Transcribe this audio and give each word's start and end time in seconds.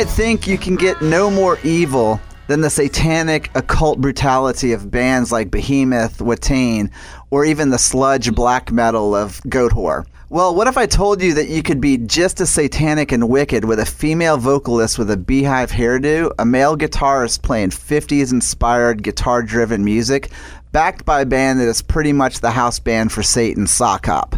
might 0.00 0.08
think 0.08 0.46
you 0.46 0.56
can 0.56 0.76
get 0.76 1.02
no 1.02 1.30
more 1.30 1.58
evil 1.62 2.18
than 2.46 2.62
the 2.62 2.70
satanic 2.70 3.50
occult 3.54 4.00
brutality 4.00 4.72
of 4.72 4.90
bands 4.90 5.30
like 5.30 5.50
Behemoth, 5.50 6.20
Watain, 6.20 6.90
or 7.30 7.44
even 7.44 7.68
the 7.68 7.76
sludge 7.76 8.34
black 8.34 8.72
metal 8.72 9.14
of 9.14 9.42
Goatwhore. 9.42 10.06
Well, 10.30 10.54
what 10.54 10.68
if 10.68 10.78
I 10.78 10.86
told 10.86 11.20
you 11.20 11.34
that 11.34 11.50
you 11.50 11.62
could 11.62 11.82
be 11.82 11.98
just 11.98 12.40
as 12.40 12.48
satanic 12.48 13.12
and 13.12 13.28
wicked 13.28 13.66
with 13.66 13.78
a 13.78 13.84
female 13.84 14.38
vocalist 14.38 14.98
with 14.98 15.10
a 15.10 15.18
beehive 15.18 15.70
hairdo, 15.70 16.32
a 16.38 16.46
male 16.46 16.78
guitarist 16.78 17.42
playing 17.42 17.68
50s 17.68 18.32
inspired 18.32 19.02
guitar 19.02 19.42
driven 19.42 19.84
music, 19.84 20.30
backed 20.72 21.04
by 21.04 21.22
a 21.22 21.26
band 21.26 21.60
that 21.60 21.68
is 21.68 21.82
pretty 21.82 22.12
much 22.12 22.40
the 22.40 22.50
house 22.50 22.78
band 22.78 23.12
for 23.12 23.22
Satan, 23.22 23.66
Sock 23.66 24.06
Hop. 24.06 24.36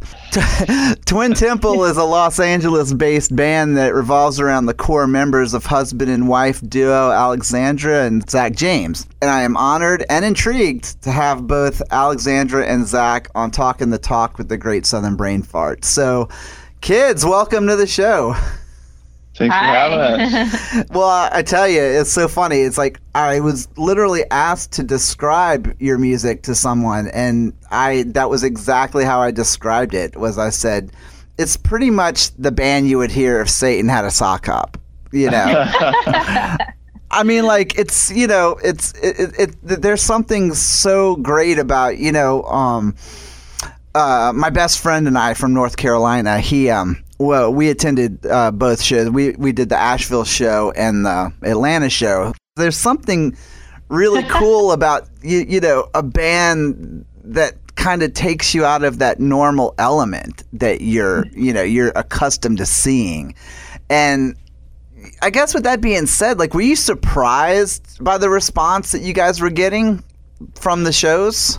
Twin 1.05 1.35
Temple 1.35 1.85
is 1.85 1.97
a 1.97 2.05
Los 2.05 2.41
Angeles 2.41 2.93
based 2.93 3.35
band 3.35 3.77
that 3.77 3.95
revolves 3.95 4.41
around 4.41 4.67
the 4.67 4.75
core 4.75 5.07
members 5.07 5.55
of 5.55 5.67
husband 5.67 6.11
and 6.11 6.29
wife 6.29 6.61
duo 6.69 7.11
Alexandra 7.11 8.05
and 8.05 8.29
Zach 8.29 8.55
James. 8.55 9.07
And 9.21 9.31
I 9.31 9.43
am 9.43 9.57
honored 9.57 10.05
and 10.09 10.25
intrigued 10.25 11.03
to 11.03 11.11
have 11.11 11.47
both 11.47 11.83
Alexandra 11.91 12.67
and 12.67 12.87
Zach 12.87 13.29
on 13.35 13.51
Talking 13.51 13.91
the 13.91 13.99
Talk 13.99 14.39
with 14.39 14.49
the 14.49 14.57
Great 14.57 14.87
Southern 14.87 15.17
Brain 15.17 15.43
Fart. 15.43 15.85
So, 15.85 16.29
kids, 16.81 17.25
welcome 17.25 17.67
to 17.67 17.77
the 17.77 17.87
show. 17.87 18.35
Thanks 19.49 19.57
for 19.57 19.63
having 19.63 19.99
us. 19.99 20.91
Well, 20.91 21.09
I 21.09 21.31
I 21.33 21.43
tell 21.43 21.69
you, 21.69 21.81
it's 21.81 22.13
so 22.13 22.29
funny. 22.29 22.61
It's 22.61 22.79
like 22.79 23.01
I 23.15 23.41
was 23.41 23.69
literally 23.77 24.25
asked 24.31 24.73
to 24.73 24.83
describe 24.83 25.75
your 25.81 25.99
music 25.99 26.43
to 26.45 26.55
someone, 26.55 27.09
and 27.09 27.53
I 27.71 28.05
that 28.09 28.31
was 28.31 28.45
exactly 28.45 29.05
how 29.05 29.21
I 29.21 29.31
described 29.31 29.95
it. 29.95 30.17
Was 30.17 30.39
I 30.39 30.51
said, 30.51 30.93
it's 31.39 31.57
pretty 31.57 31.91
much 31.91 32.35
the 32.37 32.53
band 32.53 32.89
you 32.89 32.99
would 32.99 33.11
hear 33.11 33.41
if 33.41 33.51
Satan 33.51 33.89
had 33.89 34.05
a 34.05 34.11
sock 34.11 34.47
hop. 34.47 34.79
You 35.13 35.31
know, 35.31 35.67
I 37.11 37.23
mean, 37.25 37.45
like 37.45 37.79
it's 37.79 38.11
you 38.11 38.27
know, 38.27 38.59
it's 38.65 38.93
it, 39.03 39.35
it, 39.39 39.39
it 39.39 39.83
there's 39.83 40.03
something 40.03 40.55
so 40.55 41.17
great 41.17 41.59
about 41.59 41.99
you 41.99 42.13
know, 42.13 42.43
um, 42.45 42.97
uh, 43.95 44.33
my 44.35 44.51
best 44.51 44.81
friend 44.81 45.07
and 45.07 45.19
I 45.19 45.35
from 45.35 45.53
North 45.53 45.77
Carolina. 45.77 46.41
He 46.41 46.71
um, 46.71 47.03
well, 47.27 47.53
we 47.53 47.69
attended 47.71 48.25
uh, 48.27 48.51
both 48.51 48.83
shows. 48.83 49.11
We 49.11 49.31
we 49.33 49.53
did 49.53 49.69
the 49.69 49.77
Asheville 49.79 50.25
show 50.25 50.73
and 50.77 51.05
the 51.07 51.33
Atlanta 51.43 51.89
show. 51.91 52.35
There's 52.57 52.77
something 52.77 53.37
really 53.89 54.23
cool 54.29 54.73
about 54.73 55.09
you, 55.23 55.39
you 55.49 55.61
know 55.61 55.89
a 55.95 56.03
band 56.03 57.05
that 57.25 57.55
kind 57.77 58.03
of 58.03 58.13
takes 58.13 58.55
you 58.55 58.65
out 58.65 58.85
of 58.85 58.99
that 58.99 59.19
normal 59.21 59.75
element 59.79 60.43
that 60.53 60.81
you're 60.83 61.27
you 61.29 61.53
know 61.53 61.63
you're 61.63 61.93
accustomed 61.97 62.59
to 62.59 62.67
seeing, 62.67 63.35
and 63.89 64.35
I 65.21 65.31
guess 65.31 65.55
with 65.55 65.65
that 65.65 65.81
being 65.81 66.07
said, 66.07 66.39
like, 66.39 66.55
were 66.55 66.61
you 66.61 66.77
surprised 66.77 68.03
by 68.03 68.19
the 68.19 68.29
response 68.31 68.93
that 68.93 69.03
you 69.03 69.13
guys 69.13 69.41
were 69.41 69.51
getting 69.51 70.03
from 70.55 70.85
the 70.85 70.93
shows? 70.93 71.59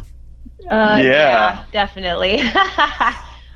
Uh, 0.69 0.99
Yeah. 1.03 1.63
definitely. 1.73 2.41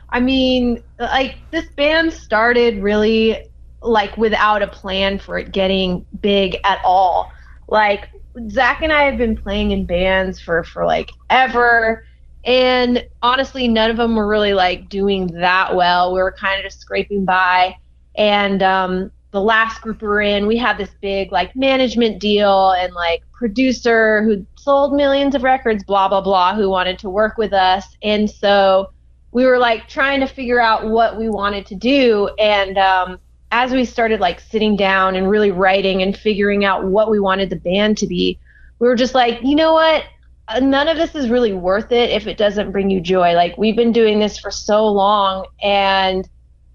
I 0.10 0.20
mean, 0.20 0.84
like 1.00 1.36
this 1.52 1.68
band 1.76 2.14
started 2.14 2.82
really 2.82 3.50
like 3.82 4.18
without 4.18 4.62
a 4.62 4.68
plan 4.68 5.20
for 5.20 5.38
it 5.38 5.52
getting 5.52 6.06
big 6.22 6.58
at 6.64 6.80
all. 6.84 7.32
Like 7.68 8.10
Zach 8.50 8.82
and 8.82 8.94
I 8.94 9.04
have 9.04 9.18
been 9.18 9.36
playing 9.36 9.72
in 9.72 9.86
bands 9.86 10.40
for 10.40 10.64
for 10.64 10.86
like 10.86 11.12
ever, 11.30 12.06
and 12.46 13.06
honestly, 13.22 13.68
none 13.68 13.90
of 13.90 13.98
them 13.98 14.16
were 14.16 14.28
really 14.28 14.54
like 14.54 14.90
doing 14.90 15.28
that 15.40 15.76
well. 15.76 16.14
We 16.14 16.20
were 16.20 16.32
kind 16.32 16.60
of 16.60 16.66
just 16.66 16.80
scraping 16.80 17.26
by, 17.26 17.76
and 18.16 18.64
um, 18.64 19.12
the 19.32 19.42
last 19.42 19.82
group 19.82 20.02
we 20.02 20.08
were 20.08 20.22
in, 20.22 20.48
we 20.48 20.58
had 20.58 20.78
this 20.78 20.92
big 21.02 21.32
like 21.32 21.56
management 21.56 22.20
deal 22.20 22.72
and 22.72 22.94
like 22.94 23.24
producer 23.34 24.24
who 24.24 24.46
sold 24.58 24.94
millions 24.94 25.36
of 25.36 25.44
records, 25.44 25.84
blah 25.84 26.08
blah 26.08 26.22
blah, 26.22 26.56
who 26.56 26.70
wanted 26.70 26.98
to 27.00 27.10
work 27.10 27.38
with 27.38 27.52
us, 27.52 27.98
and 28.02 28.30
so 28.30 28.90
we 29.32 29.46
were 29.46 29.58
like 29.58 29.88
trying 29.88 30.20
to 30.22 30.28
figure 30.28 30.60
out 30.60 30.90
what 30.90 31.18
we 31.18 31.30
wanted 31.30 31.66
to 31.68 31.76
do. 31.76 32.30
And 32.40 32.78
um, 32.78 33.20
as 33.52 33.72
we 33.72 33.86
started 33.86 34.20
like 34.20 34.40
sitting 34.40 34.76
down 34.76 35.16
and 35.16 35.30
really 35.30 35.52
writing 35.52 36.02
and 36.02 36.18
figuring 36.18 36.66
out 36.66 36.86
what 36.86 37.10
we 37.10 37.20
wanted 37.20 37.50
the 37.50 37.56
band 37.56 37.98
to 38.00 38.08
be 38.08 38.40
we 38.80 38.88
were 38.88 38.96
just 38.96 39.16
like 39.16 39.42
you 39.44 39.56
know 39.56 39.74
what? 39.74 40.04
Uh, 40.48 40.60
none 40.60 40.88
of 40.88 40.98
this 40.98 41.14
is 41.16 41.30
really 41.30 41.54
worth 41.54 41.92
it 41.92 42.10
if 42.10 42.26
it 42.26 42.38
doesn't 42.38 42.72
bring 42.72 42.90
you 42.90 43.02
joy. 43.02 43.34
Like 43.34 43.58
we've 43.58 43.76
been 43.76 43.92
doing 43.92 44.20
this 44.20 44.38
for 44.38 44.52
so 44.52 44.88
long 44.88 45.46
and 45.62 46.28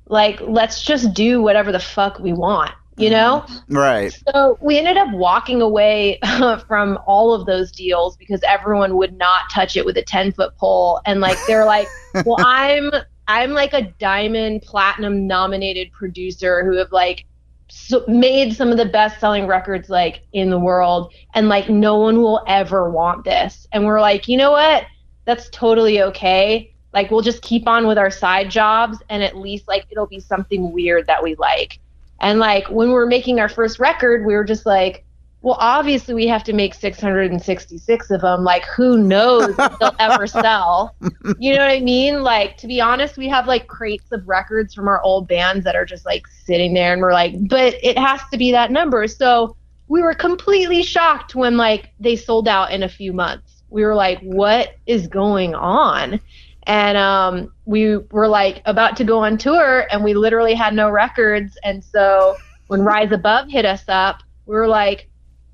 like 0.07 0.41
let's 0.43 0.83
just 0.83 1.15
do 1.15 1.41
whatever 1.41 1.73
the 1.73 1.81
fuck 1.81 2.19
we 2.19 2.33
want 2.33 2.73
you 2.97 3.09
mm-hmm. 3.09 3.13
know 3.13 3.47
Right. 3.69 4.13
so 4.33 4.59
we 4.61 4.79
ended 4.79 4.97
up 4.97 5.11
walking 5.13 5.63
away 5.63 6.19
from 6.67 6.99
all 7.07 7.33
of 7.33 7.47
those 7.47 7.73
deals 7.73 8.17
because 8.17 8.43
everyone 8.47 8.97
would 8.97 9.17
not 9.17 9.51
touch 9.51 9.77
it 9.77 9.85
with 9.85 9.97
a 9.97 10.03
10 10.03 10.33
foot 10.33 10.57
pole. 10.57 11.01
And 11.07 11.21
like, 11.21 11.39
they're 11.47 11.65
like, 11.65 11.89
well, 12.27 12.37
I'm, 12.39 12.91
I'm 13.29 13.53
like 13.53 13.73
a 13.73 13.83
diamond 13.99 14.63
platinum 14.63 15.27
nominated 15.27 15.93
producer 15.93 16.65
who 16.65 16.77
have 16.77 16.93
like 16.93 17.25
so 17.69 18.05
made 18.07 18.55
some 18.55 18.71
of 18.71 18.77
the 18.77 18.85
best 18.85 19.19
selling 19.19 19.47
records 19.47 19.89
like 19.89 20.23
in 20.33 20.51
the 20.51 20.59
world. 20.59 21.15
And 21.35 21.49
like, 21.49 21.71
no 21.71 21.99
one 21.99 22.21
will 22.21 22.43
ever 22.47 22.91
want 22.91 23.25
this. 23.25 23.67
And 23.73 23.87
we're 23.87 24.01
like, 24.01 24.29
you 24.29 24.37
know 24.37 24.51
what? 24.51 24.85
That's 25.25 25.49
totally 25.51 26.03
okay. 26.03 26.75
Like, 26.93 27.11
we'll 27.11 27.23
just 27.23 27.41
keep 27.41 27.67
on 27.67 27.87
with 27.87 27.97
our 27.97 28.11
side 28.11 28.51
jobs 28.51 28.99
and 29.09 29.23
at 29.23 29.37
least 29.37 29.67
like 29.67 29.87
it'll 29.91 30.07
be 30.07 30.21
something 30.21 30.73
weird 30.73 31.07
that 31.07 31.23
we 31.23 31.35
like. 31.37 31.79
And 32.23 32.39
like 32.39 32.69
when 32.69 32.89
we 32.89 32.95
were 32.95 33.07
making 33.07 33.41
our 33.41 33.49
first 33.49 33.79
record, 33.79 34.25
we 34.25 34.35
were 34.35 34.45
just 34.45 34.65
like, 34.65 35.05
well, 35.43 35.57
obviously 35.59 36.15
we 36.15 36.29
have 36.29 36.45
to 36.45 36.53
make 36.53 36.73
666 36.73 38.11
of 38.13 38.21
them. 38.21 38.45
Like, 38.45 38.65
who 38.65 38.97
knows 38.97 39.57
if 39.59 39.79
they'll 39.81 39.97
ever 39.99 40.29
sell? 40.29 40.95
You 41.41 41.55
know 41.55 41.59
what 41.59 41.73
I 41.73 41.81
mean? 41.81 42.23
Like, 42.23 42.57
to 42.59 42.69
be 42.69 42.81
honest, 42.81 43.17
we 43.17 43.29
have 43.29 43.49
like 43.49 43.67
crates 43.67 44.13
of 44.13 44.27
records 44.29 44.73
from 44.73 44.87
our 44.87 45.03
old 45.03 45.27
bands 45.27 45.65
that 45.65 45.75
are 45.75 45.85
just 45.85 46.07
like 46.07 46.29
sitting 46.29 46.75
there, 46.75 46.93
and 46.93 47.03
we're 47.03 47.13
like, 47.13 47.35
but 47.49 47.75
it 47.83 47.99
has 47.99 48.21
to 48.31 48.39
be 48.39 48.53
that 48.53 48.71
number. 48.71 49.09
So 49.09 49.57
we 49.89 50.01
were 50.01 50.15
completely 50.15 50.83
shocked 50.83 51.35
when 51.35 51.57
like 51.57 51.91
they 51.99 52.15
sold 52.15 52.47
out 52.47 52.71
in 52.71 52.85
a 52.85 52.89
few 52.89 53.13
months. 53.13 53.65
We 53.69 53.85
were 53.85 53.97
like, 53.97 54.21
what 54.21 54.77
is 54.87 55.09
going 55.09 55.57
on? 55.57 56.21
And 56.65 56.97
um, 56.97 57.53
we 57.65 57.97
were 57.97 58.29
like 58.29 58.63
about 58.65 58.97
to 58.97 59.05
go 59.05 59.19
on 59.19 59.39
tour 59.39 59.87
and 59.91 60.05
we 60.05 60.15
literally 60.15 60.55
had 60.55 60.75
no 60.75 60.91
records. 60.91 61.59
And 61.65 61.85
so 61.85 62.37
when 62.69 62.83
rise 62.85 63.13
above 63.13 63.51
hit 63.51 63.65
us 63.65 63.85
up 63.89 64.23
we 64.47 64.55
were 64.55 64.69
like 64.69 65.09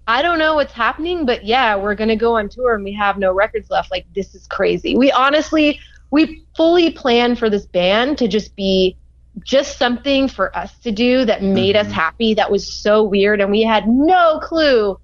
i 0.07 0.23
don't 0.23 0.39
know 0.39 0.55
what's 0.55 0.73
happening 0.73 1.27
but 1.27 1.45
yeah 1.45 1.77
we're 1.77 1.95
going 1.95 2.09
to 2.09 2.17
go 2.17 2.37
on 2.37 2.49
tour 2.49 2.75
and 2.75 2.85
we 2.85 2.93
have 2.93 3.19
no 3.19 3.33
records 3.33 3.71
left. 3.71 3.91
Like 3.91 4.07
this 4.15 4.35
is 4.35 4.47
crazy. 4.47 4.97
We 4.97 5.11
honestly 5.13 5.81
we 6.10 6.45
fully 6.57 6.91
planned 6.91 7.39
for 7.39 7.51
this 7.51 7.66
band 7.66 8.19
to 8.19 8.28
just 8.28 8.57
be 8.57 8.97
just 9.45 9.78
something 9.78 10.27
for 10.27 10.57
us 10.57 10.77
to 10.78 10.91
do 10.91 11.25
that 11.25 11.43
made 11.43 11.77
us 11.77 11.91
happy 11.93 12.34
that 12.34 12.51
was 12.51 12.83
so 12.83 13.03
weird 13.03 13.41
and 13.41 13.51
we 13.51 13.63
had 13.63 13.87
no 13.87 14.41
clue 14.43 14.99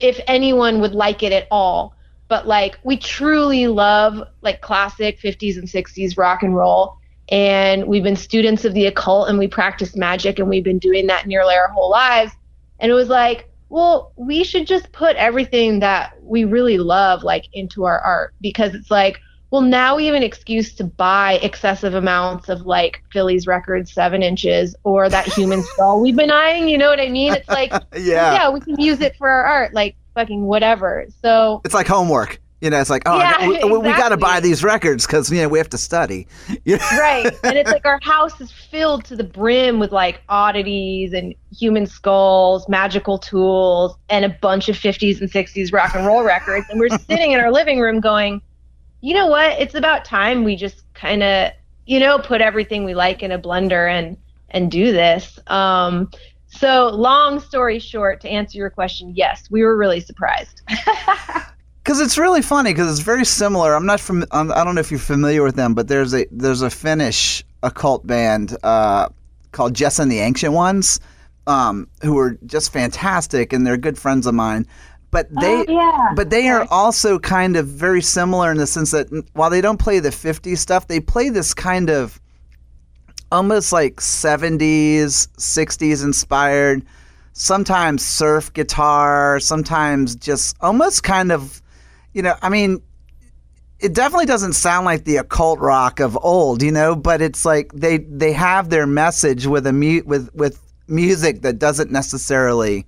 if 0.00 0.18
anyone 0.26 0.80
would 0.80 0.94
like 0.94 1.22
it 1.22 1.32
at 1.32 1.46
all 1.50 1.94
but 2.30 2.46
like 2.46 2.78
we 2.84 2.96
truly 2.96 3.66
love 3.66 4.22
like 4.40 4.62
classic 4.62 5.20
50s 5.20 5.58
and 5.58 5.66
60s 5.68 6.16
rock 6.16 6.42
and 6.44 6.56
roll. 6.56 6.96
And 7.28 7.86
we've 7.86 8.04
been 8.04 8.16
students 8.16 8.64
of 8.64 8.72
the 8.72 8.86
occult 8.86 9.28
and 9.28 9.38
we 9.38 9.48
practice 9.48 9.94
magic 9.96 10.38
and 10.38 10.48
we've 10.48 10.64
been 10.64 10.78
doing 10.78 11.08
that 11.08 11.26
nearly 11.26 11.54
our 11.56 11.68
whole 11.68 11.90
lives. 11.90 12.32
And 12.78 12.90
it 12.90 12.94
was 12.94 13.08
like 13.08 13.50
well 13.68 14.12
we 14.16 14.42
should 14.44 14.66
just 14.66 14.90
put 14.92 15.16
everything 15.16 15.80
that 15.80 16.14
we 16.22 16.44
really 16.44 16.78
love 16.78 17.24
like 17.24 17.46
into 17.52 17.84
our 17.84 17.98
art. 17.98 18.32
Because 18.40 18.74
it's 18.74 18.92
like 18.92 19.18
well 19.50 19.62
now 19.62 19.96
we 19.96 20.06
have 20.06 20.14
an 20.14 20.22
excuse 20.22 20.72
to 20.76 20.84
buy 20.84 21.32
excessive 21.42 21.94
amounts 21.94 22.48
of 22.48 22.60
like 22.60 23.02
Philles 23.12 23.48
records 23.48 23.92
seven 23.92 24.22
inches 24.22 24.76
or 24.84 25.08
that 25.08 25.26
human 25.26 25.62
skull 25.74 26.00
we've 26.00 26.14
been 26.14 26.30
eyeing 26.30 26.68
you 26.68 26.78
know 26.78 26.88
what 26.88 27.00
i 27.00 27.08
mean? 27.08 27.34
It's 27.34 27.48
like 27.48 27.72
Yeah. 27.96 28.34
yeah 28.34 28.50
we 28.50 28.60
can 28.60 28.80
use 28.80 29.00
it 29.00 29.16
for 29.16 29.28
our 29.28 29.44
art. 29.44 29.74
Like 29.74 29.96
fucking 30.14 30.44
whatever 30.44 31.06
so 31.22 31.60
It's 31.64 31.74
like 31.74 31.86
homework. 31.86 32.40
You 32.60 32.68
know, 32.68 32.78
it's 32.78 32.90
like, 32.90 33.04
oh, 33.06 33.18
Yeah, 33.18 33.46
we, 33.64 33.78
we 33.78 33.88
got 33.88 34.10
to 34.10 34.18
buy 34.18 34.38
these 34.38 34.62
records 34.62 35.06
because 35.06 35.32
you 35.32 35.40
know 35.40 35.48
we 35.48 35.56
have 35.56 35.70
to 35.70 35.78
study. 35.78 36.26
Right 36.66 37.24
and 37.42 37.56
it's 37.56 37.70
like 37.70 37.86
our 37.86 37.98
house 38.02 38.38
is 38.38 38.52
filled 38.52 39.06
to 39.06 39.16
the 39.16 39.24
brim 39.24 39.78
with 39.78 39.92
like 39.92 40.20
oddities 40.28 41.14
and 41.14 41.34
human 41.56 41.86
skulls 41.86 42.68
magical 42.68 43.18
tools 43.18 43.96
and 44.10 44.26
a 44.26 44.28
bunch 44.28 44.68
of 44.68 44.76
50s 44.76 45.20
and 45.22 45.30
60s 45.30 45.72
rock 45.72 45.94
and 45.94 46.06
roll 46.06 46.22
records 46.22 46.66
and 46.68 46.78
we're 46.78 46.90
sitting 46.98 47.32
in 47.32 47.40
our 47.40 47.50
living 47.50 47.80
room 47.80 48.00
going 48.00 48.42
you 49.00 49.14
know 49.14 49.26
what? 49.26 49.58
It's 49.60 49.74
about 49.74 50.04
time 50.04 50.44
we 50.44 50.56
just 50.56 50.82
kind 50.94 51.22
of, 51.22 51.52
you 51.86 51.98
know, 51.98 52.18
put 52.18 52.40
everything 52.40 52.84
we 52.84 52.94
like 52.94 53.22
in 53.22 53.32
a 53.32 53.38
blender 53.38 53.90
and 53.90 54.16
and 54.50 54.70
do 54.70 54.92
this. 54.92 55.38
Um, 55.46 56.10
so, 56.50 56.88
long 56.88 57.40
story 57.40 57.78
short, 57.78 58.20
to 58.22 58.28
answer 58.28 58.58
your 58.58 58.70
question, 58.70 59.12
yes, 59.14 59.48
we 59.50 59.62
were 59.62 59.76
really 59.76 60.00
surprised. 60.00 60.62
Because 61.82 61.98
it's 61.98 62.18
really 62.18 62.42
funny 62.42 62.72
because 62.72 62.90
it's 62.90 63.00
very 63.00 63.24
similar. 63.24 63.74
I'm 63.74 63.86
not 63.86 64.00
from. 64.00 64.24
I 64.30 64.64
don't 64.64 64.74
know 64.74 64.82
if 64.82 64.90
you're 64.90 65.00
familiar 65.00 65.42
with 65.42 65.56
them, 65.56 65.72
but 65.72 65.88
there's 65.88 66.14
a 66.14 66.26
there's 66.30 66.60
a 66.60 66.68
Finnish 66.68 67.42
occult 67.62 68.06
band 68.06 68.54
uh, 68.62 69.08
called 69.52 69.74
Jess 69.74 69.98
and 69.98 70.12
the 70.12 70.18
Ancient 70.18 70.52
Ones, 70.52 71.00
um, 71.46 71.88
who 72.02 72.18
are 72.18 72.36
just 72.44 72.70
fantastic, 72.70 73.54
and 73.54 73.66
they're 73.66 73.78
good 73.78 73.98
friends 73.98 74.26
of 74.26 74.34
mine 74.34 74.66
but 75.10 75.28
they 75.40 75.56
oh, 75.56 75.64
yeah. 75.68 76.12
but 76.14 76.30
they 76.30 76.48
are 76.48 76.66
also 76.70 77.18
kind 77.18 77.56
of 77.56 77.66
very 77.66 78.02
similar 78.02 78.50
in 78.50 78.58
the 78.58 78.66
sense 78.66 78.90
that 78.92 79.08
while 79.32 79.50
they 79.50 79.60
don't 79.60 79.78
play 79.78 79.98
the 79.98 80.10
50s 80.10 80.58
stuff 80.58 80.86
they 80.86 81.00
play 81.00 81.28
this 81.28 81.52
kind 81.52 81.90
of 81.90 82.20
almost 83.32 83.72
like 83.72 83.96
70s 83.96 85.28
60s 85.36 86.04
inspired. 86.04 86.84
Sometimes 87.32 88.04
surf 88.04 88.52
guitar 88.52 89.40
sometimes 89.40 90.14
just 90.16 90.56
almost 90.60 91.02
kind 91.02 91.32
of 91.32 91.62
you 92.12 92.22
know 92.22 92.34
i 92.42 92.48
mean 92.48 92.82
it 93.78 93.94
definitely 93.94 94.26
doesn't 94.26 94.52
sound 94.52 94.84
like 94.84 95.04
the 95.04 95.16
occult 95.16 95.58
rock 95.58 96.00
of 96.00 96.18
old 96.22 96.62
you 96.62 96.72
know 96.72 96.94
but 96.94 97.22
it's 97.22 97.44
like 97.44 97.72
they 97.72 97.98
they 97.98 98.32
have 98.32 98.68
their 98.70 98.86
message 98.86 99.46
with 99.46 99.66
a 99.66 99.72
mute 99.72 100.06
with 100.06 100.28
with 100.34 100.60
music 100.88 101.42
that 101.42 101.58
doesn't 101.58 101.90
necessarily 101.90 102.84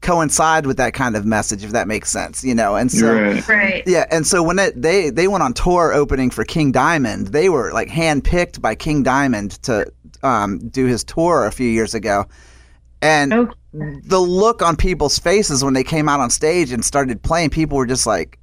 coincide 0.00 0.66
with 0.66 0.76
that 0.78 0.94
kind 0.94 1.16
of 1.16 1.24
message, 1.26 1.64
if 1.64 1.72
that 1.72 1.86
makes 1.86 2.10
sense, 2.10 2.42
you 2.42 2.54
know. 2.54 2.76
And 2.76 2.90
so, 2.90 3.12
right. 3.12 3.48
right. 3.48 3.82
yeah, 3.86 4.06
and 4.10 4.26
so 4.26 4.42
when 4.42 4.58
it, 4.58 4.80
they 4.80 5.10
they 5.10 5.28
went 5.28 5.42
on 5.42 5.52
tour 5.52 5.92
opening 5.92 6.30
for 6.30 6.44
King 6.44 6.72
Diamond, 6.72 7.28
they 7.28 7.48
were 7.48 7.72
like 7.72 7.88
handpicked 7.88 8.60
by 8.60 8.74
King 8.74 9.02
Diamond 9.02 9.62
to 9.62 9.90
um, 10.22 10.58
do 10.68 10.86
his 10.86 11.04
tour 11.04 11.46
a 11.46 11.52
few 11.52 11.68
years 11.68 11.94
ago, 11.94 12.26
and 13.02 13.32
okay. 13.32 13.52
the 13.72 14.20
look 14.20 14.62
on 14.62 14.76
people's 14.76 15.18
faces 15.18 15.62
when 15.62 15.74
they 15.74 15.84
came 15.84 16.08
out 16.08 16.20
on 16.20 16.30
stage 16.30 16.72
and 16.72 16.84
started 16.84 17.22
playing, 17.22 17.50
people 17.50 17.76
were 17.76 17.86
just 17.86 18.06
like. 18.06 18.36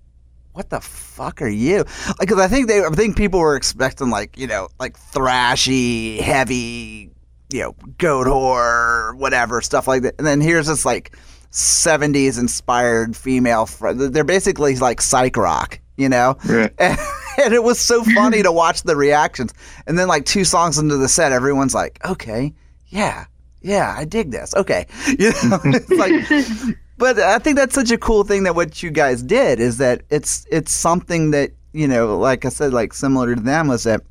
What 0.54 0.72
the 0.72 0.82
fuck 0.82 1.44
are 1.44 1.48
you? 1.48 1.86
Like, 2.18 2.30
cause 2.30 2.40
I 2.40 2.48
think 2.48 2.68
they, 2.68 2.84
I 2.84 2.90
think 2.90 3.16
people 3.16 3.40
were 3.40 3.56
expecting 3.56 4.10
like, 4.10 4.40
you 4.40 4.48
know, 4.48 4.70
like 4.80 4.98
thrashy, 4.98 6.20
heavy, 6.20 7.12
you 7.50 7.62
know, 7.62 7.74
Goatwhore, 7.98 9.16
whatever 9.18 9.62
stuff 9.62 9.88
like 9.88 10.02
that. 10.04 10.16
And 10.18 10.28
then 10.28 10.42
here's 10.42 10.68
this 10.68 10.86
like 10.86 11.16
70s 11.52 12.40
inspired 12.40 13.16
female 13.16 13.66
fr- 13.66 13.94
they're 13.94 14.24
basically 14.24 14.76
like 14.76 15.02
psych 15.02 15.38
rock 15.38 15.80
you 15.98 16.08
know? 16.08 16.38
And, 16.48 16.72
and, 17.38 17.54
it 17.54 17.64
was 17.64 17.80
so 17.80 18.04
funny 18.04 18.42
to 18.44 18.52
watch 18.52 18.84
the 18.84 18.96
reactions. 18.96 19.54
And 19.86 20.00
then 20.00 20.08
like 20.08 20.26
two 20.26 20.44
songs 20.44 20.78
into 20.78 20.96
the 20.98 21.08
set 21.08 21.32
everyone's 21.32 21.74
like 21.74 22.00
okay 22.06 22.54
yeah 22.88 23.26
yeah 23.62 23.94
i 23.98 24.06
dig 24.06 24.32
this. 24.32 24.56
Okay. 24.56 24.86
You 25.08 25.32
know 25.44 25.60
it's 25.66 25.90
like 25.90 26.78
but 26.98 27.20
i 27.20 27.40
think 27.40 27.58
that's 27.58 27.76
such 27.76 27.92
a 27.92 27.98
cool 27.98 28.24
thing 28.24 28.44
that 28.44 28.56
what 28.56 28.82
you 28.82 28.90
guys 28.90 29.22
did 29.22 29.60
is 29.60 29.78
that 29.78 30.02
it's 30.10 30.46
it's 30.52 30.72
something 30.72 31.32
that 31.32 31.52
you 31.74 31.88
know 31.88 32.18
like 32.18 32.44
i 32.46 32.50
said 32.50 32.74
like 32.74 32.94
similar 32.94 33.36
to 33.36 33.42
them 33.42 33.68
was 33.68 33.84
that 33.84 34.02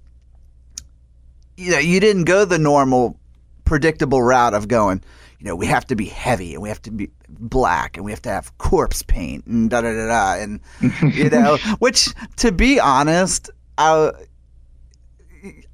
you 1.56 1.70
know 1.72 1.78
you 1.78 2.00
didn't 2.00 2.24
go 2.24 2.44
the 2.44 2.58
normal 2.58 3.18
predictable 3.66 4.22
route 4.22 4.54
of 4.54 4.68
going 4.68 5.02
you 5.38 5.46
know, 5.46 5.56
we 5.56 5.66
have 5.66 5.86
to 5.86 5.96
be 5.96 6.06
heavy 6.06 6.54
and 6.54 6.62
we 6.62 6.68
have 6.68 6.80
to 6.82 6.90
be 6.90 7.10
black 7.28 7.96
and 7.96 8.04
we 8.04 8.10
have 8.12 8.22
to 8.22 8.30
have 8.30 8.56
corpse 8.58 9.02
paint 9.02 9.44
and 9.46 9.68
da 9.68 9.82
da 9.82 9.92
da 9.92 10.06
da 10.06 10.42
and 10.42 10.60
you 11.14 11.28
know, 11.30 11.58
which 11.78 12.08
to 12.36 12.52
be 12.52 12.80
honest, 12.80 13.50
I 13.76 14.12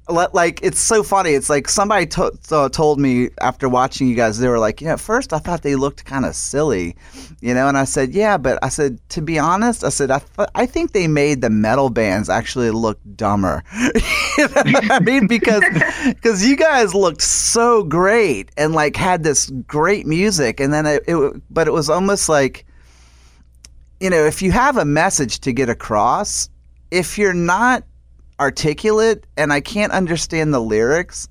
like 0.09 0.59
it's 0.61 0.79
so 0.79 1.01
funny. 1.01 1.31
It's 1.31 1.49
like 1.49 1.69
somebody 1.69 2.05
to- 2.07 2.33
to- 2.49 2.69
told 2.69 2.99
me 2.99 3.29
after 3.39 3.69
watching 3.69 4.07
you 4.07 4.15
guys, 4.15 4.37
they 4.39 4.49
were 4.49 4.59
like, 4.59 4.81
you 4.81 4.87
know, 4.87 4.93
at 4.93 4.99
first 4.99 5.31
I 5.31 5.39
thought 5.39 5.61
they 5.61 5.75
looked 5.75 6.03
kind 6.03 6.25
of 6.25 6.35
silly, 6.35 6.95
you 7.41 7.53
know, 7.53 7.67
and 7.67 7.77
I 7.77 7.85
said, 7.85 8.13
yeah, 8.13 8.37
but 8.37 8.59
I 8.61 8.69
said 8.69 8.99
to 9.09 9.21
be 9.21 9.39
honest, 9.39 9.83
I 9.83 9.89
said 9.89 10.11
I 10.11 10.19
th- 10.19 10.49
I 10.55 10.65
think 10.65 10.91
they 10.91 11.07
made 11.07 11.41
the 11.41 11.49
metal 11.49 11.89
bands 11.89 12.29
actually 12.29 12.71
look 12.71 12.99
dumber. 13.15 13.63
you 14.37 14.47
know 14.47 14.79
I 14.91 14.99
mean, 14.99 15.27
because 15.27 15.63
because 16.05 16.45
you 16.45 16.57
guys 16.57 16.93
looked 16.93 17.21
so 17.21 17.83
great 17.83 18.51
and 18.57 18.73
like 18.73 18.95
had 18.97 19.23
this 19.23 19.49
great 19.67 20.05
music, 20.05 20.59
and 20.59 20.73
then 20.73 20.85
it, 20.85 21.03
it 21.07 21.41
but 21.49 21.67
it 21.67 21.71
was 21.71 21.89
almost 21.89 22.27
like, 22.27 22.65
you 24.01 24.09
know, 24.09 24.25
if 24.25 24.41
you 24.41 24.51
have 24.51 24.75
a 24.75 24.85
message 24.85 25.39
to 25.41 25.53
get 25.53 25.69
across, 25.69 26.49
if 26.91 27.17
you're 27.17 27.33
not 27.33 27.83
articulate 28.39 29.25
and 29.37 29.53
I 29.53 29.61
can't 29.61 29.91
understand 29.91 30.53
the 30.53 30.59
lyrics, 30.59 31.27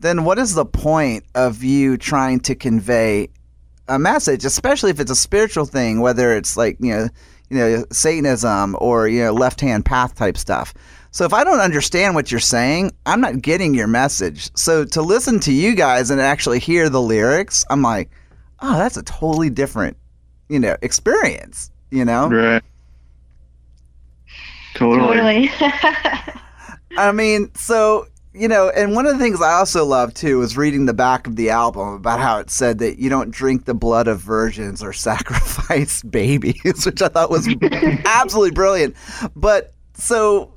then 0.00 0.24
what 0.24 0.38
is 0.38 0.54
the 0.54 0.66
point 0.66 1.24
of 1.34 1.62
you 1.62 1.96
trying 1.96 2.40
to 2.40 2.54
convey 2.54 3.28
a 3.88 3.98
message, 3.98 4.44
especially 4.44 4.90
if 4.90 5.00
it's 5.00 5.10
a 5.10 5.16
spiritual 5.16 5.64
thing, 5.64 6.00
whether 6.00 6.36
it's 6.36 6.56
like, 6.56 6.76
you 6.80 6.92
know, 6.92 7.08
you 7.48 7.56
know, 7.56 7.84
Satanism 7.92 8.76
or, 8.80 9.06
you 9.08 9.22
know, 9.22 9.32
left 9.32 9.60
hand 9.60 9.84
path 9.84 10.14
type 10.16 10.36
stuff. 10.36 10.74
So 11.12 11.24
if 11.24 11.32
I 11.32 11.44
don't 11.44 11.60
understand 11.60 12.14
what 12.14 12.30
you're 12.30 12.40
saying, 12.40 12.92
I'm 13.06 13.20
not 13.20 13.40
getting 13.40 13.72
your 13.74 13.86
message. 13.86 14.50
So 14.56 14.84
to 14.84 15.02
listen 15.02 15.40
to 15.40 15.52
you 15.52 15.74
guys 15.74 16.10
and 16.10 16.20
actually 16.20 16.58
hear 16.58 16.90
the 16.90 17.00
lyrics, 17.00 17.64
I'm 17.70 17.82
like, 17.82 18.10
oh, 18.60 18.76
that's 18.76 18.96
a 18.96 19.02
totally 19.02 19.48
different, 19.48 19.96
you 20.48 20.58
know, 20.58 20.76
experience, 20.82 21.70
you 21.90 22.04
know? 22.04 22.28
Right. 22.28 22.62
Totally. 24.74 25.48
Totally. 25.48 26.32
I 26.96 27.12
mean, 27.12 27.54
so 27.54 28.06
you 28.36 28.48
know, 28.48 28.68
and 28.68 28.94
one 28.94 29.06
of 29.06 29.14
the 29.14 29.18
things 29.18 29.40
I 29.40 29.54
also 29.54 29.84
love 29.84 30.12
too 30.12 30.38
was 30.38 30.58
reading 30.58 30.84
the 30.84 30.92
back 30.92 31.26
of 31.26 31.36
the 31.36 31.48
album 31.48 31.94
about 31.94 32.20
how 32.20 32.38
it 32.38 32.50
said 32.50 32.78
that 32.80 32.98
you 32.98 33.08
don't 33.08 33.30
drink 33.30 33.64
the 33.64 33.74
blood 33.74 34.08
of 34.08 34.20
virgins 34.20 34.82
or 34.82 34.92
sacrifice 34.92 36.02
babies, 36.02 36.84
which 36.84 37.00
I 37.00 37.08
thought 37.08 37.30
was 37.30 37.48
absolutely 38.04 38.50
brilliant. 38.50 38.94
But 39.34 39.72
so, 39.94 40.52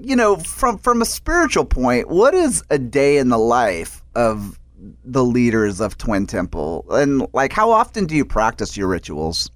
you 0.00 0.16
know, 0.16 0.36
from 0.36 0.78
from 0.78 1.02
a 1.02 1.04
spiritual 1.04 1.66
point, 1.66 2.08
what 2.08 2.34
is 2.34 2.64
a 2.70 2.78
day 2.78 3.18
in 3.18 3.28
the 3.28 3.38
life 3.38 4.02
of 4.14 4.58
the 5.04 5.24
leaders 5.24 5.80
of 5.80 5.98
Twin 5.98 6.26
Temple, 6.26 6.86
and 6.90 7.26
like 7.34 7.52
how 7.52 7.70
often 7.70 8.06
do 8.06 8.16
you 8.16 8.24
practice 8.24 8.76
your 8.76 8.88
rituals? 8.88 9.50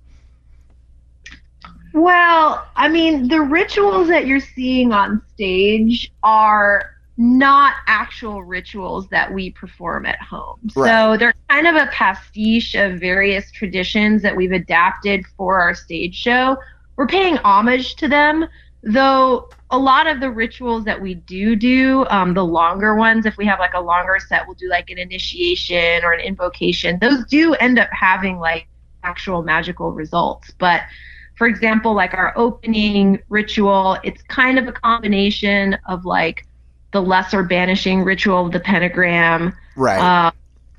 Well, 1.93 2.67
I 2.77 2.89
mean, 2.89 3.29
the 3.29 3.41
rituals 3.41 4.09
that 4.09 4.27
you're 4.27 4.41
seeing 4.41 4.93
on 4.93 5.23
stage 5.35 6.13
are 6.23 6.93
not 7.19 7.75
actual 7.87 8.43
rituals 8.43 9.09
that 9.09 9.33
we 9.33 9.51
perform 9.51 10.07
at 10.07 10.21
home. 10.21 10.59
Right. 10.75 10.89
So 10.89 11.17
they're 11.17 11.35
kind 11.49 11.67
of 11.67 11.77
a 11.77 11.87
pastiche 11.93 12.75
of 12.75 12.99
various 12.99 13.51
traditions 13.51 14.23
that 14.23 14.35
we've 14.35 14.53
adapted 14.53 15.27
for 15.37 15.61
our 15.61 15.75
stage 15.75 16.15
show. 16.15 16.57
We're 16.97 17.07
paying 17.07 17.37
homage 17.39 17.97
to 17.97 18.09
them, 18.09 18.47
though 18.83 19.51
a 19.71 19.79
lot 19.79 20.07
of 20.07 20.21
the 20.21 20.31
rituals 20.31 20.85
that 20.85 21.01
we 21.01 21.15
do 21.15 21.57
do, 21.57 22.07
um, 22.11 22.35
the 22.35 22.45
longer 22.45 22.95
ones, 22.95 23.27
if 23.27 23.37
we 23.37 23.47
have 23.47 23.59
like 23.59 23.75
a 23.75 23.81
longer 23.81 24.19
set, 24.19 24.47
we'll 24.47 24.57
do 24.57 24.69
like 24.69 24.91
an 24.91 24.99
initiation 24.99 26.05
or 26.05 26.13
an 26.13 26.21
invocation. 26.21 26.99
Those 27.01 27.25
do 27.27 27.55
end 27.55 27.79
up 27.79 27.89
having 27.93 28.39
like 28.39 28.69
actual 29.03 29.43
magical 29.43 29.93
results. 29.93 30.51
But 30.59 30.83
for 31.35 31.47
example, 31.47 31.95
like 31.95 32.15
our 32.15 32.33
opening 32.37 33.21
ritual, 33.29 33.99
it's 34.05 34.23
kind 34.23 34.59
of 34.59 34.69
a 34.69 34.73
combination 34.73 35.77
of 35.89 36.05
like 36.05 36.47
the 36.93 37.01
lesser 37.01 37.43
banishing 37.43 38.05
ritual 38.05 38.47
of 38.47 38.53
the 38.53 38.61
pentagram, 38.61 39.53
right? 39.77 39.99
Uh, 39.99 40.31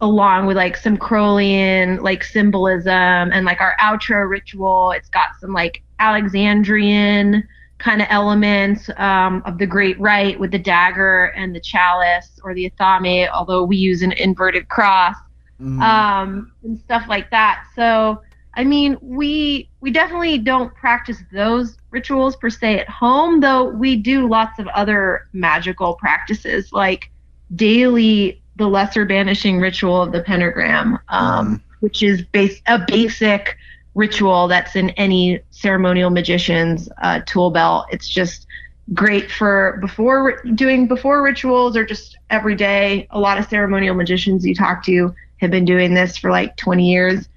along 0.01 0.45
with 0.45 0.57
like 0.57 0.75
some 0.75 0.98
Crowleyan 0.98 2.01
like 2.01 2.24
symbolism 2.24 2.91
and 2.91 3.45
like 3.45 3.62
our 3.62 3.75
outro 3.79 4.29
ritual. 4.29 4.91
It's 4.91 5.10
got 5.10 5.29
some 5.39 5.53
like 5.53 5.81
Alexandrian 6.00 7.48
kind 7.77 8.01
of 8.01 8.07
elements 8.12 8.89
um, 8.98 9.41
of 9.45 9.57
the 9.57 9.65
Great 9.65 10.00
Rite 10.00 10.39
with 10.39 10.51
the 10.51 10.60
dagger 10.60 11.25
and 11.36 11.55
the 11.55 11.60
chalice 11.60 12.39
or 12.43 12.53
the 12.53 12.69
athame, 12.69 13.29
although 13.33 13.63
we 13.63 13.77
use 13.77 14.01
an 14.01 14.12
inverted 14.13 14.69
cross 14.69 15.15
mm. 15.60 15.81
um, 15.81 16.51
and 16.63 16.79
stuff 16.79 17.05
like 17.07 17.29
that. 17.31 17.65
So 17.75 18.22
I 18.55 18.63
mean, 18.63 18.98
we 19.01 19.69
we 19.81 19.91
definitely 19.91 20.38
don't 20.38 20.74
practice 20.75 21.17
those 21.31 21.77
rituals 21.91 22.36
per 22.36 22.50
se 22.50 22.79
at 22.79 22.89
home, 22.89 23.39
though 23.39 23.65
we 23.65 23.95
do 23.95 24.27
lots 24.27 24.60
of 24.60 24.67
other 24.67 25.27
magical 25.33 25.95
practices 25.95 26.72
like 26.72 27.10
daily 27.55 28.41
the 28.55 28.67
lesser 28.67 29.05
banishing 29.05 29.60
ritual 29.60 30.01
of 30.01 30.12
the 30.12 30.22
pentagram, 30.22 31.00
um, 31.10 31.57
mm. 31.57 31.62
which 31.79 32.03
is 32.03 32.22
base 32.22 32.62
a 32.67 32.79
basic 32.88 33.57
ritual 33.95 34.48
that's 34.48 34.75
in 34.75 34.91
any 34.91 35.39
ceremonial 35.50 36.10
magician's 36.10 36.89
uh, 37.01 37.22
tool 37.25 37.50
belt. 37.50 37.88
It's 37.91 38.07
just 38.07 38.48
great 38.93 39.31
for 39.31 39.77
before 39.81 40.43
doing 40.55 40.88
before 40.88 41.24
rituals 41.24 41.75
or 41.75 41.86
just 41.86 42.17
every 42.29 42.55
day. 42.55 43.07
A 43.12 43.19
lot 43.19 43.39
of 43.39 43.48
ceremonial 43.48 43.95
magicians 43.95 44.45
you 44.45 44.53
talk 44.53 44.83
to 44.86 45.13
have 45.38 45.50
been 45.50 45.65
doing 45.65 45.93
this 45.93 46.17
for 46.17 46.29
like 46.29 46.55
20 46.57 46.88
years 46.89 47.27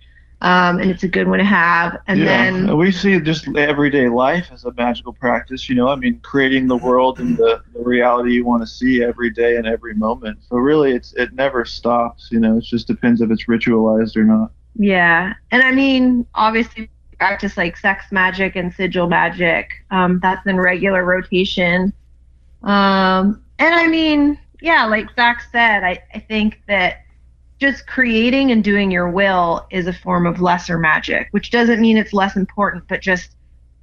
um, 0.42 0.78
and 0.80 0.90
it's 0.90 1.02
a 1.02 1.08
good 1.08 1.28
one 1.28 1.38
to 1.38 1.44
have. 1.44 2.00
And 2.06 2.20
yeah. 2.20 2.24
then 2.24 2.76
we 2.76 2.92
see 2.92 3.18
just 3.20 3.48
everyday 3.56 4.08
life 4.08 4.48
as 4.52 4.64
a 4.64 4.72
magical 4.72 5.12
practice. 5.12 5.68
You 5.68 5.76
know, 5.76 5.88
I 5.88 5.96
mean, 5.96 6.20
creating 6.20 6.68
the 6.68 6.76
world 6.76 7.20
and 7.20 7.36
the, 7.36 7.62
the 7.72 7.82
reality 7.82 8.32
you 8.32 8.44
want 8.44 8.62
to 8.62 8.66
see 8.66 9.02
every 9.02 9.30
day 9.30 9.56
and 9.56 9.66
every 9.66 9.94
moment. 9.94 10.38
So 10.48 10.56
really, 10.56 10.92
it's 10.92 11.14
it 11.14 11.32
never 11.32 11.64
stops. 11.64 12.28
You 12.30 12.40
know, 12.40 12.58
it 12.58 12.64
just 12.64 12.86
depends 12.86 13.20
if 13.20 13.30
it's 13.30 13.46
ritualized 13.46 14.16
or 14.16 14.24
not. 14.24 14.52
Yeah, 14.74 15.32
and 15.50 15.62
I 15.62 15.72
mean, 15.72 16.26
obviously, 16.34 16.90
practice 17.18 17.56
like 17.56 17.78
sex 17.78 18.12
magic 18.12 18.56
and 18.56 18.72
sigil 18.74 19.08
magic. 19.08 19.70
Um, 19.90 20.20
that's 20.22 20.46
in 20.46 20.56
regular 20.58 21.04
rotation. 21.04 21.94
Um, 22.62 23.42
and 23.58 23.74
I 23.74 23.86
mean, 23.86 24.38
yeah, 24.60 24.84
like 24.84 25.14
Zach 25.14 25.42
said, 25.50 25.82
I, 25.82 26.02
I 26.12 26.18
think 26.18 26.60
that 26.68 27.05
just 27.58 27.86
creating 27.86 28.50
and 28.50 28.62
doing 28.62 28.90
your 28.90 29.08
will 29.08 29.66
is 29.70 29.86
a 29.86 29.92
form 29.92 30.26
of 30.26 30.40
lesser 30.40 30.78
magic, 30.78 31.28
which 31.30 31.50
doesn't 31.50 31.80
mean 31.80 31.96
it's 31.96 32.12
less 32.12 32.36
important, 32.36 32.84
but 32.88 33.00
just 33.00 33.30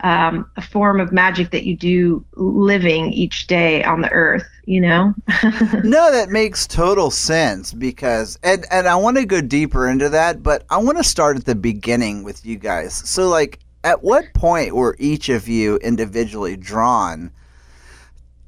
um, 0.01 0.49
a 0.57 0.61
form 0.61 0.99
of 0.99 1.11
magic 1.11 1.51
that 1.51 1.63
you 1.63 1.75
do 1.75 2.23
living 2.35 3.11
each 3.13 3.47
day 3.47 3.83
on 3.83 4.01
the 4.01 4.11
earth, 4.11 4.45
you 4.65 4.81
know? 4.81 5.13
no, 5.83 6.11
that 6.11 6.27
makes 6.29 6.67
total 6.67 7.09
sense 7.09 7.73
because, 7.73 8.37
and, 8.43 8.65
and 8.69 8.87
I 8.87 8.95
want 8.95 9.17
to 9.17 9.25
go 9.25 9.41
deeper 9.41 9.87
into 9.87 10.09
that, 10.09 10.43
but 10.43 10.65
I 10.69 10.77
want 10.77 10.97
to 10.97 11.03
start 11.03 11.37
at 11.37 11.45
the 11.45 11.55
beginning 11.55 12.23
with 12.23 12.45
you 12.45 12.57
guys. 12.57 12.93
So, 12.93 13.29
like, 13.29 13.59
at 13.85 14.03
what 14.03 14.33
point 14.33 14.75
were 14.75 14.95
each 14.99 15.29
of 15.29 15.47
you 15.47 15.77
individually 15.77 16.57
drawn 16.57 17.31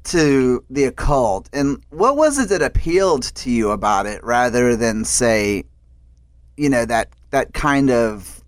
to 0.06 0.64
the 0.70 0.84
occult, 0.84 1.48
and 1.52 1.82
what 1.90 2.16
was 2.16 2.38
it 2.38 2.48
that 2.48 2.62
appealed 2.62 3.24
to 3.36 3.50
you 3.50 3.70
about 3.70 4.06
it, 4.06 4.22
rather 4.24 4.76
than 4.76 5.04
say, 5.04 5.64
you 6.56 6.68
know, 6.68 6.84
that 6.84 7.08
that 7.30 7.52
kind 7.52 7.90
of, 7.90 8.42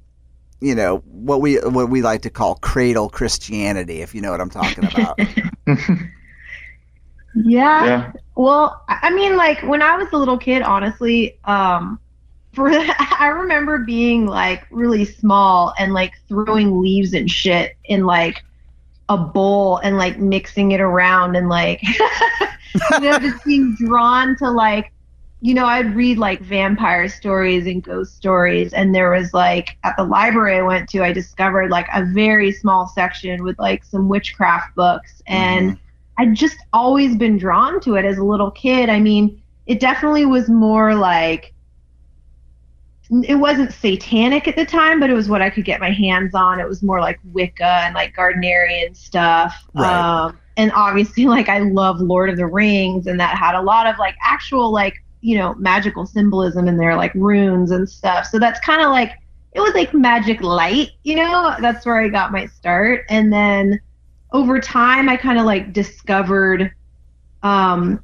you 0.60 0.74
know, 0.74 0.98
what 1.06 1.40
we 1.40 1.56
what 1.56 1.90
we 1.90 2.02
like 2.02 2.22
to 2.22 2.30
call 2.30 2.56
cradle 2.56 3.08
Christianity, 3.08 4.00
if 4.00 4.14
you 4.14 4.20
know 4.20 4.30
what 4.30 4.40
I'm 4.40 4.50
talking 4.50 4.84
about. 4.84 5.18
yeah. 7.34 7.84
yeah. 7.84 8.12
Well, 8.36 8.82
I 8.88 9.10
mean, 9.10 9.36
like 9.36 9.62
when 9.62 9.82
I 9.82 9.96
was 9.96 10.08
a 10.12 10.16
little 10.16 10.38
kid, 10.38 10.62
honestly, 10.62 11.38
um, 11.44 11.98
for 12.52 12.70
I 12.72 13.28
remember 13.28 13.78
being 13.78 14.26
like 14.26 14.66
really 14.70 15.04
small 15.04 15.74
and 15.78 15.92
like 15.92 16.12
throwing 16.28 16.80
leaves 16.80 17.14
and 17.14 17.30
shit 17.30 17.76
in 17.84 18.04
like 18.04 18.44
a 19.08 19.16
bowl 19.16 19.78
and 19.78 19.96
like 19.96 20.18
mixing 20.18 20.72
it 20.72 20.80
around 20.80 21.36
and 21.36 21.48
like 21.48 21.82
you 22.92 23.00
know 23.00 23.18
just 23.18 23.44
being 23.44 23.74
drawn 23.76 24.36
to 24.36 24.50
like 24.50 24.92
you 25.40 25.54
know 25.54 25.64
i'd 25.64 25.94
read 25.94 26.18
like 26.18 26.40
vampire 26.40 27.08
stories 27.08 27.66
and 27.66 27.82
ghost 27.82 28.16
stories 28.16 28.72
and 28.72 28.94
there 28.94 29.10
was 29.10 29.32
like 29.32 29.78
at 29.84 29.96
the 29.96 30.04
library 30.04 30.56
i 30.56 30.62
went 30.62 30.88
to 30.88 31.02
i 31.02 31.12
discovered 31.12 31.70
like 31.70 31.86
a 31.94 32.04
very 32.04 32.52
small 32.52 32.86
section 32.86 33.42
with 33.42 33.58
like 33.58 33.84
some 33.84 34.08
witchcraft 34.08 34.74
books 34.74 35.22
and 35.26 35.70
mm-hmm. 35.70 36.22
i'd 36.22 36.34
just 36.34 36.58
always 36.72 37.16
been 37.16 37.38
drawn 37.38 37.80
to 37.80 37.94
it 37.96 38.04
as 38.04 38.18
a 38.18 38.24
little 38.24 38.50
kid 38.50 38.88
i 38.88 38.98
mean 39.00 39.40
it 39.66 39.80
definitely 39.80 40.26
was 40.26 40.48
more 40.48 40.94
like 40.94 41.54
it 43.10 43.36
wasn't 43.36 43.72
satanic 43.72 44.46
at 44.48 44.56
the 44.56 44.66
time, 44.66 45.00
but 45.00 45.08
it 45.08 45.14
was 45.14 45.28
what 45.28 45.40
I 45.40 45.48
could 45.48 45.64
get 45.64 45.80
my 45.80 45.90
hands 45.90 46.34
on. 46.34 46.60
It 46.60 46.68
was 46.68 46.82
more 46.82 47.00
like 47.00 47.18
Wicca 47.32 47.64
and 47.84 47.94
like 47.94 48.14
Gardnerian 48.14 48.94
stuff. 48.94 49.54
Right. 49.74 50.26
Um, 50.26 50.38
and 50.56 50.70
obviously, 50.72 51.26
like 51.26 51.48
I 51.48 51.60
love 51.60 52.00
Lord 52.00 52.28
of 52.28 52.36
the 52.36 52.46
Rings, 52.46 53.06
and 53.06 53.18
that 53.20 53.36
had 53.36 53.54
a 53.54 53.62
lot 53.62 53.86
of 53.86 53.98
like 53.98 54.14
actual 54.22 54.70
like 54.70 54.94
you 55.20 55.38
know 55.38 55.54
magical 55.54 56.04
symbolism 56.06 56.68
in 56.68 56.76
there, 56.76 56.96
like 56.96 57.14
runes 57.14 57.70
and 57.70 57.88
stuff. 57.88 58.26
So 58.26 58.38
that's 58.38 58.60
kind 58.60 58.82
of 58.82 58.90
like 58.90 59.12
it 59.52 59.60
was 59.60 59.72
like 59.74 59.94
magic 59.94 60.42
light, 60.42 60.90
you 61.04 61.16
know. 61.16 61.54
That's 61.60 61.86
where 61.86 62.00
I 62.00 62.08
got 62.08 62.30
my 62.30 62.46
start, 62.46 63.06
and 63.08 63.32
then 63.32 63.80
over 64.32 64.60
time, 64.60 65.08
I 65.08 65.16
kind 65.16 65.38
of 65.38 65.46
like 65.46 65.72
discovered 65.72 66.72
um 67.42 68.02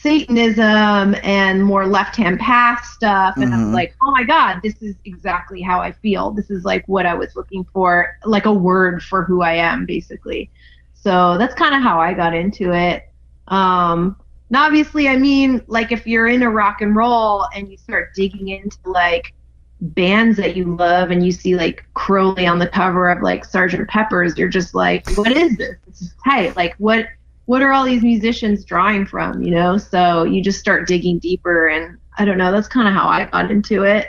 Satanism 0.00 1.14
and 1.22 1.64
more 1.64 1.86
left 1.86 2.16
hand 2.16 2.38
path 2.38 2.84
stuff. 2.84 3.36
And 3.36 3.46
mm-hmm. 3.46 3.60
I 3.60 3.64
was 3.64 3.74
like, 3.74 3.96
oh 4.02 4.10
my 4.10 4.24
God, 4.24 4.60
this 4.62 4.74
is 4.82 4.94
exactly 5.04 5.62
how 5.62 5.80
I 5.80 5.92
feel. 5.92 6.30
This 6.30 6.50
is 6.50 6.64
like 6.64 6.86
what 6.86 7.06
I 7.06 7.14
was 7.14 7.34
looking 7.36 7.64
for, 7.72 8.18
like 8.24 8.46
a 8.46 8.52
word 8.52 9.02
for 9.02 9.24
who 9.24 9.42
I 9.42 9.54
am, 9.54 9.86
basically. 9.86 10.50
So 10.94 11.36
that's 11.38 11.54
kind 11.54 11.74
of 11.74 11.82
how 11.82 12.00
I 12.00 12.14
got 12.14 12.34
into 12.34 12.72
it. 12.72 13.08
Um, 13.48 14.16
and 14.48 14.56
obviously, 14.56 15.08
I 15.08 15.16
mean, 15.16 15.62
like 15.66 15.92
if 15.92 16.06
you're 16.06 16.28
into 16.28 16.48
rock 16.48 16.80
and 16.80 16.94
roll 16.94 17.46
and 17.54 17.70
you 17.70 17.76
start 17.76 18.14
digging 18.14 18.48
into 18.48 18.78
like 18.84 19.34
bands 19.80 20.36
that 20.38 20.56
you 20.56 20.76
love 20.76 21.10
and 21.10 21.24
you 21.24 21.32
see 21.32 21.56
like 21.56 21.84
Crowley 21.94 22.46
on 22.46 22.58
the 22.58 22.68
cover 22.68 23.10
of 23.10 23.22
like 23.22 23.44
Sergeant 23.44 23.88
Pepper's, 23.88 24.38
you're 24.38 24.48
just 24.48 24.74
like, 24.74 25.08
what 25.16 25.32
is 25.32 25.56
this? 25.56 25.76
It's 25.88 26.14
tight. 26.24 26.56
Like, 26.56 26.74
what? 26.78 27.06
What 27.46 27.62
are 27.62 27.72
all 27.72 27.84
these 27.84 28.02
musicians 28.02 28.64
drawing 28.64 29.06
from, 29.06 29.42
you 29.42 29.50
know? 29.50 29.76
So 29.78 30.24
you 30.24 30.42
just 30.42 30.58
start 30.58 30.88
digging 30.88 31.18
deeper 31.18 31.68
and 31.68 31.98
I 32.16 32.24
don't 32.24 32.38
know, 32.38 32.52
that's 32.52 32.68
kind 32.68 32.88
of 32.88 32.94
how 32.94 33.08
I 33.08 33.24
got 33.26 33.50
into 33.50 33.82
it. 33.82 34.08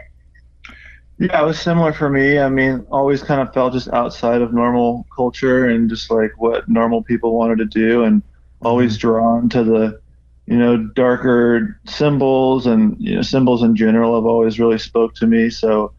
Yeah, 1.17 1.41
it 1.41 1.45
was 1.45 1.59
similar 1.59 1.93
for 1.93 2.09
me. 2.09 2.39
I 2.39 2.49
mean, 2.49 2.85
always 2.91 3.23
kind 3.23 3.41
of 3.41 3.53
felt 3.53 3.73
just 3.73 3.87
outside 3.89 4.41
of 4.41 4.53
normal 4.53 5.05
culture 5.15 5.69
and 5.69 5.89
just 5.89 6.11
like 6.11 6.31
what 6.37 6.67
normal 6.67 7.01
people 7.03 7.37
wanted 7.37 7.57
to 7.59 7.65
do 7.65 8.03
and 8.03 8.21
always 8.61 8.93
mm-hmm. 8.93 9.07
drawn 9.07 9.49
to 9.49 9.63
the 9.63 10.01
you 10.47 10.57
know 10.57 10.77
darker 10.77 11.79
symbols 11.85 12.67
and 12.67 12.95
you 12.99 13.15
know 13.15 13.21
symbols 13.21 13.63
in 13.63 13.75
general 13.75 14.15
have 14.15 14.25
always 14.25 14.59
really 14.59 14.77
spoke 14.77 15.15
to 15.15 15.25
me 15.25 15.49
so 15.49 15.91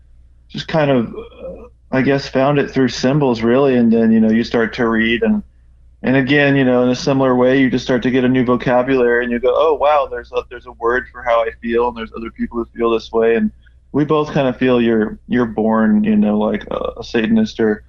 just 0.48 0.68
kind 0.68 0.90
of 0.90 1.14
uh, 1.14 1.68
i 1.90 2.00
guess 2.00 2.28
found 2.28 2.58
it 2.58 2.70
through 2.70 2.88
symbols 2.88 3.42
really 3.42 3.74
and 3.74 3.92
then 3.92 4.12
you 4.12 4.20
know 4.20 4.30
you 4.30 4.44
start 4.44 4.72
to 4.72 4.86
read 4.86 5.22
and 5.22 5.42
and 6.02 6.16
again, 6.16 6.56
you 6.56 6.64
know, 6.64 6.82
in 6.82 6.88
a 6.88 6.94
similar 6.94 7.34
way, 7.34 7.60
you 7.60 7.70
just 7.70 7.84
start 7.84 8.02
to 8.02 8.10
get 8.10 8.24
a 8.24 8.28
new 8.28 8.44
vocabulary, 8.44 9.24
and 9.24 9.32
you 9.32 9.38
go, 9.38 9.52
"Oh, 9.54 9.74
wow, 9.74 10.06
there's 10.10 10.30
a 10.32 10.44
there's 10.50 10.66
a 10.66 10.72
word 10.72 11.06
for 11.10 11.22
how 11.22 11.42
I 11.42 11.50
feel, 11.62 11.88
and 11.88 11.96
there's 11.96 12.12
other 12.16 12.30
people 12.30 12.58
who 12.58 12.64
feel 12.76 12.90
this 12.90 13.10
way." 13.12 13.36
And 13.36 13.50
we 13.92 14.04
both 14.04 14.32
kind 14.32 14.46
of 14.46 14.56
feel 14.56 14.80
you're 14.80 15.18
you're 15.26 15.46
born, 15.46 16.04
you 16.04 16.16
know, 16.16 16.38
like 16.38 16.64
a, 16.70 16.92
a 16.98 17.04
Satanist, 17.04 17.58
or 17.60 17.84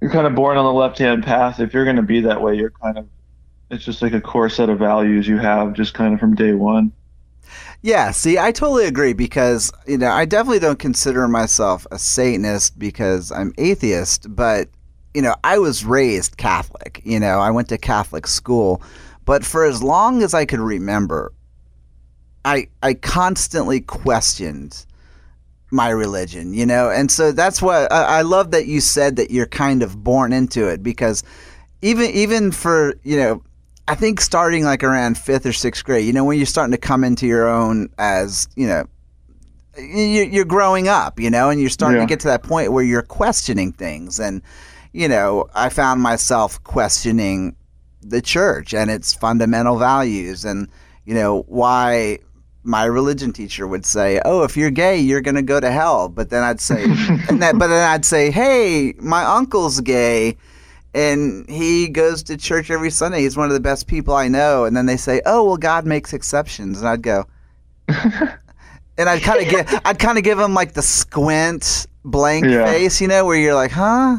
you're 0.00 0.10
kind 0.10 0.26
of 0.26 0.34
born 0.34 0.58
on 0.58 0.64
the 0.64 0.72
left 0.72 0.98
hand 0.98 1.24
path. 1.24 1.60
If 1.60 1.72
you're 1.72 1.84
going 1.84 1.96
to 1.96 2.02
be 2.02 2.20
that 2.20 2.42
way, 2.42 2.54
you're 2.54 2.70
kind 2.82 2.98
of 2.98 3.08
it's 3.70 3.84
just 3.84 4.02
like 4.02 4.12
a 4.12 4.20
core 4.20 4.48
set 4.48 4.68
of 4.68 4.78
values 4.78 5.26
you 5.26 5.38
have, 5.38 5.72
just 5.72 5.94
kind 5.94 6.14
of 6.14 6.20
from 6.20 6.34
day 6.34 6.52
one. 6.52 6.92
Yeah, 7.82 8.10
see, 8.10 8.38
I 8.38 8.52
totally 8.52 8.86
agree 8.86 9.12
because, 9.12 9.72
you 9.86 9.98
know, 9.98 10.10
I 10.10 10.24
definitely 10.24 10.58
don't 10.58 10.78
consider 10.78 11.28
myself 11.28 11.86
a 11.90 11.98
Satanist 11.98 12.78
because 12.78 13.30
I'm 13.30 13.52
atheist, 13.58 14.34
but 14.34 14.68
you 15.16 15.22
know, 15.22 15.34
I 15.42 15.58
was 15.58 15.82
raised 15.82 16.36
Catholic. 16.36 17.00
You 17.02 17.18
know, 17.18 17.38
I 17.38 17.50
went 17.50 17.70
to 17.70 17.78
Catholic 17.78 18.26
school, 18.26 18.82
but 19.24 19.46
for 19.46 19.64
as 19.64 19.82
long 19.82 20.22
as 20.22 20.34
I 20.34 20.44
could 20.44 20.60
remember, 20.60 21.32
I 22.44 22.68
I 22.82 22.92
constantly 22.92 23.80
questioned 23.80 24.84
my 25.70 25.88
religion. 25.88 26.52
You 26.52 26.66
know, 26.66 26.90
and 26.90 27.10
so 27.10 27.32
that's 27.32 27.62
why 27.62 27.86
I, 27.86 28.18
I 28.18 28.22
love 28.22 28.50
that 28.50 28.66
you 28.66 28.82
said 28.82 29.16
that 29.16 29.30
you're 29.30 29.46
kind 29.46 29.82
of 29.82 30.04
born 30.04 30.34
into 30.34 30.68
it 30.68 30.82
because 30.82 31.24
even 31.80 32.10
even 32.10 32.52
for 32.52 32.92
you 33.02 33.16
know 33.16 33.42
I 33.88 33.94
think 33.94 34.20
starting 34.20 34.64
like 34.64 34.84
around 34.84 35.16
fifth 35.16 35.46
or 35.46 35.54
sixth 35.54 35.82
grade, 35.82 36.04
you 36.04 36.12
know, 36.12 36.26
when 36.26 36.36
you're 36.36 36.44
starting 36.44 36.72
to 36.72 36.78
come 36.78 37.04
into 37.04 37.26
your 37.26 37.48
own 37.48 37.88
as, 37.96 38.48
you 38.54 38.66
know, 38.66 38.84
you're 39.78 40.44
growing 40.44 40.88
up, 40.88 41.18
you 41.20 41.30
know, 41.30 41.48
and 41.48 41.60
you're 41.60 41.70
starting 41.70 42.00
yeah. 42.00 42.06
to 42.06 42.08
get 42.08 42.20
to 42.20 42.28
that 42.28 42.42
point 42.42 42.72
where 42.72 42.84
you're 42.84 43.02
questioning 43.02 43.72
things. 43.72 44.18
And, 44.18 44.42
you 44.96 45.08
know, 45.08 45.46
I 45.54 45.68
found 45.68 46.00
myself 46.00 46.62
questioning 46.64 47.54
the 48.00 48.22
church 48.22 48.72
and 48.72 48.90
its 48.90 49.12
fundamental 49.12 49.78
values 49.78 50.42
and, 50.42 50.68
you 51.04 51.12
know, 51.12 51.42
why 51.48 52.20
my 52.62 52.84
religion 52.84 53.30
teacher 53.30 53.66
would 53.66 53.84
say, 53.84 54.22
"Oh, 54.24 54.42
if 54.42 54.56
you're 54.56 54.70
gay, 54.70 54.98
you're 54.98 55.20
going 55.20 55.34
to 55.34 55.42
go 55.42 55.60
to 55.60 55.70
hell." 55.70 56.08
But 56.08 56.30
then 56.30 56.42
I'd 56.42 56.62
say 56.62 56.84
and 57.28 57.42
that 57.42 57.58
but 57.58 57.66
then 57.68 57.86
I'd 57.86 58.06
say, 58.06 58.30
"Hey, 58.30 58.94
my 58.98 59.22
uncle's 59.22 59.80
gay." 59.80 60.36
and 60.94 61.46
he 61.46 61.88
goes 61.88 62.22
to 62.22 62.38
church 62.38 62.70
every 62.70 62.90
Sunday. 62.90 63.20
He's 63.20 63.36
one 63.36 63.48
of 63.48 63.52
the 63.52 63.60
best 63.60 63.86
people 63.86 64.14
I 64.14 64.28
know. 64.28 64.64
And 64.64 64.74
then 64.74 64.86
they 64.86 64.96
say, 64.96 65.20
"Oh, 65.26 65.44
well, 65.44 65.58
God 65.58 65.84
makes 65.84 66.14
exceptions," 66.14 66.78
and 66.78 66.88
I'd 66.88 67.02
go, 67.02 67.26
and 67.88 69.06
I'd 69.10 69.20
kind 69.20 69.42
of 69.42 69.50
give, 69.50 69.80
I'd 69.84 69.98
kind 69.98 70.16
of 70.16 70.24
give 70.24 70.38
him 70.38 70.54
like 70.54 70.72
the 70.72 70.80
squint, 70.80 71.86
blank 72.02 72.46
yeah. 72.46 72.64
face, 72.64 72.98
you 73.02 73.08
know, 73.08 73.26
where 73.26 73.36
you're 73.36 73.54
like, 73.54 73.72
"Huh." 73.72 74.16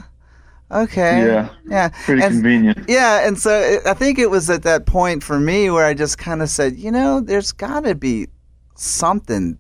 Okay. 0.70 1.26
Yeah. 1.26 1.50
Yeah. 1.66 1.90
Pretty 2.06 2.24
and, 2.24 2.34
convenient. 2.34 2.90
Yeah, 2.90 3.26
and 3.28 3.38
so 3.38 3.52
it, 3.52 3.86
I 3.86 3.94
think 3.94 4.20
it 4.20 4.30
was 4.30 4.50
at 4.50 4.64
that 4.64 4.86
point 4.86 5.24
for 5.24 5.40
me 5.40 5.70
where 5.70 5.86
I 5.86 5.94
just 5.94 6.18
kind 6.18 6.42
of 6.42 6.50
said, 6.50 6.78
you 6.78 6.92
know, 6.92 7.22
there's 7.22 7.52
got 7.52 7.82
to 7.82 7.96
be 7.96 8.28
something 8.76 9.58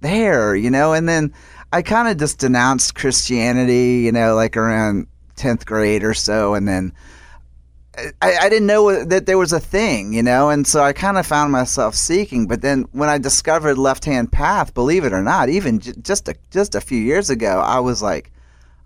there, 0.00 0.56
you 0.56 0.70
know, 0.70 0.92
and 0.92 1.08
then 1.08 1.32
I 1.72 1.82
kind 1.82 2.08
of 2.08 2.16
just 2.16 2.38
denounced 2.38 2.94
Christianity, 2.94 4.02
you 4.04 4.12
know, 4.12 4.34
like 4.34 4.56
around 4.56 5.06
10th 5.36 5.64
grade 5.66 6.02
or 6.02 6.14
so 6.14 6.54
and 6.54 6.68
then 6.68 6.92
uh, 7.96 8.10
I, 8.20 8.36
I 8.42 8.48
didn't 8.48 8.66
know 8.66 9.04
that 9.04 9.26
there 9.26 9.38
was 9.38 9.52
a 9.52 9.60
thing, 9.60 10.12
you 10.12 10.22
know, 10.22 10.50
and 10.50 10.66
so 10.66 10.82
I 10.82 10.92
kind 10.92 11.16
of 11.16 11.26
found 11.26 11.52
myself 11.52 11.94
seeking. 11.94 12.46
But 12.46 12.62
then 12.62 12.86
when 12.92 13.08
I 13.08 13.18
discovered 13.18 13.78
Left 13.78 14.04
Hand 14.04 14.32
Path, 14.32 14.74
believe 14.74 15.04
it 15.04 15.12
or 15.12 15.22
not, 15.22 15.48
even 15.48 15.80
j- 15.80 15.92
just 16.02 16.28
a, 16.28 16.34
just 16.50 16.74
a 16.74 16.80
few 16.80 17.00
years 17.00 17.30
ago, 17.30 17.60
I 17.60 17.80
was 17.80 18.02
like, 18.02 18.32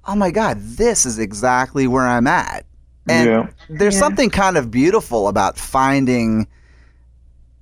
oh 0.06 0.14
my 0.14 0.30
God, 0.30 0.58
this 0.60 1.06
is 1.06 1.18
exactly 1.18 1.86
where 1.86 2.06
I'm 2.06 2.26
at. 2.26 2.64
And 3.08 3.28
Yeah. 3.28 3.46
there's 3.68 3.94
Yeah. 3.94 4.00
something 4.00 4.30
kind 4.30 4.56
of 4.56 4.70
beautiful 4.70 5.28
about 5.28 5.58
finding 5.58 6.46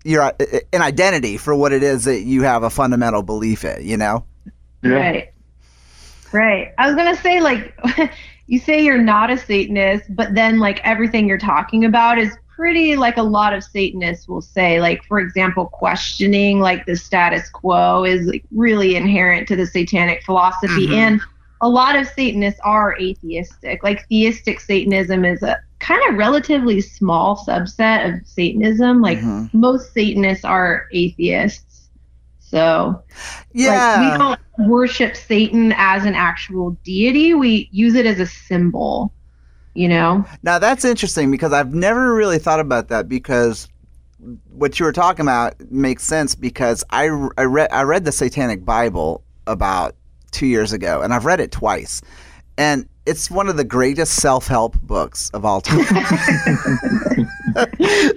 your 0.05 0.23
uh, 0.23 0.33
an 0.73 0.83
identity 0.83 1.37
for 1.37 1.55
what 1.55 1.73
it 1.73 1.83
is 1.83 2.05
that 2.05 2.23
you 2.23 2.43
have 2.43 2.63
a 2.63 2.71
fundamental 2.71 3.23
belief 3.23 3.65
in, 3.65 3.87
you 3.87 3.97
know? 3.97 4.25
Yeah. 4.83 4.91
Right. 4.93 5.29
Right. 6.33 6.73
I 6.79 6.87
was 6.87 6.97
gonna 6.97 7.17
say 7.17 7.41
like 7.41 7.75
you 8.47 8.59
say 8.59 8.83
you're 8.85 8.99
not 8.99 9.31
a 9.31 9.37
Satanist, 9.39 10.05
but 10.15 10.35
then 10.35 10.59
like 10.59 10.81
everything 10.85 11.29
you're 11.29 11.39
talking 11.39 11.85
about 11.85 12.19
is 12.19 12.37
pretty 12.55 12.97
like 12.97 13.17
a 13.17 13.23
lot 13.23 13.53
of 13.55 13.63
Satanists 13.63 14.29
will 14.29 14.41
say. 14.43 14.81
Like 14.81 15.05
for 15.05 15.19
example, 15.21 15.67
questioning 15.67 16.61
like 16.61 16.87
the 16.87 16.97
status 16.97 17.49
quo 17.51 18.05
is 18.05 18.27
like 18.27 18.45
really 18.53 18.97
inherent 18.97 19.47
to 19.49 19.57
the 19.57 19.67
satanic 19.67 20.23
philosophy 20.25 20.89
Mhm. 20.89 20.95
and 20.97 21.21
a 21.63 21.69
lot 21.69 21.97
of 21.97 22.07
Satanists 22.09 22.61
are 22.65 22.97
atheistic. 23.01 23.83
Like 23.83 24.07
theistic 24.09 24.61
Satanism 24.61 25.25
is 25.25 25.43
a 25.43 25.57
kind 25.79 26.03
of 26.09 26.17
relatively 26.17 26.81
small 26.81 27.37
subset 27.37 28.13
of 28.13 28.27
Satanism. 28.27 29.01
Like 29.01 29.19
Mhm. 29.19 29.49
most 29.55 29.95
Satanists 29.95 30.45
are 30.45 30.87
atheists. 30.93 31.89
So 32.41 33.03
Yeah. 33.55 34.01
like, 34.01 34.01
we 34.01 34.19
don't 34.19 34.69
worship 34.69 35.17
Satan 35.17 35.73
as 35.77 36.05
an 36.05 36.15
actual 36.15 36.77
deity. 36.85 37.33
We 37.33 37.69
use 37.73 37.95
it 37.95 38.07
as 38.07 38.21
a 38.21 38.27
symbol, 38.27 39.15
you 39.75 39.89
know? 39.89 40.25
Now 40.43 40.59
that's 40.59 40.85
interesting 40.85 41.31
because 41.31 41.53
I've 41.53 41.73
never 41.73 42.15
really 42.15 42.39
thought 42.39 42.61
about 42.61 42.89
that 42.89 43.09
because 43.09 43.69
what 44.51 44.79
you 44.79 44.87
were 44.87 44.93
talking 44.93 45.23
about 45.23 45.55
makes 45.71 46.03
sense 46.05 46.35
because 46.35 46.85
I, 46.91 47.05
I 47.39 47.45
read 47.45 47.71
I 47.73 47.83
read 47.83 48.05
the 48.05 48.13
Satanic 48.13 48.65
Bible 48.65 49.23
about 49.47 49.97
two 50.33 50.47
years 50.47 50.73
ago 50.73 51.01
and 51.03 51.15
I've 51.15 51.25
read 51.25 51.41
it 51.41 51.53
twice 51.53 52.01
and 52.59 52.87
it's 53.07 53.31
one 53.31 53.49
of 53.49 53.57
the 53.57 53.65
greatest 53.65 54.15
self 54.15 54.47
help 54.47 54.81
books 54.83 55.31
of 55.31 55.45
all 55.45 55.61
time. 55.61 55.85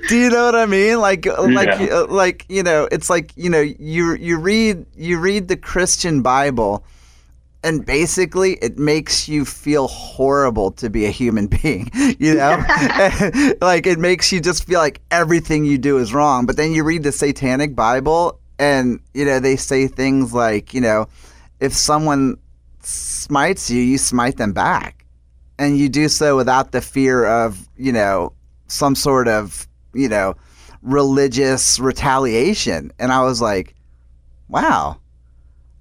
Do 0.08 0.18
you 0.18 0.30
know 0.30 0.46
what 0.46 0.56
I 0.56 0.66
mean? 0.68 1.00
Like 1.00 1.26
like 1.26 1.80
Yeah. 1.80 1.88
uh, 2.02 2.08
like 2.08 2.46
you 2.50 2.64
know 2.64 2.88
it's 2.92 3.10
like 3.10 3.32
you 3.36 3.50
know 3.50 3.62
you 3.62 4.14
you 4.16 4.38
read 4.38 4.86
you 4.96 5.20
read 5.20 5.48
the 5.48 5.58
Christian 5.58 6.22
Bible 6.22 6.84
and 7.64 7.84
basically 7.86 8.54
it 8.62 8.78
makes 8.78 9.28
you 9.28 9.44
feel 9.44 9.88
horrible 9.88 10.72
to 10.74 10.90
be 10.90 11.06
a 11.06 11.10
human 11.10 11.48
being 11.62 11.90
you 12.20 12.36
know 12.36 12.58
like 13.62 13.88
it 13.88 13.98
makes 13.98 14.32
you 14.32 14.40
just 14.40 14.66
feel 14.66 14.80
like 14.80 15.02
everything 15.10 15.66
you 15.66 15.78
do 15.80 15.98
is 15.98 16.14
wrong 16.14 16.46
but 16.46 16.58
then 16.58 16.72
you 16.72 16.84
read 16.84 17.02
the 17.02 17.12
satanic 17.12 17.76
bible 17.76 18.40
and 18.60 19.00
you 19.16 19.26
know 19.26 19.40
they 19.40 19.56
say 19.56 19.88
things 19.88 20.32
like 20.32 20.76
you 20.76 20.80
know 20.82 21.08
if 21.60 21.74
someone 21.74 22.38
smites 22.82 23.70
you 23.70 23.82
you 23.82 23.98
smite 23.98 24.38
them 24.38 24.54
back 24.54 25.06
and 25.58 25.78
you 25.78 25.90
do 25.90 26.08
so 26.08 26.36
without 26.36 26.72
the 26.72 26.82
fear 26.82 27.26
of 27.26 27.68
you 27.78 27.92
know 27.92 28.32
some 28.68 28.94
sort 28.96 29.28
of 29.28 29.68
you 29.94 30.08
know 30.08 30.36
religious 30.82 31.80
retaliation 31.80 32.92
and 33.00 33.12
i 33.12 33.22
was 33.22 33.42
like 33.42 33.74
wow 34.50 34.98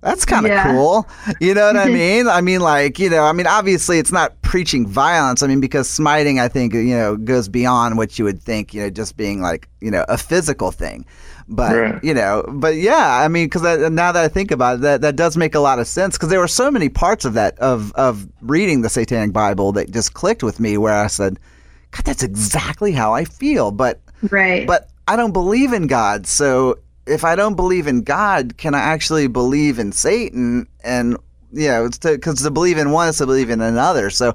that's 0.01 0.27
kind 0.27 0.45
of 0.45 0.51
Yeah. 0.53 0.71
cool. 0.71 1.09
You 1.41 1.55
know 1.55 1.67
what 1.67 1.79
I 1.79 1.87
mean? 2.03 2.29
I 2.29 2.43
mean, 2.43 2.61
like, 2.61 2.99
you 2.99 3.09
know, 3.09 3.23
I 3.25 3.33
mean, 3.33 3.47
obviously 3.47 3.99
it's 3.99 4.13
not 4.13 4.39
preaching 4.43 4.87
violence. 4.87 5.43
I 5.43 5.47
mean, 5.47 5.61
because 5.63 5.89
smiting, 5.89 6.39
I 6.39 6.47
think, 6.47 6.75
you 6.75 6.95
know, 6.95 7.17
goes 7.17 7.49
beyond 7.49 7.97
what 7.97 8.19
you 8.19 8.27
would 8.27 8.43
think, 8.43 8.75
you 8.75 8.83
know, 8.83 8.91
just 8.91 9.17
being 9.17 9.41
like, 9.41 9.67
you 9.81 9.91
know, 9.91 10.05
a 10.11 10.19
physical 10.19 10.71
thing. 10.73 11.07
But, 11.49 11.77
Right. 11.77 12.05
you 12.05 12.15
know, 12.15 12.45
but 12.49 12.77
yeah, 12.77 13.19
I 13.21 13.29
mean, 13.29 13.47
because 13.47 13.63
now 13.91 14.13
that 14.13 14.25
I 14.25 14.29
think 14.29 14.51
about 14.51 14.77
it, 14.77 14.81
that, 14.81 15.01
that 15.03 15.17
does 15.17 15.37
make 15.37 15.55
a 15.55 15.61
lot 15.61 15.79
of 15.79 15.87
sense 15.87 16.17
because 16.17 16.31
there 16.31 16.41
were 16.41 16.49
so 16.49 16.71
many 16.71 16.89
parts 16.89 17.25
of 17.25 17.35
that, 17.35 17.59
of, 17.59 17.93
of 17.95 18.27
reading 18.41 18.81
the 18.81 18.89
Satanic 18.89 19.33
Bible 19.33 19.73
that 19.73 19.91
just 19.91 20.15
clicked 20.15 20.43
with 20.43 20.59
me 20.59 20.79
where 20.79 20.95
I 20.95 21.07
said, 21.09 21.39
God, 21.91 22.05
that's 22.05 22.23
exactly 22.23 22.93
how 22.93 23.13
I 23.13 23.25
feel. 23.25 23.71
But, 23.71 24.01
Right. 24.31 24.67
but 24.67 24.89
I 25.07 25.17
don't 25.17 25.33
believe 25.33 25.73
in 25.75 25.87
God. 25.87 26.27
So 26.27 26.79
if 27.07 27.25
I 27.25 27.37
don't 27.37 27.57
believe 27.57 27.87
in 27.87 28.03
God, 28.03 28.57
can 28.57 28.75
I 28.75 28.81
actually 28.81 29.27
believe 29.27 29.79
in 29.79 29.93
Satan? 29.93 30.67
And 30.83 31.19
you 31.53 31.69
know, 31.69 31.85
it's 31.85 31.99
because 31.99 32.43
to, 32.43 32.51
believe 32.51 32.79
in 32.79 32.91
one 32.91 33.09
is 33.09 33.19
to 33.19 33.27
believe 33.27 33.51
in 33.51 33.61
another. 33.61 34.09
So. 34.11 34.35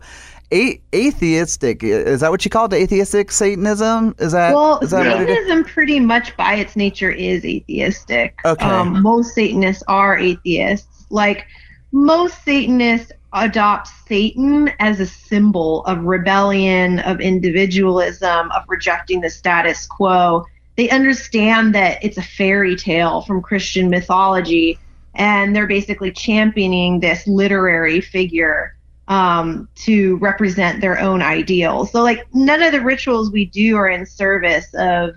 A- 0.51 0.81
atheistic 0.95 1.83
is 1.83 2.21
that 2.21 2.31
what 2.31 2.43
you 2.43 2.49
call 2.49 2.65
it? 2.65 2.73
Atheistic 2.73 3.31
Satanism 3.31 4.15
is 4.17 4.31
that? 4.31 4.53
well, 4.53 4.79
is 4.79 4.91
that 4.91 5.05
what 5.05 5.21
it 5.21 5.29
is? 5.29 5.35
Satanism 5.35 5.63
pretty 5.63 5.99
much 5.99 6.35
by 6.37 6.55
its 6.55 6.75
nature 6.75 7.11
is 7.11 7.45
atheistic. 7.45 8.39
Okay. 8.43 8.65
Um, 8.65 9.01
most 9.01 9.35
Satanists 9.35 9.83
are 9.87 10.17
atheists. 10.17 11.05
Like 11.11 11.45
most 11.91 12.43
Satanists 12.43 13.11
adopt 13.33 13.89
Satan 14.07 14.71
as 14.79 14.99
a 14.99 15.05
symbol 15.05 15.85
of 15.85 16.03
rebellion, 16.03 16.99
of 16.99 17.21
individualism, 17.21 18.51
of 18.51 18.63
rejecting 18.67 19.21
the 19.21 19.29
status 19.29 19.85
quo. 19.85 20.45
They 20.77 20.89
understand 20.89 21.75
that 21.75 22.03
it's 22.03 22.17
a 22.17 22.23
fairy 22.23 22.75
tale 22.75 23.21
from 23.21 23.41
Christian 23.41 23.89
mythology, 23.89 24.79
and 25.13 25.55
they're 25.55 25.67
basically 25.67 26.11
championing 26.11 27.01
this 27.01 27.27
literary 27.27 28.01
figure 28.01 28.75
um, 29.09 29.69
to 29.75 30.17
represent 30.17 30.81
their 30.81 30.99
own 30.99 31.21
ideals. 31.21 31.91
So, 31.91 32.03
like, 32.03 32.25
none 32.33 32.61
of 32.63 32.71
the 32.73 32.81
rituals 32.81 33.31
we 33.31 33.45
do 33.45 33.77
are 33.77 33.89
in 33.89 34.05
service 34.05 34.67
of 34.75 35.15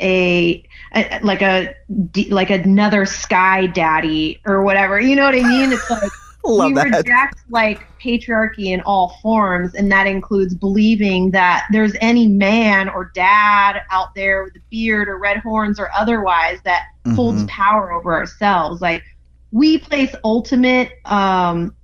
a, 0.00 0.64
a 0.94 1.20
like 1.22 1.42
a 1.42 1.74
like 2.30 2.50
another 2.50 3.06
sky 3.06 3.66
daddy 3.66 4.40
or 4.46 4.62
whatever. 4.62 5.00
You 5.00 5.16
know 5.16 5.24
what 5.24 5.34
I 5.34 5.44
mean? 5.44 5.72
It's 5.72 5.88
like 5.90 6.12
we 6.44 6.74
that. 6.74 7.04
reject 7.04 7.40
like 7.50 7.88
patriarchy 8.04 8.66
in 8.66 8.80
all 8.82 9.18
forms, 9.22 9.74
and 9.74 9.90
that 9.92 10.06
includes 10.06 10.54
believing 10.54 11.30
that 11.32 11.66
there's 11.72 11.94
any 12.00 12.28
man 12.28 12.88
or 12.88 13.12
dad 13.14 13.82
out 13.90 14.14
there 14.14 14.44
with 14.44 14.56
a 14.56 14.60
beard 14.70 15.08
or 15.08 15.18
red 15.18 15.38
horns 15.38 15.78
or 15.80 15.90
otherwise 15.94 16.60
that 16.64 16.82
holds 17.10 17.44
Mhm. 17.44 17.48
power 17.48 17.92
over 17.92 18.14
ourselves. 18.14 18.80
Like 18.80 19.02
we 19.52 19.78
place 19.78 20.14
ultimate, 20.24 20.92
um, 21.04 21.76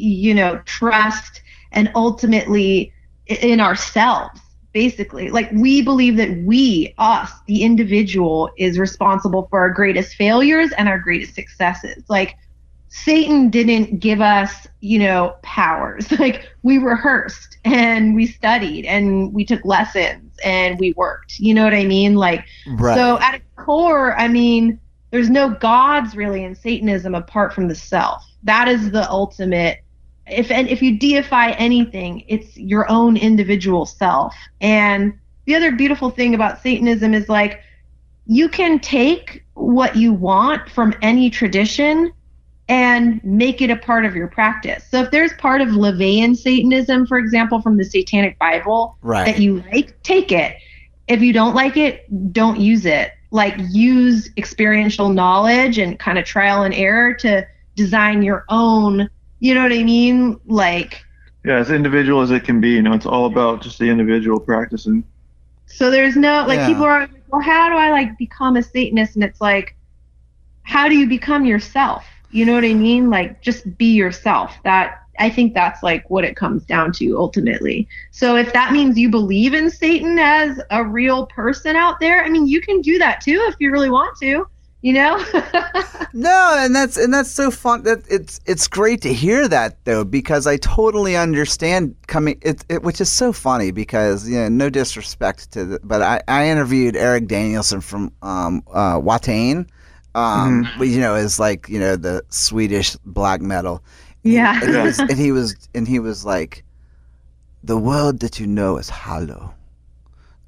you 0.00 0.34
know, 0.34 0.60
trust 0.64 1.42
and 1.72 1.90
ultimately 1.94 2.92
in 3.26 3.60
ourselves. 3.60 4.40
Basically, 4.72 5.30
like 5.30 5.50
we 5.52 5.82
believe 5.82 6.16
that 6.18 6.30
we, 6.44 6.94
us, 6.98 7.32
the 7.48 7.62
individual, 7.64 8.50
is 8.56 8.78
responsible 8.78 9.48
for 9.50 9.58
our 9.58 9.70
greatest 9.70 10.14
failures 10.14 10.70
and 10.78 10.88
our 10.88 10.98
greatest 10.98 11.34
successes. 11.34 12.04
Like 12.08 12.36
Satan 12.88 13.50
didn't 13.50 14.00
give 14.00 14.20
us, 14.20 14.66
you 14.80 14.98
know, 14.98 15.36
powers. 15.42 16.10
Like 16.18 16.48
we 16.62 16.78
rehearsed 16.78 17.58
and 17.64 18.14
we 18.14 18.26
studied 18.26 18.84
and 18.84 19.32
we 19.32 19.44
took 19.44 19.64
lessons 19.64 20.36
and 20.44 20.78
we 20.78 20.92
worked. 20.96 21.38
You 21.38 21.54
know 21.54 21.64
what 21.64 21.74
I 21.74 21.84
mean? 21.84 22.14
Like 22.16 22.44
Right. 22.66 22.94
so 22.94 23.18
at 23.20 23.34
its 23.34 23.44
core, 23.56 24.16
I 24.16 24.28
mean, 24.28 24.80
there's 25.10 25.30
no 25.30 25.50
gods 25.50 26.14
really 26.16 26.44
in 26.44 26.54
Satanism 26.54 27.14
apart 27.14 27.52
from 27.54 27.68
the 27.68 27.74
self. 27.74 28.24
That 28.42 28.68
is 28.68 28.90
the 28.90 29.08
ultimate. 29.10 29.78
If 30.30 30.50
and 30.50 30.68
if 30.68 30.82
you 30.82 30.98
deify 30.98 31.50
anything, 31.52 32.24
it's 32.28 32.56
your 32.56 32.90
own 32.90 33.16
individual 33.16 33.86
self. 33.86 34.34
And 34.60 35.18
the 35.46 35.54
other 35.54 35.72
beautiful 35.72 36.10
thing 36.10 36.34
about 36.34 36.62
Satanism 36.62 37.14
is 37.14 37.28
like 37.28 37.60
you 38.26 38.48
can 38.48 38.78
take 38.78 39.44
what 39.54 39.96
you 39.96 40.12
want 40.12 40.68
from 40.70 40.94
any 41.02 41.30
tradition 41.30 42.12
and 42.68 43.20
make 43.24 43.60
it 43.60 43.68
a 43.68 43.76
part 43.76 44.04
of 44.04 44.14
your 44.14 44.28
practice. 44.28 44.84
So 44.88 45.02
if 45.02 45.10
there's 45.10 45.32
part 45.34 45.60
of 45.60 45.70
LaVeyan 45.70 46.36
Satanism, 46.36 47.04
for 47.04 47.18
example, 47.18 47.60
from 47.60 47.76
the 47.76 47.84
Satanic 47.84 48.38
Bible, 48.38 48.96
right. 49.02 49.26
that 49.26 49.40
you 49.40 49.64
like, 49.72 50.00
take 50.04 50.30
it. 50.30 50.56
If 51.08 51.20
you 51.20 51.32
don't 51.32 51.56
like 51.56 51.76
it, 51.76 52.06
don't 52.32 52.60
use 52.60 52.86
it. 52.86 53.10
Like 53.32 53.56
use 53.70 54.30
experiential 54.36 55.08
knowledge 55.08 55.78
and 55.78 55.98
kind 55.98 56.16
of 56.16 56.24
trial 56.24 56.62
and 56.62 56.72
error 56.72 57.12
to 57.14 57.44
design 57.74 58.22
your 58.22 58.44
own, 58.48 59.10
you 59.40 59.54
know 59.54 59.62
what 59.62 59.72
I 59.72 59.82
mean? 59.82 60.38
Like 60.46 61.04
Yeah, 61.44 61.56
as 61.58 61.70
individual 61.70 62.20
as 62.22 62.30
it 62.30 62.44
can 62.44 62.60
be. 62.60 62.70
You 62.70 62.82
know, 62.82 62.92
it's 62.92 63.06
all 63.06 63.26
about 63.26 63.62
just 63.62 63.78
the 63.78 63.88
individual 63.88 64.40
practicing. 64.40 65.04
so 65.66 65.90
there's 65.90 66.16
no 66.16 66.44
like 66.46 66.58
Yeah. 66.58 66.66
people 66.66 66.84
are 66.84 67.00
like, 67.02 67.22
well, 67.28 67.40
how 67.40 67.68
do 67.68 67.76
I 67.76 67.90
like 67.90 68.18
become 68.18 68.56
a 68.56 68.62
Satanist? 68.62 69.14
And 69.14 69.24
it's 69.24 69.40
like, 69.40 69.76
how 70.64 70.88
do 70.88 70.96
you 70.96 71.08
become 71.08 71.44
yourself? 71.44 72.06
You 72.30 72.44
know 72.46 72.54
what 72.54 72.64
I 72.64 72.74
mean? 72.74 73.10
Like 73.10 73.42
just 73.42 73.76
be 73.78 73.92
yourself. 73.94 74.56
That 74.64 74.98
I 75.18 75.30
think 75.30 75.54
that's 75.54 75.82
like 75.82 76.08
what 76.10 76.24
it 76.24 76.36
comes 76.36 76.64
down 76.64 76.92
to 76.94 77.16
ultimately. 77.18 77.88
So 78.10 78.36
if 78.36 78.52
that 78.52 78.72
means 78.72 78.98
you 78.98 79.10
believe 79.10 79.54
in 79.54 79.70
Satan 79.70 80.18
as 80.18 80.60
a 80.70 80.84
real 80.84 81.26
person 81.26 81.76
out 81.76 82.00
there, 82.00 82.24
I 82.24 82.28
mean, 82.30 82.46
you 82.46 82.60
can 82.60 82.80
do 82.80 82.98
that 82.98 83.20
too 83.20 83.44
if 83.48 83.56
you 83.60 83.70
really 83.72 83.90
want 83.90 84.16
to. 84.20 84.46
You 84.82 84.94
know? 84.94 85.24
No, 86.12 86.56
and 86.58 86.74
that's 86.74 86.96
and 86.96 87.14
that's 87.14 87.30
so 87.30 87.52
fun. 87.52 87.84
That 87.84 88.00
it's 88.10 88.40
it's 88.44 88.66
great 88.66 89.00
to 89.02 89.12
hear 89.12 89.46
that 89.46 89.76
though, 89.84 90.02
because 90.04 90.44
I 90.44 90.56
totally 90.56 91.14
understand 91.16 91.94
coming. 92.08 92.36
It, 92.42 92.64
it 92.68 92.82
which 92.82 93.00
is 93.00 93.08
so 93.08 93.32
funny 93.32 93.70
because 93.70 94.28
you 94.28 94.34
know, 94.36 94.48
no 94.48 94.70
disrespect 94.70 95.52
to 95.52 95.64
the, 95.64 95.80
but 95.84 96.02
I, 96.02 96.20
I 96.26 96.48
interviewed 96.48 96.96
Erik 96.96 97.28
Danielsson 97.28 97.80
from 97.80 98.10
um 98.22 98.64
uh 98.74 98.98
Watain, 98.98 99.68
um, 100.16 100.64
Mhm. 100.64 100.88
you 100.90 100.98
know, 100.98 101.14
is 101.14 101.38
like 101.38 101.68
you 101.68 101.78
know 101.78 101.94
the 101.94 102.24
Swedish 102.30 102.96
black 103.06 103.40
metal. 103.40 103.80
Yeah. 104.24 104.58
and 104.64 104.74
he 104.74 104.80
was 104.80 104.98
and 105.10 105.16
he 105.16 105.30
was 105.30 105.68
and 105.76 105.86
he 105.86 106.00
was 106.00 106.24
like, 106.24 106.64
the 107.62 107.76
world 107.78 108.18
that 108.20 108.40
you 108.40 108.48
know 108.48 108.78
is 108.78 108.88
hollow. 108.88 109.54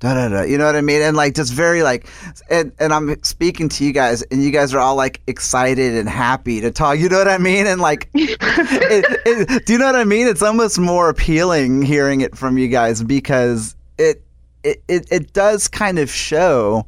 Da, 0.03 0.15
da, 0.15 0.29
da, 0.29 0.43
you 0.43 0.59
know 0.59 0.65
what 0.67 0.75
I 0.75 0.81
mean? 0.81 1.01
And 1.01 1.17
like 1.17 1.37
just 1.37 1.53
very 1.53 1.85
like 1.85 2.09
and 2.51 2.73
and 2.81 2.93
I'm 2.93 3.23
speaking 3.23 3.69
to 3.69 3.85
you 3.85 3.93
guys 3.93 4.23
and 4.23 4.43
you 4.43 4.51
guys 4.51 4.75
are 4.75 4.81
all 4.81 4.97
like 4.97 5.21
excited 5.29 5.95
and 5.95 6.09
happy 6.09 6.61
to 6.61 6.73
talk. 6.73 6.99
You 6.99 7.09
know 7.09 7.19
what 7.19 7.29
I 7.29 7.39
mean? 7.39 7.69
And 7.69 7.81
like 7.81 8.11
it, 8.15 9.21
it, 9.25 9.65
do 9.65 9.73
you 9.73 9.79
know 9.79 9.87
what 9.87 9.95
I 9.95 10.03
mean? 10.03 10.27
It's 10.27 10.43
almost 10.43 10.81
more 10.81 11.09
appealing 11.09 11.83
hearing 11.83 12.21
it 12.21 12.37
from 12.37 12.59
you 12.59 12.67
guys 12.67 13.01
because 13.01 13.77
it 13.97 14.25
it, 14.65 14.83
it, 14.89 15.07
it 15.13 15.33
does 15.35 15.69
kind 15.69 16.01
of 16.01 16.11
show 16.11 16.85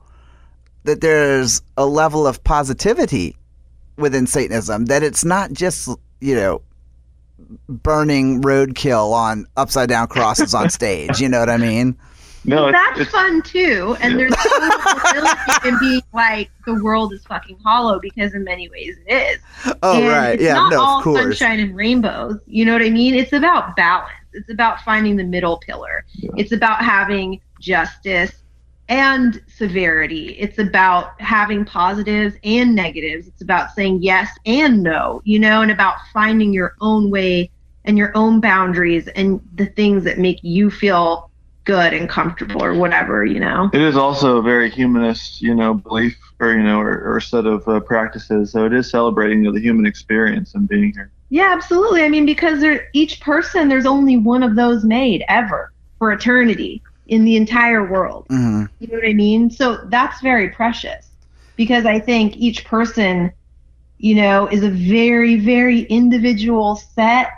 that 0.82 1.00
there's 1.00 1.62
a 1.76 1.86
level 1.86 2.26
of 2.26 2.42
positivity 2.42 3.36
within 3.96 4.26
Satanism 4.26 4.86
that 4.86 5.04
it's 5.04 5.24
not 5.24 5.52
just 5.52 5.88
you 6.20 6.34
know 6.34 6.62
burning 7.68 8.42
roadkill 8.42 9.12
on 9.12 9.46
upside 9.56 9.88
down 9.88 10.08
crosses 10.08 10.52
on 10.52 10.68
stage. 10.68 11.20
You 11.20 11.28
know 11.28 11.38
what 11.38 11.48
I 11.48 11.58
mean? 11.58 11.96
No, 12.44 12.68
it's, 12.68 12.76
That's 12.76 13.00
it's 13.00 13.10
fun 13.10 13.42
too. 13.42 13.96
And 14.00 14.18
there's 14.18 14.34
total 14.36 14.78
fulfillment 14.80 15.64
in 15.64 15.78
being 15.78 16.02
like 16.12 16.50
the 16.66 16.82
world 16.82 17.12
is 17.12 17.24
fucking 17.24 17.58
hollow 17.64 17.98
because 17.98 18.34
in 18.34 18.44
many 18.44 18.68
ways 18.68 18.96
it 19.06 19.12
is. 19.12 19.38
Oh 19.82 19.98
and 19.98 20.08
right, 20.08 20.34
it's 20.34 20.42
yeah, 20.42 20.54
not 20.54 20.72
no, 20.72 20.82
all 20.82 20.98
of 20.98 21.04
course. 21.04 21.38
sunshine 21.38 21.60
and 21.60 21.74
rainbows. 21.74 22.38
You 22.46 22.64
know 22.64 22.72
what 22.72 22.82
I 22.82 22.90
mean? 22.90 23.14
It's 23.14 23.32
about 23.32 23.76
balance. 23.76 24.12
It's 24.32 24.50
about 24.50 24.80
finding 24.82 25.16
the 25.16 25.24
middle 25.24 25.58
pillar. 25.58 26.04
Yeah. 26.12 26.30
It's 26.36 26.52
about 26.52 26.84
having 26.84 27.40
justice 27.60 28.32
and 28.88 29.40
severity. 29.48 30.36
It's 30.38 30.58
about 30.58 31.18
having 31.20 31.64
positives 31.64 32.36
and 32.44 32.74
negatives. 32.74 33.26
It's 33.26 33.40
about 33.40 33.70
saying 33.70 34.02
yes 34.02 34.30
and 34.44 34.82
no, 34.82 35.22
you 35.24 35.38
know, 35.38 35.62
and 35.62 35.70
about 35.70 35.94
finding 36.12 36.52
your 36.52 36.74
own 36.80 37.10
way 37.10 37.50
and 37.86 37.96
your 37.96 38.12
own 38.14 38.40
boundaries 38.40 39.08
and 39.08 39.40
the 39.54 39.66
things 39.66 40.04
that 40.04 40.18
make 40.18 40.38
you 40.42 40.70
feel 40.70 41.30
good 41.64 41.94
and 41.94 42.08
comfortable 42.08 42.62
or 42.62 42.74
whatever, 42.74 43.24
you 43.24 43.40
know. 43.40 43.70
it 43.72 43.80
is 43.80 43.96
also 43.96 44.38
a 44.38 44.42
very 44.42 44.70
humanist, 44.70 45.40
you 45.40 45.54
know, 45.54 45.74
belief 45.74 46.18
or 46.40 46.52
you 46.52 46.62
know, 46.62 46.80
or, 46.80 47.14
or 47.14 47.20
set 47.20 47.46
of 47.46 47.66
uh, 47.68 47.80
practices. 47.80 48.52
So 48.52 48.64
it 48.66 48.72
is 48.72 48.90
celebrating 48.90 49.42
the 49.42 49.60
human 49.60 49.86
experience 49.86 50.54
and 50.54 50.68
being 50.68 50.92
here. 50.92 51.10
Yeah, 51.30 51.52
absolutely. 51.52 52.02
I 52.04 52.08
mean, 52.08 52.26
because 52.26 52.60
there, 52.60 52.88
each 52.92 53.20
person, 53.20 53.68
there's 53.68 53.86
only 53.86 54.16
one 54.16 54.42
of 54.42 54.56
those 54.56 54.84
made 54.84 55.24
ever 55.28 55.72
for 55.98 56.12
eternity 56.12 56.82
in 57.06 57.24
the 57.24 57.36
entire 57.36 57.90
world. 57.90 58.26
Mhm. 58.30 58.68
You 58.78 58.88
know 58.88 58.94
what 58.94 59.08
I 59.08 59.14
mean? 59.14 59.50
So 59.50 59.78
that's 59.88 60.20
very 60.20 60.50
precious 60.50 61.10
because 61.56 61.86
I 61.86 61.98
think 61.98 62.36
each 62.36 62.64
person, 62.64 63.32
you 63.98 64.14
know, 64.14 64.46
is 64.46 64.62
a 64.62 64.70
very, 64.70 65.36
very 65.36 65.82
individual 65.82 66.76
set 66.76 67.30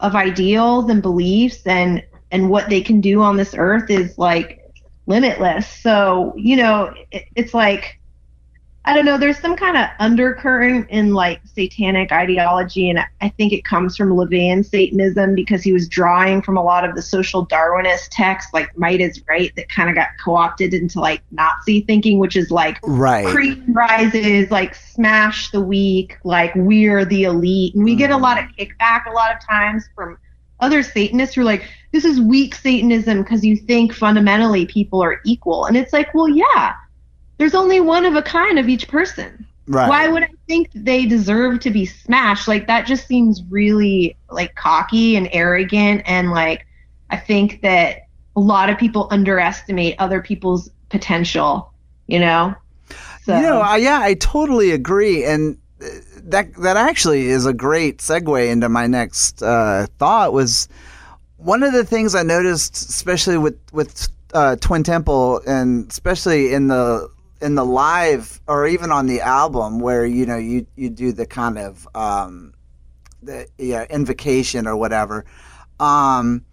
of 0.00 0.14
ideals 0.14 0.88
and 0.90 1.02
beliefs 1.02 1.66
and 1.66 2.02
and 2.30 2.50
what 2.50 2.68
they 2.68 2.80
can 2.80 3.00
do 3.00 3.22
on 3.22 3.36
this 3.36 3.54
earth 3.56 3.90
is 3.90 4.18
like 4.18 4.60
limitless. 5.06 5.66
So, 5.66 6.34
you 6.36 6.56
know, 6.56 6.94
it, 7.10 7.24
it's 7.34 7.54
like 7.54 7.98
I 8.84 8.94
don't 8.94 9.04
know, 9.04 9.18
there's 9.18 9.38
some 9.38 9.54
kind 9.54 9.76
of 9.76 9.86
undercurrent 9.98 10.88
in 10.88 11.12
like 11.12 11.42
satanic 11.44 12.10
ideology 12.10 12.88
and 12.88 13.00
I 13.20 13.28
think 13.28 13.52
it 13.52 13.62
comes 13.62 13.98
from 13.98 14.08
LaVeyan 14.08 14.64
Satanism 14.64 15.34
because 15.34 15.62
he 15.62 15.74
was 15.74 15.88
drawing 15.88 16.40
from 16.40 16.56
a 16.56 16.62
lot 16.62 16.88
of 16.88 16.94
the 16.94 17.02
social 17.02 17.46
Darwinist 17.46 18.08
texts 18.10 18.54
like 18.54 18.74
might 18.78 19.02
is 19.02 19.22
right 19.28 19.54
that 19.56 19.68
kind 19.68 19.90
of 19.90 19.94
got 19.94 20.08
co-opted 20.24 20.72
into 20.72 21.00
like 21.00 21.20
Nazi 21.32 21.82
thinking 21.82 22.18
which 22.18 22.34
is 22.34 22.50
like 22.50 22.78
Right. 22.82 23.26
cream 23.26 23.62
rises, 23.74 24.50
like 24.50 24.74
smash 24.74 25.50
the 25.50 25.60
weak, 25.60 26.16
like 26.24 26.54
we're 26.54 27.04
the 27.04 27.24
elite. 27.24 27.74
And 27.74 27.84
we 27.84 27.94
get 27.94 28.08
a 28.08 28.14
mm-hmm. 28.14 28.22
lot 28.22 28.42
of 28.42 28.48
kickback 28.56 29.04
a 29.06 29.12
lot 29.12 29.34
of 29.34 29.44
times 29.46 29.86
from 29.94 30.16
other 30.60 30.82
Satanists 30.82 31.34
who 31.34 31.42
are 31.42 31.44
like, 31.44 31.64
this 31.92 32.04
is 32.04 32.20
weak 32.20 32.54
Satanism 32.54 33.22
because 33.22 33.44
you 33.44 33.56
think 33.56 33.94
fundamentally 33.94 34.66
people 34.66 35.02
are 35.02 35.20
equal. 35.24 35.66
And 35.66 35.76
it's 35.76 35.92
like, 35.92 36.12
well, 36.14 36.28
yeah, 36.28 36.74
there's 37.38 37.54
only 37.54 37.80
one 37.80 38.04
of 38.04 38.14
a 38.14 38.22
kind 38.22 38.58
of 38.58 38.68
each 38.68 38.88
person. 38.88 39.46
Right. 39.66 39.88
Why 39.88 40.08
would 40.08 40.22
I 40.22 40.30
think 40.46 40.70
they 40.74 41.06
deserve 41.06 41.60
to 41.60 41.70
be 41.70 41.84
smashed? 41.84 42.48
Like 42.48 42.66
that 42.66 42.86
just 42.86 43.06
seems 43.06 43.42
really 43.50 44.16
like 44.30 44.54
cocky 44.54 45.16
and 45.16 45.28
arrogant 45.32 46.02
and 46.06 46.30
like 46.30 46.66
I 47.10 47.16
think 47.16 47.62
that 47.62 48.06
a 48.36 48.40
lot 48.40 48.70
of 48.70 48.78
people 48.78 49.08
underestimate 49.10 49.96
other 49.98 50.22
people's 50.22 50.70
potential, 50.88 51.72
you 52.06 52.18
know? 52.18 52.54
So 53.24 53.36
You 53.36 53.42
know, 53.42 53.60
I, 53.60 53.76
yeah, 53.78 54.00
I 54.00 54.14
totally 54.14 54.70
agree, 54.70 55.24
and 55.24 55.58
uh, 55.82 55.86
that 56.24 56.54
that 56.54 56.78
actually 56.78 57.26
is 57.26 57.44
a 57.44 57.52
great 57.52 57.98
segue 57.98 58.50
into 58.50 58.70
my 58.70 58.86
next 58.86 59.42
uh, 59.42 59.86
thought. 59.98 60.32
Was 60.32 60.66
one 61.38 61.62
of 61.62 61.72
the 61.72 61.84
things 61.84 62.14
I 62.14 62.22
noticed, 62.22 62.76
especially 62.76 63.38
with 63.38 63.58
with 63.72 64.08
uh, 64.34 64.56
Twin 64.56 64.82
Temple, 64.82 65.40
and 65.46 65.90
especially 65.90 66.52
in 66.52 66.68
the 66.68 67.10
in 67.40 67.54
the 67.54 67.64
live 67.64 68.40
or 68.46 68.66
even 68.66 68.90
on 68.90 69.06
the 69.06 69.20
album, 69.20 69.78
where 69.78 70.04
you 70.04 70.26
know 70.26 70.36
you 70.36 70.66
you 70.76 70.90
do 70.90 71.12
the 71.12 71.26
kind 71.26 71.58
of 71.58 71.88
um, 71.94 72.52
the 73.22 73.46
yeah 73.56 73.86
invocation 73.88 74.66
or 74.66 74.76
whatever. 74.76 75.24
Um, 75.80 76.44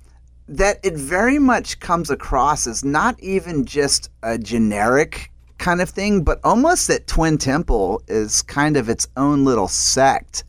that 0.48 0.80
it 0.84 0.94
very 0.94 1.40
much 1.40 1.80
comes 1.80 2.12
across 2.12 2.68
as 2.68 2.86
not 2.86 3.20
even 3.20 3.66
just 3.66 4.12
a 4.22 4.38
generic 4.38 5.32
kind 5.58 5.82
of 5.82 5.90
thing, 5.90 6.24
but 6.24 6.40
almost 6.44 6.88
that 6.88 7.08
Twin 7.08 7.40
Temple 7.40 8.04
is 8.08 8.44
kind 8.44 8.78
of 8.78 8.88
its 8.88 9.08
own 9.18 9.44
little 9.44 9.68
sect 9.68 10.44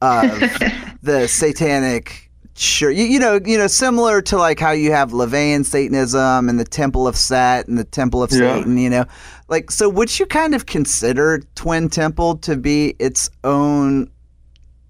of 0.00 0.30
the 1.02 1.28
satanic 1.28 2.23
church. 2.54 2.96
You, 2.96 3.04
you 3.04 3.18
know, 3.18 3.40
you 3.44 3.58
know, 3.58 3.66
similar 3.66 4.22
to 4.22 4.36
like 4.36 4.58
how 4.58 4.72
you 4.72 4.92
have 4.92 5.10
LaVeyan 5.10 5.64
Satanism 5.64 6.48
and 6.48 6.58
the 6.58 6.64
Temple 6.64 7.06
of 7.06 7.16
Set 7.16 7.68
and 7.68 7.78
the 7.78 7.84
Temple 7.84 8.22
of 8.22 8.30
Yeah. 8.32 8.56
Satan. 8.56 8.78
You 8.78 8.90
know, 8.90 9.04
like 9.48 9.70
so. 9.70 9.88
Would 9.88 10.18
you 10.18 10.26
kind 10.26 10.54
of 10.54 10.66
consider 10.66 11.42
Twin 11.54 11.88
Temple 11.88 12.36
to 12.38 12.56
be 12.56 12.94
its 12.98 13.30
own 13.42 14.10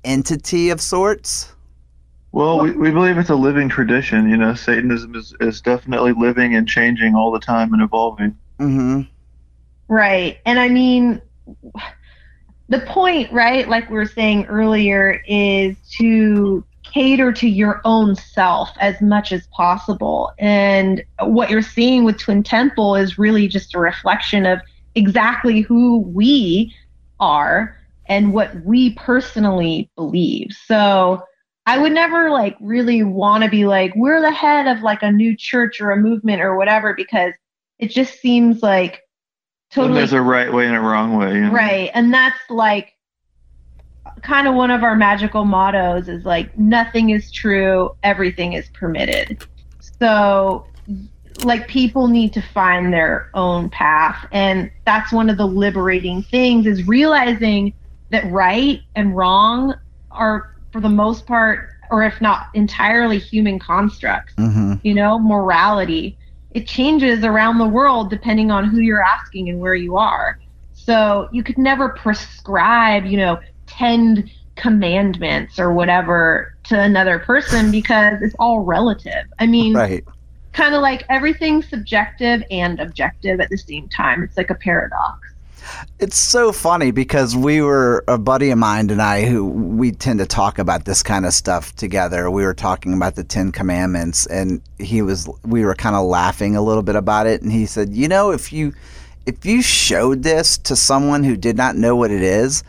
entity 0.05 0.71
of 0.71 0.81
sorts? 0.81 1.53
Well, 2.33 2.61
we, 2.61 2.73
we 2.73 2.91
believe 2.91 3.17
it's 3.17 3.31
a 3.31 3.37
living 3.37 3.69
tradition. 3.69 4.29
You 4.29 4.37
know, 4.37 4.55
Satanism 4.55 5.15
is, 5.15 5.35
is 5.41 5.61
definitely 5.61 6.13
living 6.13 6.57
and 6.57 6.67
changing 6.69 7.15
all 7.15 7.31
the 7.31 7.39
time 7.39 7.73
and 7.73 7.81
evolving. 7.81 8.37
Mm-hmm. 8.59 9.03
Right. 9.87 10.41
And 10.45 10.59
I 10.59 10.69
mean, 10.69 11.23
the 12.69 12.81
point, 12.81 13.31
right, 13.33 13.69
like 13.69 13.89
we 13.89 13.95
were 13.95 14.07
saying 14.07 14.47
earlier, 14.47 15.23
is 15.29 15.77
to 15.99 16.65
cater 16.95 17.33
to 17.33 17.49
your 17.49 17.81
own 17.85 18.15
self 18.15 18.71
as 18.79 19.01
much 19.01 19.33
as 19.33 19.49
possible. 19.49 20.33
And 20.39 21.05
what 21.21 21.51
you're 21.51 21.61
seeing 21.61 22.05
with 22.05 22.19
Twin 22.19 22.45
Temple 22.45 22.95
is 22.95 23.19
really 23.19 23.49
just 23.49 23.75
a 23.75 23.81
reflection 23.81 24.47
of 24.47 24.61
exactly 24.95 25.61
who 25.61 25.99
we 25.99 26.73
are 27.19 27.77
and 28.07 28.33
what 28.33 28.55
we 28.65 28.95
personally 28.95 29.91
believe. 29.97 30.53
So 30.67 31.25
I 31.67 31.79
would 31.79 31.93
never 31.93 32.31
like 32.31 32.57
really 32.61 33.03
want 33.03 33.43
to 33.43 33.51
be 33.51 33.65
like, 33.65 33.93
we're 33.97 34.21
the 34.21 34.31
head 34.31 34.69
of 34.69 34.83
like 34.83 35.03
a 35.03 35.11
new 35.11 35.37
church 35.37 35.81
or 35.81 35.91
a 35.91 35.97
movement 35.97 36.43
or 36.43 36.57
whatever, 36.57 36.95
because 36.95 37.33
it 37.79 37.91
just 37.91 38.21
seems 38.21 38.63
like 38.63 39.01
totally 39.73 39.99
there's 39.99 40.13
a 40.13 40.23
right 40.23 40.53
way 40.53 40.67
and 40.67 40.77
a 40.77 40.81
wrong 40.81 41.17
way. 41.17 41.35
You 41.35 41.41
know? 41.41 41.51
right. 41.51 41.91
And 41.93 42.15
that's 42.15 42.39
like 42.49 42.94
kind 44.23 44.49
of 44.49 44.55
one 44.55 44.71
of 44.71 44.83
our 44.83 44.97
magical 44.97 45.45
mottos 45.45 46.09
is 46.09 46.25
like, 46.25 46.57
nothing 46.59 47.11
is 47.11 47.31
true, 47.31 47.95
everything 48.03 48.55
is 48.55 48.69
permitted. 48.71 49.45
So, 49.99 50.67
like, 51.43 51.69
people 51.69 52.09
need 52.09 52.33
to 52.35 52.41
find 52.41 52.93
their 52.93 53.31
own 53.35 53.69
path. 53.71 54.27
And 54.33 54.71
that's 54.85 55.13
one 55.13 55.29
of 55.29 55.37
the 55.37 55.47
liberating 55.47 56.23
things 56.23 56.67
is 56.67 56.87
realizing 56.87 57.75
that 58.11 58.31
right 58.31 58.81
and 58.95 59.17
wrong 59.17 59.75
are, 60.11 60.55
for 60.73 60.81
the 60.81 60.89
most 60.89 61.27
part, 61.27 61.71
or 61.91 62.03
if 62.03 62.21
not 62.21 62.49
entirely, 62.55 63.19
human 63.19 63.59
constructs 63.59 64.35
Mm-hmm. 64.37 64.75
you 64.83 64.95
know, 64.95 65.19
morality. 65.19 66.17
It 66.53 66.67
changes 66.67 67.25
around 67.25 67.59
the 67.59 67.67
world 67.67 68.11
depending 68.11 68.51
on 68.51 68.65
who 68.65 68.79
you're 68.79 69.03
asking 69.03 69.49
and 69.49 69.61
where 69.61 69.75
you 69.75 69.97
are. 69.97 70.39
So 70.73 71.29
you 71.33 71.43
could 71.43 71.59
never 71.59 71.89
prescribe, 71.91 73.07
you 73.07 73.17
know, 73.17 73.41
10 73.79 74.31
commandments 74.57 75.59
or 75.59 75.73
whatever 75.73 76.55
to 76.65 76.81
another 76.81 77.19
person 77.19 77.71
because 77.71 78.23
it's 78.23 78.35
all 78.39 78.61
relative. 78.61 79.25
I 79.39 79.47
mean, 79.47 79.75
Right. 79.75 80.05
kind 80.53 80.75
of 80.75 80.83
like 80.83 81.05
everything's 81.09 81.69
subjective 81.69 82.43
and 82.51 82.79
objective 82.81 83.41
at 83.41 83.51
the 83.51 83.59
same 83.59 83.89
time. 83.89 84.23
It's 84.23 84.37
like 84.37 84.51
a 84.51 84.55
paradox. 84.55 85.19
It's 85.99 86.19
so 86.19 86.53
funny 86.53 86.91
because 86.91 87.35
we 87.35 87.63
were 87.63 88.05
a 88.07 88.19
buddy 88.19 88.51
of 88.51 88.59
mine 88.59 88.91
and 88.91 89.01
I 89.01 89.25
who 89.25 89.47
we 89.47 89.93
tend 89.93 90.19
to 90.19 90.27
talk 90.27 90.59
about 90.59 90.85
this 90.85 91.03
kind 91.03 91.25
of 91.25 91.33
stuff 91.33 91.75
together. 91.77 92.31
We 92.31 92.45
were 92.45 92.55
talking 92.55 92.93
about 92.93 93.17
the 93.17 93.25
10 93.25 93.51
commandments 93.51 94.27
and 94.27 94.61
he 94.79 95.01
was 95.01 95.29
we 95.45 95.65
were 95.65 95.75
kind 95.75 95.97
of 95.97 96.05
laughing 96.05 96.55
a 96.55 96.63
little 96.63 96.83
bit 96.83 96.97
about 96.97 97.27
it 97.27 97.41
and 97.41 97.51
he 97.51 97.65
said, 97.65 97.95
"You 97.95 98.09
know, 98.09 98.31
if 98.31 98.53
you 98.53 98.75
if 99.25 99.47
you 99.47 99.63
showed 99.63 100.23
this 100.23 100.59
to 100.59 100.77
someone 100.77 101.25
who 101.25 101.35
did 101.35 101.57
not 101.57 101.77
know 101.77 101.97
what 101.97 102.11
it 102.11 102.23
is, 102.23 102.63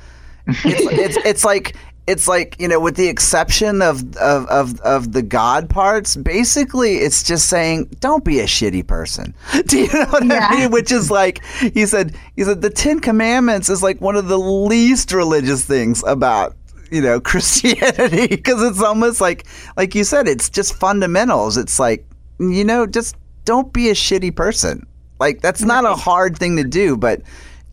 it's 0.47 1.15
it's, 1.15 1.25
it's 1.25 1.45
like 1.45 1.75
it's 2.08 2.27
like 2.27 2.55
you 2.60 2.67
know 2.67 2.79
with 2.79 2.95
the 2.97 3.08
exception 3.08 3.81
of, 3.81 4.15
of 4.17 4.45
of 4.47 4.79
of 4.81 5.12
the 5.13 5.23
god 5.23 5.67
parts 5.69 6.15
basically 6.15 6.97
it's 6.97 7.23
just 7.23 7.49
saying 7.49 7.86
don't 7.99 8.23
be 8.23 8.39
a 8.39 8.45
shitty 8.45 8.86
person. 8.86 9.34
Do 9.67 9.79
you 9.79 9.88
know 9.91 10.05
what 10.05 10.25
Yeah. 10.25 10.47
i 10.51 10.55
mean? 10.55 10.71
Which 10.71 10.91
is 10.91 11.10
like 11.10 11.43
he 11.45 11.86
said 11.88 12.15
he 12.36 12.43
said 12.43 12.62
the 12.62 12.69
10 12.69 12.99
commandments 12.99 13.69
is 13.69 13.81
like 13.81 13.99
one 14.01 14.15
of 14.15 14.27
the 14.27 14.38
least 14.38 15.12
religious 15.13 15.65
things 15.65 16.03
about 16.05 16.55
you 16.91 17.01
know 17.01 17.19
christianity. 17.31 18.27
Because 18.27 18.62
it's 18.62 18.81
almost 18.84 19.19
like 19.21 19.45
like 19.75 19.95
you 19.95 20.03
said 20.03 20.27
it's 20.27 20.49
just 20.49 20.75
fundamentals. 20.75 21.58
It's 21.58 21.79
like 21.79 22.05
you 22.39 22.63
know 22.63 22.86
just 22.86 23.15
don't 23.45 23.73
be 23.73 23.89
a 23.89 23.93
shitty 23.93 24.36
person. 24.36 24.86
Like 25.19 25.41
that's 25.41 25.62
not 25.63 25.86
a 25.86 25.95
hard 25.95 26.38
thing 26.38 26.55
to 26.58 26.63
do 26.63 26.97
but 26.97 27.21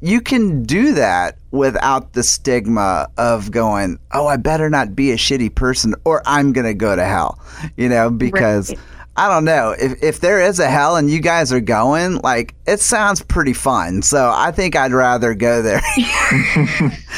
you 0.01 0.21
can 0.23 0.63
do 0.65 0.95
that 0.95 1.37
without 1.53 2.15
the 2.15 2.23
stigma 2.23 3.09
of 3.17 3.51
going, 3.53 3.99
oh, 4.13 4.27
I 4.27 4.37
better 4.37 4.69
not 4.69 4.97
be 4.97 5.13
a 5.13 5.17
shitty 5.17 5.55
person 5.55 5.95
or 6.05 6.23
I'm 6.27 6.53
going 6.53 6.67
to 6.67 6.75
go 6.75 6.97
to 6.97 7.05
hell, 7.05 7.39
you 7.77 7.89
know, 7.89 8.11
because 8.11 8.71
Right. 8.71 8.79
I 9.15 9.29
don't 9.29 9.45
know 9.45 9.75
if, 9.79 10.03
if 10.03 10.21
there 10.21 10.41
is 10.41 10.59
a 10.59 10.71
hell 10.71 10.97
and 10.97 11.11
you 11.11 11.21
guys 11.21 11.53
are 11.53 11.61
going, 11.61 12.17
like 12.23 12.55
it 12.67 12.81
sounds 12.81 13.23
pretty 13.23 13.53
fun. 13.53 14.01
So 14.01 14.33
I 14.35 14.53
think 14.53 14.75
I'd 14.75 14.93
rather 14.93 15.35
go 15.35 15.61
there. 15.61 15.83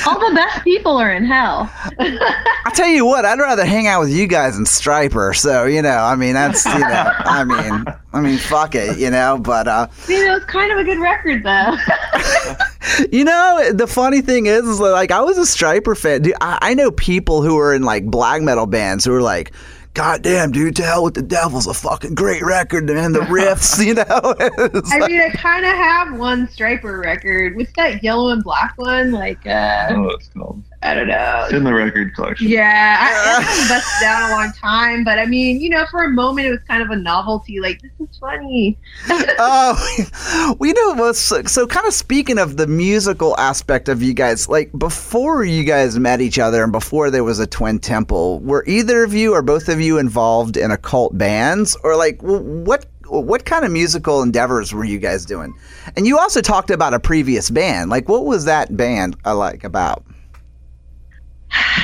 All 0.06 0.18
the 0.18 0.32
best 0.34 0.64
people 0.64 0.96
are 0.96 1.12
in 1.12 1.24
hell. 1.24 1.70
I 2.00 2.72
tell 2.74 2.88
you 2.88 3.06
what, 3.06 3.24
I'd 3.24 3.38
rather 3.38 3.64
hang 3.64 3.86
out 3.86 4.00
with 4.00 4.10
you 4.10 4.26
guys 4.26 4.56
and 4.56 4.66
Stryper. 4.66 5.36
So, 5.36 5.66
you 5.66 5.82
know, 5.82 5.96
I 5.96 6.16
mean, 6.16 6.34
that's, 6.34 6.64
you 6.66 6.80
know, 6.80 7.12
I 7.18 7.44
mean, 7.44 7.84
I 8.12 8.20
mean, 8.20 8.38
fuck 8.38 8.74
it, 8.74 8.98
you 8.98 9.10
know, 9.10 9.38
but, 9.40 9.68
uh, 9.68 9.86
you 10.08 10.24
know, 10.26 10.36
it's 10.36 10.46
kind 10.46 10.72
of 10.72 10.78
a 10.78 10.84
good 10.84 10.98
record 10.98 11.44
though. 11.44 11.76
You 13.10 13.24
know, 13.24 13.72
the 13.72 13.86
funny 13.86 14.20
thing 14.20 14.46
is, 14.46 14.62
is 14.62 14.78
like 14.78 15.10
I 15.10 15.20
was 15.22 15.36
a 15.38 15.40
Stryper 15.40 15.98
fan. 15.98 16.22
Dude, 16.22 16.34
I, 16.40 16.58
I 16.60 16.74
know 16.74 16.90
people 16.92 17.42
who 17.42 17.58
are 17.58 17.74
in 17.74 17.82
like 17.82 18.04
black 18.04 18.42
metal 18.42 18.66
bands 18.66 19.04
who 19.04 19.12
are 19.14 19.22
like, 19.22 19.52
God 19.94 20.22
damn, 20.22 20.50
dude, 20.50 20.74
to 20.76 20.82
hell 20.82 21.04
with 21.04 21.14
the 21.14 21.22
devil's 21.22 21.68
a 21.68 21.74
fucking 21.74 22.16
great 22.16 22.42
record, 22.42 22.86
man. 22.86 23.12
the 23.12 23.20
riffs, 23.20 23.84
you 23.84 23.94
know. 23.94 24.04
I 24.92 24.98
like- 24.98 25.10
mean, 25.10 25.20
I 25.20 25.30
kind 25.30 25.64
of 25.64 25.70
have 25.72 26.18
one 26.18 26.48
Stryper 26.48 27.00
record. 27.00 27.54
What's 27.56 27.70
that 27.76 28.02
yellow 28.02 28.30
and 28.30 28.42
black 28.42 28.72
one? 28.76 29.12
Like, 29.12 29.46
uh, 29.46 29.86
Oh, 29.90 30.08
it's 30.10 30.28
called. 30.28 30.62
I 30.84 30.92
don't 30.92 31.08
know. 31.08 31.44
It's 31.44 31.54
in 31.54 31.64
the 31.64 31.72
record 31.72 32.14
collection. 32.14 32.46
Yeah, 32.46 32.98
I, 33.00 33.38
I 33.38 33.42
haven't 33.42 33.68
busted 33.68 34.00
down 34.02 34.30
a 34.30 34.34
long 34.34 34.52
time, 34.52 35.02
but 35.02 35.18
I 35.18 35.24
mean, 35.24 35.60
you 35.62 35.70
know, 35.70 35.86
for 35.90 36.04
a 36.04 36.10
moment 36.10 36.46
it 36.46 36.50
was 36.50 36.60
kind 36.68 36.82
of 36.82 36.90
a 36.90 36.96
novelty. 36.96 37.58
Like, 37.58 37.80
this 37.80 37.90
is 38.00 38.18
funny. 38.18 38.78
Oh, 39.36 40.56
we 40.60 40.72
know 40.72 40.94
most. 40.94 41.22
So, 41.22 41.42
so, 41.44 41.66
kind 41.66 41.86
of 41.86 41.94
speaking 41.94 42.38
of 42.38 42.56
the 42.56 42.66
musical 42.66 43.36
aspect 43.38 43.88
of 43.88 44.02
you 44.02 44.12
guys, 44.14 44.48
like 44.48 44.70
before 44.78 45.44
you 45.44 45.64
guys 45.64 45.98
met 45.98 46.20
each 46.20 46.38
other 46.38 46.62
and 46.62 46.70
before 46.70 47.10
there 47.10 47.24
was 47.24 47.38
a 47.38 47.46
twin 47.46 47.78
temple, 47.78 48.40
were 48.40 48.64
either 48.66 49.02
of 49.02 49.12
you 49.14 49.32
or 49.34 49.42
both 49.42 49.68
of 49.68 49.80
you 49.80 49.98
involved 49.98 50.56
in 50.56 50.70
occult 50.70 51.16
bands, 51.16 51.76
or 51.82 51.96
like 51.96 52.20
what? 52.22 52.86
What 53.06 53.44
kind 53.44 53.64
of 53.64 53.70
musical 53.72 54.22
endeavors 54.22 54.72
were 54.72 54.84
you 54.84 54.98
guys 54.98 55.24
doing? 55.24 55.54
And 55.96 56.06
you 56.06 56.18
also 56.18 56.40
talked 56.40 56.70
about 56.70 56.94
a 56.94 57.00
previous 57.00 57.50
band. 57.50 57.90
Like, 57.90 58.08
what 58.08 58.24
was 58.24 58.44
that 58.46 58.76
band 58.76 59.16
uh, 59.24 59.36
like 59.36 59.62
about? 59.64 60.04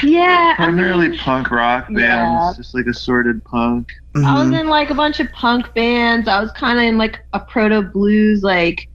Yeah, 0.02 0.54
I 0.58 0.64
Primarily 0.64 1.08
mean, 1.10 1.18
punk 1.18 1.50
rock 1.50 1.86
bands, 1.88 2.00
Yeah. 2.00 2.52
just 2.56 2.74
like 2.74 2.86
assorted 2.86 3.44
punk. 3.44 3.88
Mm-hmm. 4.14 4.26
I 4.26 4.42
was 4.42 4.50
in 4.58 4.68
like 4.68 4.90
a 4.90 4.94
bunch 4.94 5.20
of 5.20 5.30
punk 5.32 5.74
bands. 5.74 6.26
I 6.28 6.40
was 6.40 6.50
kind 6.52 6.78
of 6.78 6.84
in 6.84 6.96
like 6.98 7.20
a 7.32 7.40
proto 7.40 7.82
blues, 7.82 8.42
like 8.42 8.88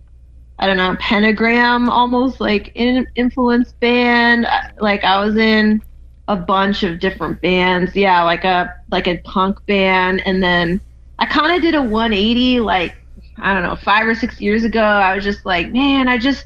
I 0.60 0.68
don't 0.68 0.78
know, 0.78 0.96
pentagram 1.00 1.90
almost 1.90 2.40
like 2.40 2.72
in 2.76 3.06
influence 3.16 3.74
band. 3.74 4.48
Like 4.80 5.04
I 5.04 5.24
was 5.24 5.36
in 5.36 5.82
a 6.28 6.36
bunch 6.36 6.84
of 6.84 7.00
different 7.00 7.42
bands. 7.42 7.96
Yeah, 7.96 8.24
like 8.24 8.44
a 8.44 8.74
like 8.92 9.08
a 9.08 9.18
punk 9.20 9.64
band, 9.68 10.24
and 10.26 10.42
then 10.42 10.82
I 11.20 11.26
kind 11.26 11.56
of 11.56 11.62
did 11.62 11.76
a 11.76 11.82
180. 11.82 12.62
Like 12.62 12.96
I 13.38 13.54
don't 13.54 13.64
know, 13.64 13.76
five 13.76 14.08
or 14.08 14.16
six 14.16 14.40
years 14.42 14.64
ago. 14.64 14.82
I 14.82 15.14
was 15.16 15.24
just 15.24 15.46
like, 15.46 15.72
man, 15.72 16.08
I 16.08 16.18
just 16.18 16.46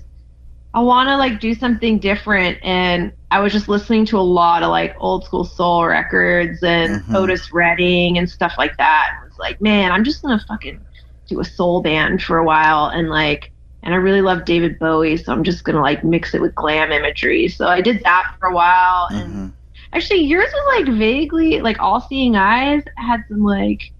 I 0.73 0.81
want 0.81 1.07
to 1.07 1.15
like 1.17 1.39
do 1.39 1.53
something 1.53 1.99
different, 1.99 2.57
and 2.63 3.13
I 3.31 3.39
was 3.39 3.53
just 3.53 3.69
listening 3.69 4.05
to 4.07 4.17
a 4.17 4.21
lot 4.21 4.63
of 4.63 4.69
like 4.69 4.95
old 4.99 5.23
school 5.23 5.43
soul 5.45 5.85
records 5.85 6.63
and 6.63 7.01
Mhm. 7.03 7.15
Otis 7.15 7.51
Redding 7.53 8.17
and 8.17 8.29
stuff 8.29 8.55
like 8.57 8.75
that. 8.77 9.09
And 9.13 9.29
was 9.29 9.37
like, 9.37 9.61
man, 9.61 9.91
I'm 9.91 10.03
just 10.03 10.21
gonna 10.21 10.43
fucking 10.47 10.79
do 11.27 11.39
a 11.39 11.43
soul 11.45 11.81
band 11.81 12.23
for 12.23 12.37
a 12.39 12.43
while, 12.43 12.87
and 12.87 13.09
like, 13.09 13.51
and 13.83 13.93
I 13.93 13.97
really 13.97 14.21
love 14.21 14.45
David 14.45 14.79
Bowie, 14.79 15.15
so 15.15 15.31
I'm 15.31 15.43
just 15.43 15.63
gonna 15.63 15.81
like 15.81 16.03
mix 16.03 16.33
it 16.33 16.41
with 16.41 16.55
glam 16.55 16.91
imagery. 16.91 17.47
So 17.47 17.67
I 17.67 17.81
did 17.81 18.01
that 18.03 18.33
for 18.39 18.47
a 18.47 18.53
while, 18.53 19.07
and 19.11 19.33
Mhm. 19.33 19.53
Actually, 19.93 20.23
yours 20.25 20.49
was 20.53 20.85
like 20.85 20.95
vaguely 20.97 21.61
like 21.61 21.79
all 21.79 21.99
seeing 22.01 22.35
eyes 22.35 22.83
had 22.97 23.23
some 23.27 23.43
like 23.43 23.91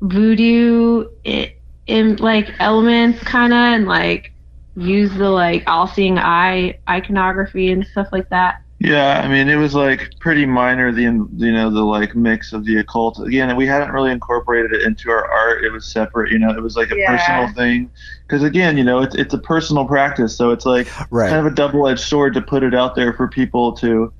voodoo 0.00 1.06
i- 1.26 1.52
in 1.86 2.16
like 2.16 2.50
elements 2.60 3.22
kind 3.24 3.52
of 3.52 3.58
and 3.58 3.86
like 3.86 4.32
use 4.76 5.12
the 5.14 5.28
like 5.30 5.62
all 5.66 5.86
seeing 5.86 6.18
eye 6.18 6.78
iconography 6.88 7.70
and 7.72 7.86
stuff 7.86 8.08
like 8.12 8.28
that. 8.30 8.56
Yeah, 8.84 9.22
I 9.24 9.28
mean, 9.28 9.48
it 9.48 9.56
was 9.56 9.74
like 9.74 10.12
pretty 10.20 10.44
minor. 10.44 10.92
The 10.92 11.02
you 11.02 11.52
know 11.52 11.70
the 11.70 11.82
like 11.82 12.14
mix 12.14 12.52
of 12.52 12.66
the 12.66 12.76
occult. 12.76 13.18
Again, 13.18 13.56
we 13.56 13.66
hadn't 13.66 13.92
really 13.92 14.10
incorporated 14.10 14.74
it 14.74 14.82
into 14.82 15.10
our 15.10 15.26
art. 15.26 15.64
It 15.64 15.70
was 15.72 15.90
separate. 15.90 16.30
You 16.30 16.38
know, 16.38 16.50
it 16.50 16.62
was 16.62 16.76
like 16.76 16.90
a 16.90 16.96
Yeah. 16.98 17.16
personal 17.16 17.48
thing. 17.54 17.90
Because 18.28 18.42
again, 18.42 18.76
you 18.76 18.84
know, 18.84 19.00
it's 19.00 19.14
it's 19.14 19.32
a 19.32 19.38
personal 19.38 19.86
practice, 19.86 20.36
so 20.36 20.50
it's 20.50 20.66
like 20.66 20.86
Right. 21.10 21.30
kind 21.30 21.46
of 21.46 21.50
a 21.50 21.54
double-edged 21.54 22.00
sword 22.00 22.34
to 22.34 22.42
put 22.42 22.62
it 22.62 22.74
out 22.74 22.94
there 22.94 23.14
for 23.14 23.26
people 23.26 23.72
to, 23.76 24.12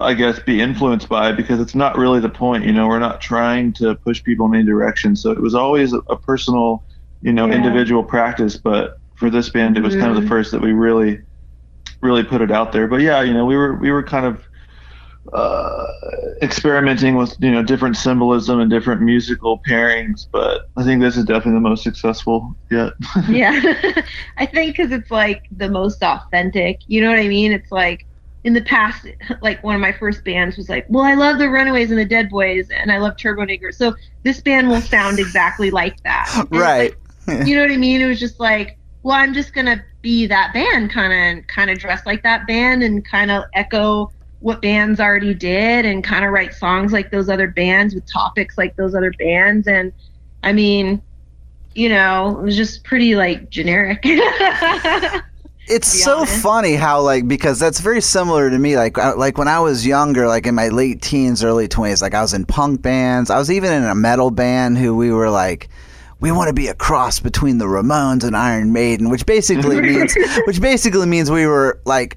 I 0.00 0.14
guess, 0.14 0.40
be 0.40 0.60
influenced 0.60 1.08
by. 1.08 1.30
Because 1.30 1.60
it's 1.60 1.76
not 1.76 1.96
really 1.96 2.18
the 2.18 2.28
point. 2.28 2.64
You 2.64 2.72
know, 2.72 2.88
we're 2.88 2.98
not 2.98 3.20
trying 3.20 3.72
to 3.74 3.94
push 3.94 4.20
people 4.24 4.46
in 4.46 4.56
any 4.56 4.64
direction. 4.64 5.14
So 5.14 5.30
it 5.30 5.40
was 5.40 5.54
always 5.54 5.92
a, 5.92 5.98
a 6.08 6.16
personal, 6.16 6.82
you 7.22 7.32
know, 7.32 7.46
Yeah. 7.46 7.54
individual 7.54 8.02
practice. 8.02 8.56
But 8.56 8.98
for 9.14 9.30
this 9.30 9.50
band, 9.50 9.76
it 9.76 9.84
was 9.84 9.94
kind 9.94 10.08
of 10.08 10.16
the 10.16 10.22
Mhm. 10.22 10.28
first 10.28 10.50
that 10.50 10.62
we 10.62 10.72
really 10.72 11.20
really 12.04 12.24
put 12.24 12.42
it 12.42 12.52
out 12.52 12.72
there. 12.72 12.86
But 12.88 13.00
yeah, 13.00 13.22
you 13.22 13.32
know, 13.34 13.46
we 13.46 13.56
were 13.56 13.76
we 13.76 13.90
were 13.90 14.02
kind 14.02 14.26
of 14.26 14.44
uh, 15.32 15.86
experimenting 16.42 17.16
with 17.16 17.34
you 17.40 17.50
know 17.50 17.62
different 17.62 17.96
symbolism 17.96 18.60
and 18.60 18.70
different 18.70 19.02
musical 19.02 19.60
pairings. 19.68 20.26
But 20.32 20.62
I 20.76 20.84
think 20.84 21.00
this 21.00 21.16
is 21.16 21.24
definitely 21.24 21.54
the 21.54 21.60
most 21.68 21.82
successful 21.82 22.56
yet. 22.70 22.92
yeah. 23.28 24.02
I 24.38 24.46
think 24.46 24.76
cuz 24.76 24.92
it's 24.92 25.10
like 25.10 25.42
the 25.50 25.68
most 25.70 26.02
authentic. 26.02 26.80
You 26.86 27.00
know 27.00 27.10
what 27.10 27.18
I 27.18 27.28
mean? 27.28 27.52
It's 27.52 27.72
like 27.72 28.06
in 28.44 28.52
the 28.52 28.62
past 28.62 29.06
like 29.42 29.64
one 29.64 29.74
of 29.74 29.80
my 29.80 29.92
first 29.92 30.24
bands 30.24 30.56
was 30.56 30.68
like, 30.68 30.86
"Well, 30.88 31.04
I 31.04 31.14
love 31.14 31.38
the 31.38 31.48
Runaways 31.50 31.90
and 31.90 31.98
the 31.98 32.04
Dead 32.04 32.28
Boys 32.28 32.68
and 32.70 32.92
I 32.92 32.98
love 32.98 33.14
Turbonegro." 33.16 33.72
So 33.74 33.94
this 34.24 34.40
band 34.42 34.68
will 34.68 34.82
sound 34.82 35.18
exactly 35.18 35.70
like 35.70 35.96
that. 36.04 36.44
And 36.52 36.60
Right. 36.60 36.92
like, 36.92 36.98
you 37.40 37.56
know 37.56 37.62
what 37.62 37.72
I 37.72 37.78
mean? 37.78 38.00
It 38.02 38.06
was 38.06 38.20
just 38.20 38.38
like, 38.40 38.78
well, 39.02 39.16
I'm 39.16 39.34
just 39.34 39.54
gonna 39.54 39.84
be 40.04 40.26
that 40.26 40.52
band, 40.52 40.92
kind 40.92 41.38
of, 41.38 41.46
kind 41.48 41.70
of 41.70 41.78
dress 41.80 42.06
like 42.06 42.22
that 42.22 42.46
band, 42.46 42.84
and 42.84 43.04
kind 43.04 43.32
of 43.32 43.42
echo 43.54 44.12
what 44.38 44.62
bands 44.62 45.00
already 45.00 45.34
did, 45.34 45.84
and 45.84 46.04
kind 46.04 46.24
of 46.24 46.30
write 46.30 46.54
songs 46.54 46.92
like 46.92 47.10
those 47.10 47.28
other 47.28 47.48
bands 47.48 47.94
with 47.94 48.06
topics 48.06 48.56
like 48.56 48.76
those 48.76 48.94
other 48.94 49.10
bands. 49.18 49.66
And 49.66 49.92
I 50.44 50.52
mean, 50.52 51.02
you 51.74 51.88
know, 51.88 52.38
it 52.38 52.42
was 52.44 52.56
just 52.56 52.84
pretty 52.84 53.16
like 53.16 53.50
generic. 53.50 54.00
it's 55.66 55.88
so 55.88 56.18
honest. 56.18 56.42
funny 56.42 56.74
how 56.74 57.00
like 57.00 57.26
because 57.26 57.58
that's 57.58 57.80
very 57.80 58.02
similar 58.02 58.50
to 58.50 58.58
me 58.58 58.76
like 58.76 58.98
uh, 58.98 59.16
like 59.16 59.38
when 59.38 59.48
i 59.48 59.58
was 59.58 59.86
younger 59.86 60.26
like 60.28 60.46
in 60.46 60.54
my 60.54 60.68
late 60.68 61.00
teens 61.00 61.42
early 61.42 61.66
20s 61.66 62.02
like 62.02 62.12
i 62.12 62.20
was 62.20 62.34
in 62.34 62.44
punk 62.44 62.82
bands 62.82 63.30
i 63.30 63.38
was 63.38 63.50
even 63.50 63.72
in 63.72 63.82
a 63.82 63.94
metal 63.94 64.30
band 64.30 64.76
who 64.76 64.94
we 64.94 65.10
were 65.10 65.30
like 65.30 65.70
we 66.24 66.32
want 66.32 66.48
to 66.48 66.54
be 66.54 66.68
a 66.68 66.74
cross 66.74 67.20
between 67.20 67.58
the 67.58 67.66
ramones 67.66 68.24
and 68.24 68.34
iron 68.34 68.72
maiden 68.72 69.10
which 69.10 69.26
basically 69.26 69.78
means 69.80 70.14
which 70.46 70.58
basically 70.60 71.06
means 71.06 71.30
we 71.30 71.46
were 71.46 71.80
like 71.84 72.16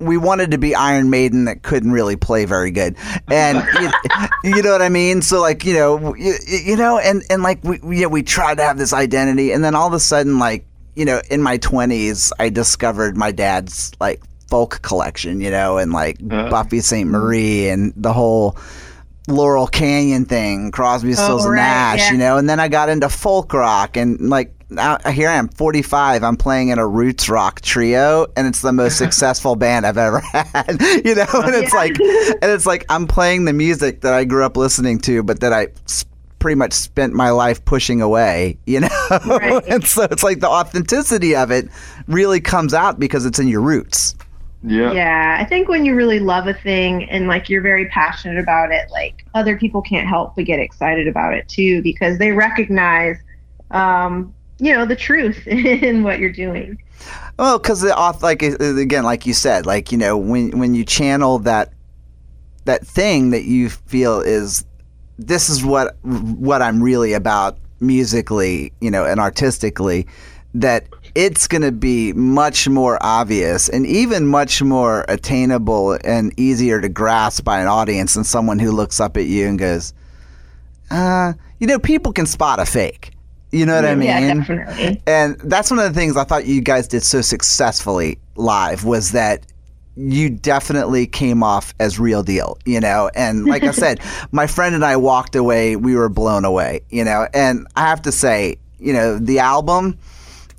we 0.00 0.16
wanted 0.16 0.52
to 0.52 0.58
be 0.58 0.76
Iron 0.76 1.10
Maiden 1.10 1.46
that 1.46 1.62
couldn't 1.64 1.90
really 1.90 2.14
play 2.14 2.44
very 2.44 2.70
good, 2.70 2.94
and 3.26 3.58
you, 4.44 4.54
you 4.54 4.62
know 4.62 4.70
what 4.70 4.80
I 4.80 4.88
mean. 4.90 5.22
So 5.22 5.40
like 5.40 5.64
you 5.64 5.74
know 5.74 6.14
you, 6.14 6.34
you 6.46 6.76
know, 6.76 6.98
and 7.00 7.24
and 7.28 7.42
like 7.42 7.64
we 7.64 7.80
we- 7.82 8.00
yeah 8.02 8.06
we 8.06 8.22
tried 8.22 8.58
to 8.58 8.62
have 8.62 8.78
this 8.78 8.92
identity, 8.92 9.50
and 9.50 9.64
then 9.64 9.74
all 9.74 9.88
of 9.88 9.92
a 9.94 9.98
sudden 9.98 10.38
like 10.38 10.64
you 10.94 11.04
know 11.04 11.20
in 11.32 11.42
my 11.42 11.56
twenties 11.56 12.32
I 12.38 12.48
discovered 12.48 13.16
my 13.16 13.32
dad's 13.32 13.90
like 13.98 14.22
folk 14.48 14.80
collection, 14.82 15.40
you 15.40 15.50
know, 15.50 15.78
and 15.78 15.92
like 15.92 16.18
Uh. 16.30 16.48
Buffy 16.48 16.78
Sainte-Marie 16.78 17.68
and 17.68 17.92
the 17.96 18.12
whole 18.12 18.56
Laurel 19.30 19.66
Canyon 19.66 20.24
thing, 20.24 20.70
Crosby, 20.70 21.10
oh, 21.10 21.14
Stills, 21.14 21.44
and 21.44 21.54
right, 21.54 21.60
Nash, 21.60 21.98
yeah. 22.00 22.12
you 22.12 22.18
know, 22.18 22.36
and 22.38 22.48
then 22.48 22.60
I 22.60 22.68
got 22.68 22.88
into 22.88 23.08
folk 23.08 23.52
rock 23.52 23.96
and 23.96 24.28
like 24.28 24.54
now 24.70 24.98
here 25.10 25.30
I 25.30 25.34
am, 25.36 25.48
45. 25.48 26.22
I'm 26.22 26.36
playing 26.36 26.68
in 26.68 26.78
a 26.78 26.86
roots 26.86 27.28
rock 27.30 27.62
trio, 27.62 28.26
and 28.36 28.46
it's 28.46 28.60
the 28.60 28.72
most 28.72 28.98
successful 28.98 29.56
band 29.56 29.86
I've 29.86 29.96
ever 29.96 30.20
had. 30.32 30.76
You 31.04 31.14
know, 31.14 31.26
and 31.32 31.54
it's 31.54 31.72
Yeah. 31.72 31.78
like, 31.78 31.98
and 31.98 32.50
it's 32.50 32.66
like 32.66 32.84
I'm 32.90 33.06
playing 33.06 33.46
the 33.46 33.54
music 33.54 34.02
that 34.02 34.12
I 34.12 34.24
grew 34.24 34.44
up 34.44 34.56
listening 34.58 34.98
to, 35.00 35.22
but 35.22 35.40
that 35.40 35.52
I 35.54 35.68
pretty 36.38 36.54
much 36.54 36.72
spent 36.74 37.14
my 37.14 37.30
life 37.30 37.64
pushing 37.64 38.02
away. 38.02 38.58
You 38.66 38.80
know, 38.80 38.88
Right. 39.26 39.64
and 39.66 39.86
so 39.86 40.02
it's 40.10 40.22
like 40.22 40.40
the 40.40 40.48
authenticity 40.50 41.34
of 41.34 41.50
it 41.50 41.68
really 42.06 42.40
comes 42.40 42.74
out 42.74 43.00
because 43.00 43.24
it's 43.24 43.38
in 43.38 43.48
your 43.48 43.62
roots. 43.62 44.14
Yeah. 44.62 44.92
Yeah, 44.92 45.36
I 45.38 45.44
think 45.44 45.68
when 45.68 45.84
you 45.84 45.94
really 45.94 46.18
love 46.18 46.48
a 46.48 46.54
thing 46.54 47.04
and 47.04 47.28
like 47.28 47.48
you're 47.48 47.62
very 47.62 47.86
passionate 47.88 48.38
about 48.38 48.72
it, 48.72 48.90
like 48.90 49.24
other 49.34 49.56
people 49.56 49.82
can't 49.82 50.08
help 50.08 50.34
but 50.34 50.46
get 50.46 50.58
excited 50.58 51.06
about 51.06 51.34
it 51.34 51.48
too 51.48 51.82
because 51.82 52.18
they 52.18 52.32
recognize, 52.32 53.16
um, 53.70 54.34
you 54.58 54.72
know, 54.72 54.84
the 54.84 54.96
truth 54.96 55.46
in 55.46 56.02
what 56.02 56.18
you're 56.18 56.32
doing. 56.32 56.82
Well, 57.38 57.58
because 57.58 57.80
the 57.80 57.90
auth, 57.90 58.22
like 58.22 58.42
again, 58.42 59.04
like 59.04 59.26
you 59.26 59.32
said, 59.32 59.64
like 59.64 59.92
you 59.92 59.98
know, 59.98 60.16
when 60.16 60.58
when 60.58 60.74
you 60.74 60.84
channel 60.84 61.38
that 61.40 61.72
that 62.64 62.84
thing 62.84 63.30
that 63.30 63.44
you 63.44 63.70
feel 63.70 64.20
is 64.20 64.64
this 65.18 65.48
is 65.48 65.64
what 65.64 65.96
what 66.02 66.62
I'm 66.62 66.82
really 66.82 67.12
about 67.12 67.58
musically, 67.80 68.72
you 68.80 68.90
know, 68.90 69.04
and 69.04 69.20
artistically, 69.20 70.06
that 70.54 70.88
it's 71.18 71.48
going 71.48 71.62
to 71.62 71.72
be 71.72 72.12
much 72.12 72.68
more 72.68 72.96
obvious 73.00 73.68
and 73.68 73.84
even 73.84 74.24
much 74.24 74.62
more 74.62 75.04
attainable 75.08 75.98
and 76.04 76.32
easier 76.38 76.80
to 76.80 76.88
grasp 76.88 77.42
by 77.42 77.60
an 77.60 77.66
audience 77.66 78.14
than 78.14 78.22
someone 78.22 78.60
who 78.60 78.70
looks 78.70 79.00
up 79.00 79.16
at 79.16 79.26
you 79.26 79.48
and 79.48 79.58
goes, 79.58 79.92
uh, 80.92 81.32
you 81.58 81.66
know, 81.66 81.80
people 81.80 82.12
can 82.12 82.24
spot 82.24 82.60
a 82.60 82.64
fake. 82.64 83.10
You 83.50 83.66
know 83.66 83.74
what 83.74 83.84
I 83.84 83.96
mean? 83.96 84.06
Yeah, 84.06 84.34
definitely. 84.34 85.02
And 85.08 85.36
that's 85.40 85.72
one 85.72 85.80
of 85.80 85.92
the 85.92 85.98
things 85.98 86.16
I 86.16 86.22
thought 86.22 86.46
you 86.46 86.60
guys 86.60 86.86
did 86.86 87.02
so 87.02 87.20
successfully 87.20 88.20
live 88.36 88.84
was 88.84 89.10
that 89.10 89.44
you 89.96 90.30
definitely 90.30 91.08
came 91.08 91.42
off 91.42 91.74
as 91.80 91.98
real 91.98 92.22
deal, 92.22 92.58
you 92.64 92.78
know. 92.78 93.10
And 93.16 93.44
like 93.44 93.64
I 93.64 93.72
said, 93.72 93.98
my 94.30 94.46
friend 94.46 94.72
and 94.72 94.84
I 94.84 94.96
walked 94.96 95.34
away, 95.34 95.74
we 95.74 95.96
were 95.96 96.08
blown 96.08 96.44
away, 96.44 96.82
you 96.90 97.02
know. 97.02 97.26
And 97.34 97.66
I 97.74 97.88
have 97.88 98.02
to 98.02 98.12
say, 98.12 98.58
you 98.78 98.92
know, 98.92 99.18
the 99.18 99.40
album, 99.40 99.98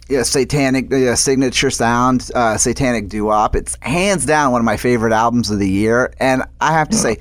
you 0.09 0.17
know, 0.17 0.23
Satanic 0.23 0.91
uh, 0.91 1.15
Signature 1.15 1.69
Sound, 1.69 2.31
uh, 2.33 2.57
Satanic 2.57 3.09
Doo-Wop, 3.09 3.55
it's 3.55 3.77
hands 3.81 4.25
down 4.25 4.51
one 4.51 4.59
of 4.59 4.65
my 4.65 4.77
favorite 4.77 5.13
albums 5.13 5.51
of 5.51 5.59
the 5.59 5.69
year. 5.69 6.13
And 6.19 6.43
I 6.59 6.73
have 6.73 6.89
to 6.89 6.97
say, 6.97 7.17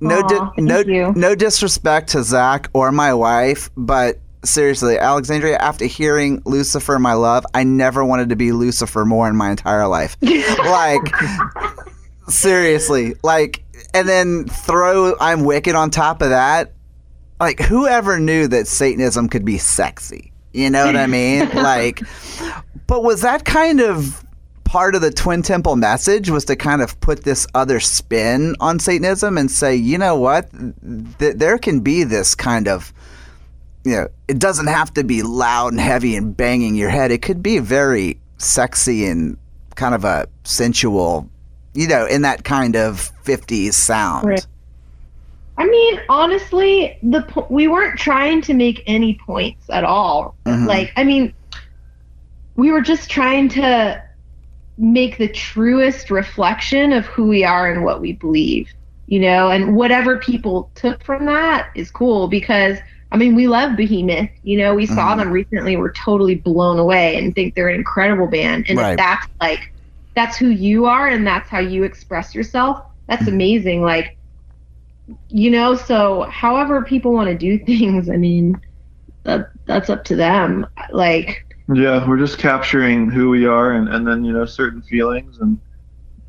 no, 0.00 0.20
Aw, 0.20 0.50
di- 0.54 0.62
no, 0.62 0.78
you. 0.80 1.12
no 1.14 1.34
disrespect 1.34 2.10
to 2.10 2.22
Zach 2.24 2.70
or 2.72 2.90
my 2.90 3.12
wife, 3.12 3.68
but 3.76 4.18
seriously, 4.42 4.98
Alexandria, 4.98 5.58
after 5.58 5.84
hearing 5.84 6.40
Lucifer, 6.46 6.98
my 6.98 7.12
love, 7.12 7.44
I 7.52 7.64
never 7.64 8.02
wanted 8.04 8.30
to 8.30 8.36
be 8.36 8.52
Lucifer 8.52 9.04
more 9.04 9.28
in 9.28 9.36
my 9.36 9.50
entire 9.50 9.86
life. 9.86 10.16
like, 10.22 11.02
seriously, 12.28 13.16
like, 13.22 13.62
and 13.92 14.08
then 14.08 14.46
throw 14.46 15.14
I'm 15.20 15.44
Wicked 15.44 15.74
on 15.74 15.90
top 15.90 16.22
of 16.22 16.30
that. 16.30 16.72
Like, 17.38 17.60
whoever 17.60 18.18
knew 18.18 18.48
that 18.48 18.66
Satanism 18.66 19.28
could 19.28 19.44
be 19.44 19.58
sexy? 19.58 20.29
You 20.52 20.70
know 20.70 20.86
what 20.86 20.96
I 20.96 21.06
mean? 21.06 21.48
like, 21.54 22.02
but 22.86 23.02
was 23.02 23.22
that 23.22 23.44
kind 23.44 23.80
of 23.80 24.24
part 24.64 24.94
of 24.94 25.00
the 25.00 25.10
Twin 25.10 25.42
Temple 25.42 25.74
message 25.74 26.30
was 26.30 26.44
to 26.44 26.54
kind 26.54 26.80
of 26.80 26.98
put 27.00 27.24
this 27.24 27.46
other 27.54 27.80
spin 27.80 28.54
on 28.60 28.78
Satanism 28.78 29.36
and 29.36 29.50
say, 29.50 29.74
you 29.74 29.98
know 29.98 30.16
what, 30.16 30.48
Th- 31.18 31.34
there 31.34 31.58
can 31.58 31.80
be 31.80 32.04
this 32.04 32.36
kind 32.36 32.68
of, 32.68 32.92
you 33.84 33.96
know, 33.96 34.08
it 34.28 34.38
doesn't 34.38 34.68
have 34.68 34.94
to 34.94 35.02
be 35.02 35.22
loud 35.22 35.72
and 35.72 35.80
heavy 35.80 36.14
and 36.14 36.36
banging 36.36 36.76
your 36.76 36.88
head. 36.88 37.10
It 37.10 37.20
could 37.20 37.42
be 37.42 37.58
very 37.58 38.20
sexy 38.38 39.06
and 39.06 39.36
kind 39.74 39.94
of 39.94 40.04
a 40.04 40.28
sensual, 40.44 41.28
you 41.74 41.88
know, 41.88 42.06
in 42.06 42.22
that 42.22 42.44
kind 42.44 42.76
of 42.76 43.10
50s 43.24 43.72
sound. 43.72 44.28
Right. 44.28 44.46
I 45.56 45.66
mean, 45.66 46.00
honestly, 46.08 46.98
the 47.02 47.22
po- 47.22 47.46
we 47.50 47.68
weren't 47.68 47.98
trying 47.98 48.42
to 48.42 48.54
make 48.54 48.82
any 48.86 49.18
points 49.26 49.68
at 49.70 49.84
all. 49.84 50.38
Mhm. 50.46 50.66
Like, 50.66 50.92
I 50.96 51.04
mean, 51.04 51.34
we 52.56 52.72
were 52.72 52.80
just 52.80 53.10
trying 53.10 53.48
to 53.50 54.02
make 54.78 55.18
the 55.18 55.28
truest 55.28 56.10
reflection 56.10 56.92
of 56.92 57.06
who 57.06 57.28
we 57.28 57.44
are 57.44 57.70
and 57.70 57.84
what 57.84 58.00
we 58.00 58.12
believe, 58.14 58.72
you 59.06 59.20
know, 59.20 59.50
and 59.50 59.76
whatever 59.76 60.18
people 60.18 60.70
took 60.74 61.04
from 61.04 61.26
that 61.26 61.68
is 61.74 61.90
cool 61.90 62.28
because 62.28 62.78
I 63.12 63.16
mean, 63.16 63.34
we 63.34 63.48
love 63.48 63.76
Behemoth, 63.76 64.30
you 64.42 64.56
know, 64.56 64.74
we 64.76 64.86
saw 64.86 65.14
Mhm. 65.14 65.18
them 65.18 65.30
recently, 65.32 65.76
we're 65.76 65.92
totally 65.92 66.36
blown 66.36 66.78
away 66.78 67.16
and 67.16 67.34
think 67.34 67.54
they're 67.54 67.68
an 67.68 67.74
incredible 67.74 68.28
band. 68.28 68.66
And 68.68 68.78
Right. 68.78 68.92
if 68.92 68.96
that's 68.98 69.26
like 69.40 69.60
that's 70.14 70.36
who 70.36 70.48
you 70.48 70.86
are 70.86 71.08
and 71.08 71.26
that's 71.26 71.48
how 71.48 71.58
you 71.58 71.82
express 71.82 72.34
yourself, 72.36 72.80
that's 73.08 73.26
amazing. 73.26 73.82
Like 73.82 74.16
you 75.28 75.50
know, 75.50 75.74
so 75.76 76.22
however 76.30 76.84
people 76.84 77.12
want 77.12 77.28
to 77.28 77.36
do 77.38 77.58
things, 77.64 78.08
I 78.10 78.16
mean, 78.16 78.60
that 79.24 79.50
that's 79.66 79.90
up 79.90 80.04
to 80.04 80.16
them. 80.16 80.66
Like 80.92 81.46
Yeah, 81.72 82.06
we're 82.08 82.18
just 82.18 82.38
capturing 82.38 83.10
who 83.10 83.30
we 83.30 83.46
are 83.46 83.72
and, 83.72 83.88
and 83.88 84.06
then, 84.06 84.24
you 84.24 84.32
know, 84.32 84.44
certain 84.44 84.82
feelings 84.82 85.38
and 85.38 85.60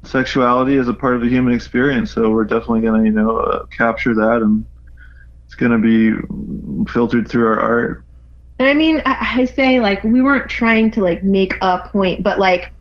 sexuality 0.04 0.76
is 0.76 0.88
a 0.88 0.94
part 0.94 1.16
of 1.16 1.22
the 1.22 1.30
human 1.30 1.54
experience. 1.54 2.12
So 2.12 2.30
we're 2.32 2.46
definitely 2.46 2.82
going 2.82 3.02
to, 3.02 3.08
you 3.10 3.16
know, 3.16 3.38
uh, 3.38 3.66
capture 3.68 4.14
that 4.16 4.42
and 4.42 4.66
it's 5.46 5.56
going 5.56 5.72
to 5.72 5.80
be 6.86 6.92
filtered 6.92 7.28
through 7.28 7.48
our 7.48 7.60
art. 7.60 8.06
And 8.60 8.70
I 8.70 8.74
mean, 8.74 9.02
I, 9.06 9.42
I 9.42 9.46
say 9.46 9.80
like 9.80 10.04
we 10.04 10.22
weren't 10.22 10.50
trying 10.50 10.92
to 10.92 11.02
like 11.02 11.24
make 11.24 11.56
a 11.62 11.90
point, 11.92 12.24
but 12.24 12.40
like 12.40 12.72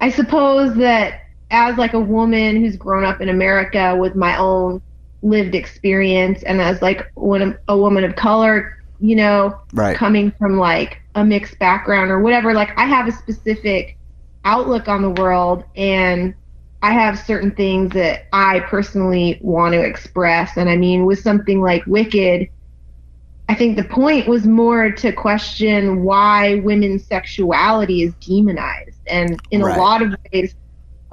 I 0.00 0.10
suppose 0.10 0.74
that 0.76 1.20
as 1.50 1.76
like 1.78 1.94
a 1.94 2.00
woman 2.00 2.56
who's 2.56 2.76
grown 2.76 3.04
up 3.04 3.20
in 3.20 3.28
America 3.28 3.96
with 3.96 4.14
my 4.14 4.36
own 4.38 4.82
lived 5.26 5.54
experience, 5.54 6.42
and 6.44 6.60
as 6.60 6.80
like 6.82 7.10
one 7.14 7.58
a 7.68 7.76
woman 7.76 8.04
of 8.04 8.16
color, 8.16 8.74
you 8.98 9.16
know, 9.16 9.58
Right. 9.72 9.96
coming 9.96 10.32
from 10.38 10.58
like 10.58 10.98
a 11.14 11.24
mixed 11.24 11.58
background 11.58 12.10
or 12.10 12.20
whatever, 12.20 12.54
like 12.54 12.78
I 12.78 12.86
have 12.86 13.08
a 13.08 13.12
specific 13.12 13.98
outlook 14.44 14.88
on 14.88 15.02
the 15.02 15.10
world, 15.22 15.64
and 15.76 16.34
I 16.82 16.92
have 16.92 17.18
certain 17.18 17.50
things 17.50 17.92
that 17.92 18.26
I 18.32 18.60
personally 18.60 19.38
want 19.42 19.72
to 19.74 19.80
express. 19.82 20.56
And 20.56 20.68
I 20.68 20.76
mean, 20.76 21.04
with 21.06 21.18
something 21.20 21.60
like 21.60 21.84
Wicked. 21.86 22.48
I 23.48 23.54
think 23.54 23.76
the 23.76 23.84
point 23.84 24.26
was 24.26 24.44
more 24.44 24.90
to 24.90 25.12
question 25.12 26.02
why 26.02 26.56
women's 26.56 27.06
sexuality 27.06 28.02
is 28.02 28.14
demonized. 28.16 29.00
And 29.06 29.40
in 29.52 29.62
Right. 29.62 29.76
a 29.76 29.80
lot 29.80 30.02
of 30.02 30.16
ways, 30.32 30.54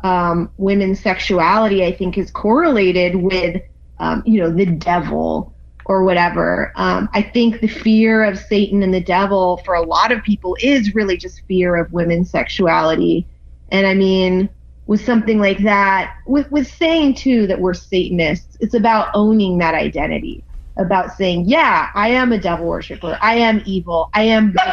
um, 0.03 0.51
women's 0.57 0.99
sexuality, 0.99 1.85
I 1.85 1.91
think, 1.95 2.17
is 2.17 2.31
correlated 2.31 3.15
with, 3.15 3.61
um, 4.03 4.21
you 4.25 4.41
know, 4.41 4.51
the 4.51 4.65
devil 4.65 5.55
or 5.85 6.03
whatever. 6.03 6.73
Um, 6.75 7.09
I 7.13 7.21
think 7.21 7.61
the 7.61 7.67
fear 7.67 8.23
of 8.23 8.37
Satan 8.37 8.83
and 8.83 8.93
the 8.93 9.01
devil 9.01 9.57
for 9.65 9.75
a 9.75 9.81
lot 9.81 10.11
of 10.11 10.23
people 10.23 10.57
is 10.61 10.93
really 10.93 11.17
just 11.17 11.41
fear 11.47 11.75
of 11.77 11.91
women's 11.91 12.29
sexuality. 12.29 13.27
And 13.69 13.87
I 13.87 13.93
mean, 13.93 14.49
with 14.87 15.03
something 15.03 15.39
like 15.39 15.59
that, 15.59 16.13
with, 16.27 16.51
with 16.51 16.67
saying 16.67 17.15
too 17.15 17.47
that 17.47 17.61
we're 17.61 17.73
Satanists, 17.73 18.57
it's 18.59 18.73
about 18.73 19.09
owning 19.13 19.57
that 19.59 19.73
identity 19.73 20.43
about 20.77 21.15
saying, 21.15 21.45
yeah, 21.47 21.89
I 21.93 22.09
am 22.09 22.31
a 22.31 22.37
devil 22.37 22.65
worshiper. 22.65 23.17
I 23.21 23.35
am 23.35 23.61
evil. 23.65 24.09
I 24.13 24.23
am. 24.23 24.55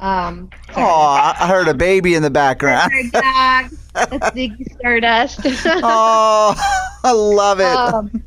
um, 0.00 0.50
Oh, 0.76 1.34
I 1.38 1.46
heard 1.46 1.68
a 1.68 1.74
baby 1.74 2.14
in 2.14 2.22
the 2.22 2.30
background. 2.30 2.92
That's 3.12 4.30
Ziggy 4.30 4.72
Stardust. 4.78 5.40
oh, 5.66 6.54
I 7.02 7.10
love 7.10 7.58
it. 7.58 7.64
um, 7.66 8.22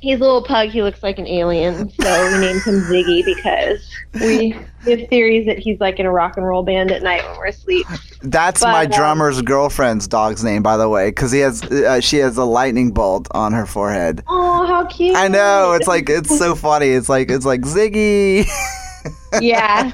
he's 0.00 0.18
a 0.18 0.20
little 0.20 0.44
pug. 0.44 0.68
He 0.68 0.82
looks 0.82 1.02
like 1.02 1.18
an 1.18 1.26
alien, 1.26 1.90
so 1.90 2.32
we 2.32 2.38
named 2.38 2.62
him 2.62 2.80
Ziggy 2.82 3.24
because 3.24 3.90
we 4.14 4.50
have 4.86 5.08
theories 5.08 5.46
that 5.46 5.58
he's 5.58 5.80
like 5.80 5.98
in 5.98 6.06
a 6.06 6.12
rock 6.12 6.36
and 6.36 6.46
roll 6.46 6.62
band 6.62 6.92
at 6.92 7.02
night 7.02 7.24
when 7.24 7.38
we're 7.38 7.46
asleep. 7.46 7.86
That's 8.22 8.60
but, 8.60 8.70
my 8.70 8.84
um, 8.84 8.90
drummer's 8.90 9.42
girlfriend's 9.42 10.06
dog's 10.06 10.44
name, 10.44 10.62
by 10.62 10.76
the 10.76 10.88
way, 10.88 11.08
because 11.08 11.32
he 11.32 11.40
has 11.40 11.62
uh, 11.64 12.00
she 12.00 12.18
has 12.18 12.36
a 12.36 12.44
lightning 12.44 12.92
bolt 12.92 13.26
on 13.32 13.52
her 13.52 13.66
forehead. 13.66 14.22
Oh, 14.28 14.66
how 14.66 14.86
cute! 14.86 15.16
I 15.16 15.26
know 15.26 15.72
it's 15.72 15.88
like 15.88 16.08
it's 16.08 16.38
so 16.38 16.54
funny. 16.54 16.90
It's 16.90 17.08
like 17.08 17.30
it's 17.30 17.46
like 17.46 17.62
Ziggy. 17.62 18.46
yeah 19.40 19.90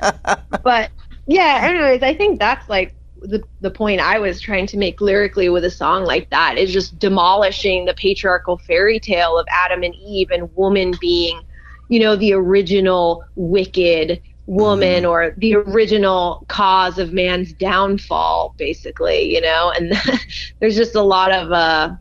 but 0.65 0.91
yeah 1.27 1.61
anyways 1.63 2.03
i 2.03 2.15
think 2.15 2.39
that's 2.39 2.69
like 2.69 2.95
the, 3.23 3.43
the 3.61 3.71
point 3.71 4.01
i 4.01 4.19
was 4.19 4.41
trying 4.41 4.67
to 4.67 4.77
make 4.77 5.01
lyrically 5.01 5.49
with 5.49 5.65
a 5.65 5.71
song 5.71 6.05
like 6.05 6.29
that 6.31 6.59
is 6.59 6.73
just 6.73 6.99
demolishing 6.99 7.85
the 7.85 7.95
patriarchal 7.95 8.59
fairy 8.59 9.01
tale 9.01 9.39
of 9.39 9.47
adam 9.51 9.83
and 9.83 9.95
eve 9.95 10.31
and 10.31 10.55
woman 10.55 10.93
being 11.01 11.41
you 11.89 11.99
know 11.99 12.17
the 12.17 12.33
original 12.33 13.25
wicked 13.35 14.21
woman 14.47 15.05
or 15.05 15.35
the 15.39 15.57
original 15.57 16.45
cause 16.49 16.99
of 16.99 17.13
man's 17.13 17.53
downfall 17.55 18.55
basically 18.59 19.35
you 19.35 19.41
know? 19.41 19.73
And 19.77 19.93
there's 20.61 20.77
just 20.77 20.95
a 20.95 21.03
lot 21.03 21.33
of 21.33 21.51
uh 21.51 21.97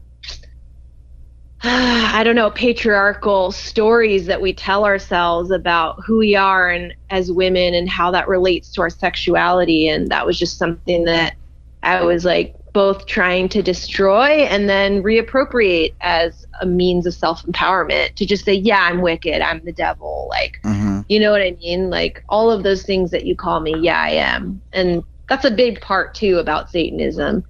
I 1.68 2.24
don't 2.24 2.36
know, 2.36 2.52
patriarchal 2.52 3.52
stories 3.52 4.26
that 4.28 4.42
we 4.42 4.54
tell 4.54 4.86
ourselves 4.86 5.52
about 5.52 6.04
who 6.06 6.18
we 6.20 6.36
are 6.36 6.70
and 6.70 6.94
as 7.10 7.32
women 7.32 7.74
and 7.74 7.90
how 7.90 8.12
that 8.12 8.28
relates 8.28 8.72
to 8.74 8.82
our 8.82 8.90
sexuality. 8.90 9.88
And 9.88 10.10
that 10.10 10.26
was 10.26 10.38
just 10.38 10.58
something 10.58 11.06
that 11.06 11.36
I 11.84 12.04
was 12.04 12.26
like 12.26 12.56
both 12.74 13.06
trying 13.06 13.48
to 13.50 13.62
destroy 13.62 14.44
and 14.46 14.70
then 14.70 15.02
reappropriate 15.02 15.94
as 16.02 16.46
a 16.62 16.66
means 16.66 17.06
of 17.06 17.14
self 17.14 17.44
empowerment 17.44 18.16
to 18.16 18.26
just 18.26 18.46
say, 18.46 18.54
yeah, 18.54 18.80
I'm 18.82 19.02
wicked, 19.02 19.42
I'm 19.42 19.64
the 19.64 19.74
devil. 19.74 20.28
Like, 20.30 20.60
hmm 20.64 21.02
you 21.08 21.20
know 21.20 21.32
what 21.32 21.42
I 21.42 21.52
mean? 21.62 21.92
Like 21.92 22.24
all 22.30 22.50
of 22.52 22.64
those 22.64 22.82
things 22.82 23.12
that 23.12 23.26
you 23.26 23.36
call 23.36 23.60
me, 23.60 23.76
yeah, 23.80 24.02
I 24.02 24.10
am. 24.10 24.62
And 24.74 25.04
that's 25.30 25.46
a 25.46 25.52
big 25.52 25.80
part 25.80 26.16
too 26.16 26.40
about 26.40 26.72
Satanism 26.72 27.46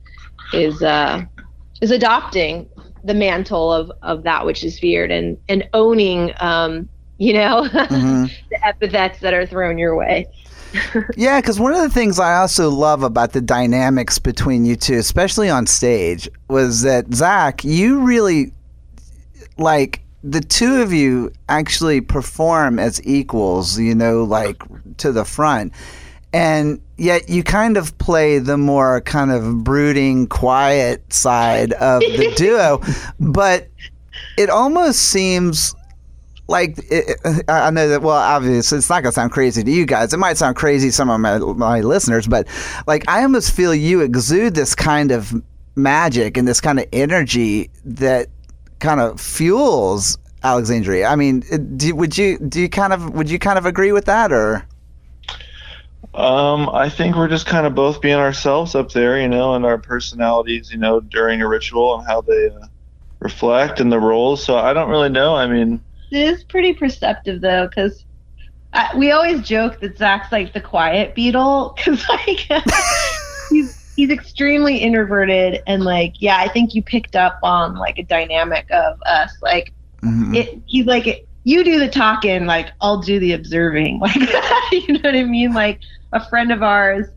is 0.54 0.82
uh 0.84 1.24
is 1.82 1.92
adopting 1.92 2.70
the 3.06 3.14
mantle 3.14 3.72
of 3.72 3.92
of 4.02 4.24
that 4.24 4.46
which 4.46 4.64
is 4.64 4.80
feared 4.80 5.12
and 5.12 5.38
and 5.48 5.68
owning 5.74 6.34
um 6.40 6.90
you 7.18 7.34
know 7.34 7.68
hmm 7.68 8.26
the 8.50 8.68
epithets 8.68 9.20
that 9.20 9.34
are 9.34 9.46
thrown 9.46 9.78
your 9.78 9.96
way. 9.96 10.28
Yeah, 11.16 11.40
because 11.40 11.58
one 11.58 11.72
of 11.72 11.80
the 11.80 11.90
things 11.90 12.20
I 12.20 12.36
also 12.36 12.70
love 12.70 13.02
about 13.02 13.32
the 13.32 13.40
dynamics 13.40 14.20
between 14.20 14.66
you 14.66 14.76
two, 14.76 14.96
especially 14.96 15.50
on 15.50 15.68
stage, 15.68 16.28
was 16.50 16.82
that 16.82 17.14
Zach, 17.14 17.64
you 17.64 18.02
really 18.02 18.52
like 19.58 20.02
the 20.22 20.42
two 20.42 20.82
of 20.82 20.92
you 20.92 21.32
actually 21.48 22.02
perform 22.02 22.78
as 22.78 23.02
equals, 23.06 23.80
you 23.80 23.96
know, 23.96 24.24
like 24.24 24.62
to 24.98 25.14
the 25.14 25.24
front. 25.24 25.72
And 26.34 26.82
yet 26.98 27.30
you 27.30 27.44
kind 27.44 27.78
of 27.78 27.98
play 27.98 28.40
the 28.40 28.58
more 28.58 29.02
kind 29.02 29.32
of 29.32 29.64
brooding, 29.64 30.28
quiet 30.28 31.14
side 31.14 31.74
of 31.74 32.02
the 32.02 32.34
duo. 32.38 32.82
But 33.20 33.70
it 34.38 34.50
almost 34.50 35.00
seems 35.00 35.76
like 36.48 36.78
it, 36.92 37.20
I 37.48 37.72
know 37.72 37.88
that. 37.90 38.02
Well, 38.02 38.16
obviously, 38.16 38.78
it's 38.78 38.90
not 38.90 39.04
gonna 39.04 39.14
sound 39.14 39.32
crazy 39.32 39.64
to 39.64 39.72
you 39.72 39.86
guys. 39.86 40.14
It 40.14 40.18
might 40.18 40.38
sound 40.38 40.56
crazy 40.56 40.90
to 40.90 40.94
some 40.94 41.10
of 41.10 41.20
my 41.20 41.38
my 41.40 41.82
listeners, 41.82 42.28
but 42.28 42.48
like 42.88 43.08
I 43.10 43.24
almost 43.24 43.52
feel 43.52 43.74
you 43.74 44.02
exude 44.02 44.56
this 44.56 44.76
kind 44.76 45.12
of 45.12 45.34
magic 45.76 46.38
and 46.38 46.48
this 46.48 46.62
kind 46.62 46.80
of 46.80 46.86
energy 46.94 47.70
that 47.84 48.28
kind 48.80 49.00
of 49.00 49.20
fuels 49.20 50.18
Alexandria. 50.44 51.08
I 51.08 51.16
mean, 51.16 51.40
do, 51.78 51.96
would 51.96 52.18
you 52.18 52.38
do 52.38 52.62
you 52.62 52.70
kind 52.70 52.94
of 52.94 53.14
would 53.14 53.30
you 53.30 53.40
kind 53.40 53.58
of 53.58 53.66
agree 53.66 53.92
with 53.92 54.06
that 54.06 54.32
or? 54.32 54.66
Um, 56.16 56.70
I 56.70 56.90
think 56.90 57.16
we're 57.16 57.28
just 57.28 57.46
kind 57.46 57.66
of 57.68 57.76
both 57.76 58.02
being 58.02 58.16
ourselves 58.16 58.76
up 58.76 58.92
there, 58.92 59.20
you 59.20 59.28
know, 59.28 59.54
and 59.56 59.66
our 59.66 59.78
personalities, 59.78 60.72
you 60.72 60.78
know, 60.78 61.00
during 61.00 61.42
a 61.42 61.48
ritual 61.48 61.98
and 61.98 62.08
how 62.08 62.22
they 62.22 62.48
uh, 62.50 62.68
reflect 63.22 63.80
in 63.80 63.90
the 63.90 64.00
roles. 64.00 64.44
So 64.44 64.58
I 64.58 64.74
don't 64.74 64.90
really 64.90 65.10
know. 65.10 65.36
I 65.36 65.48
mean, 65.48 65.82
It 66.12 66.18
is 66.20 66.44
pretty 66.44 66.74
perceptive 66.74 67.42
though, 67.42 67.68
because 67.68 68.06
we 68.98 69.12
always 69.12 69.42
joke 69.42 69.80
that 69.82 69.98
Zach's 69.98 70.32
like 70.32 70.54
the 70.54 70.62
quiet 70.62 71.16
Beatle, 71.16 71.76
because 71.78 72.04
like 72.10 72.64
he's 73.50 73.72
he's 73.96 74.10
extremely 74.10 74.78
introverted 74.78 75.62
and 75.68 75.84
like 75.84 76.16
yeah, 76.20 76.38
I 76.38 76.48
think 76.50 76.74
you 76.74 76.84
picked 76.84 77.16
up 77.16 77.40
on 77.44 77.76
like 77.76 77.98
a 78.00 78.04
dynamic 78.04 78.68
of 78.72 78.98
us. 79.06 79.32
Like 79.42 79.74
Mhm. 80.04 80.36
it, 80.36 80.62
he's 80.68 80.86
like 80.86 81.08
it, 81.08 81.28
you 81.44 81.64
do 81.64 81.80
the 81.80 81.90
talking, 81.90 82.46
like 82.46 82.72
I'll 82.82 83.02
do 83.02 83.20
the 83.20 83.34
observing. 83.34 84.00
Like 84.02 84.16
you 84.72 84.94
know 84.94 85.00
what 85.04 85.16
I 85.16 85.24
mean? 85.24 85.54
Like 85.54 85.80
a 86.16 86.30
friend 86.30 86.52
of 86.52 86.64
ours 86.64 87.08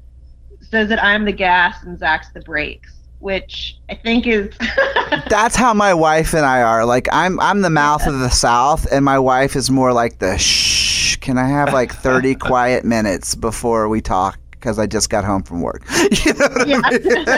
says 0.60 0.88
that 0.90 1.02
I'm 1.02 1.24
the 1.24 1.32
gas 1.32 1.82
and 1.84 1.98
Zach's 1.98 2.28
the 2.34 2.40
brakes, 2.40 2.92
which 3.20 3.78
I 3.88 3.94
think 3.94 4.26
is 4.26 4.52
That's 5.30 5.56
how 5.56 5.72
my 5.72 5.94
wife 5.94 6.34
and 6.34 6.44
I 6.44 6.60
are. 6.62 6.84
Like 6.84 7.08
I'm 7.12 7.40
I'm 7.40 7.62
the 7.62 7.70
mouth 7.70 8.06
of 8.06 8.18
the 8.18 8.28
south 8.28 8.86
and 8.92 9.04
my 9.04 9.18
wife 9.18 9.56
is 9.56 9.70
more 9.70 9.92
like 9.92 10.18
the 10.18 10.36
shh. 10.36 11.16
Can 11.16 11.38
I 11.38 11.48
have 11.48 11.72
like 11.72 11.92
30 11.94 12.34
quiet 12.48 12.84
minutes 12.84 13.34
before 13.34 13.88
we 13.88 14.00
talk 14.00 14.38
cuz 14.60 14.78
I 14.78 14.86
just 14.86 15.08
got 15.10 15.24
home 15.24 15.42
from 15.44 15.62
work. 15.62 15.84
You 16.26 16.32
know 16.34 16.48
what 16.48 16.68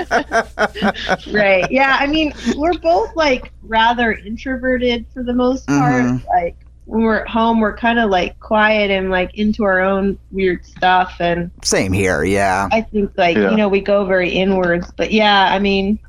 I 0.09 0.93
mean? 1.27 1.35
right. 1.35 1.71
Yeah. 1.71 1.99
I 2.01 2.07
mean, 2.07 2.33
we're 2.57 2.79
both 2.79 3.15
like 3.15 3.53
rather 3.63 4.13
introverted 4.13 5.07
for 5.13 5.23
the 5.23 5.35
most 5.35 5.67
part. 5.67 6.05
Mhm. 6.05 6.27
Like 6.29 6.57
when 6.91 7.03
we're 7.05 7.21
at 7.21 7.29
home, 7.29 7.61
we're 7.61 7.77
kind 7.77 8.01
of 8.01 8.11
like 8.11 8.41
quiet 8.41 8.91
and 8.91 9.11
like 9.11 9.33
into 9.35 9.63
our 9.63 9.79
own 9.81 10.19
weird 10.33 10.67
stuff. 10.67 11.15
And 11.21 11.49
Same 11.63 11.93
here, 11.93 12.25
yeah. 12.25 12.69
I 12.73 12.81
think 12.83 13.13
like, 13.17 13.37
Yeah. 13.37 13.53
you 13.53 13.57
know, 13.57 13.69
we 13.69 13.81
go 13.81 14.05
very 14.05 14.29
inwards. 14.31 14.91
But 14.97 15.13
yeah, 15.13 15.53
I 15.55 15.61
mean, 15.61 16.01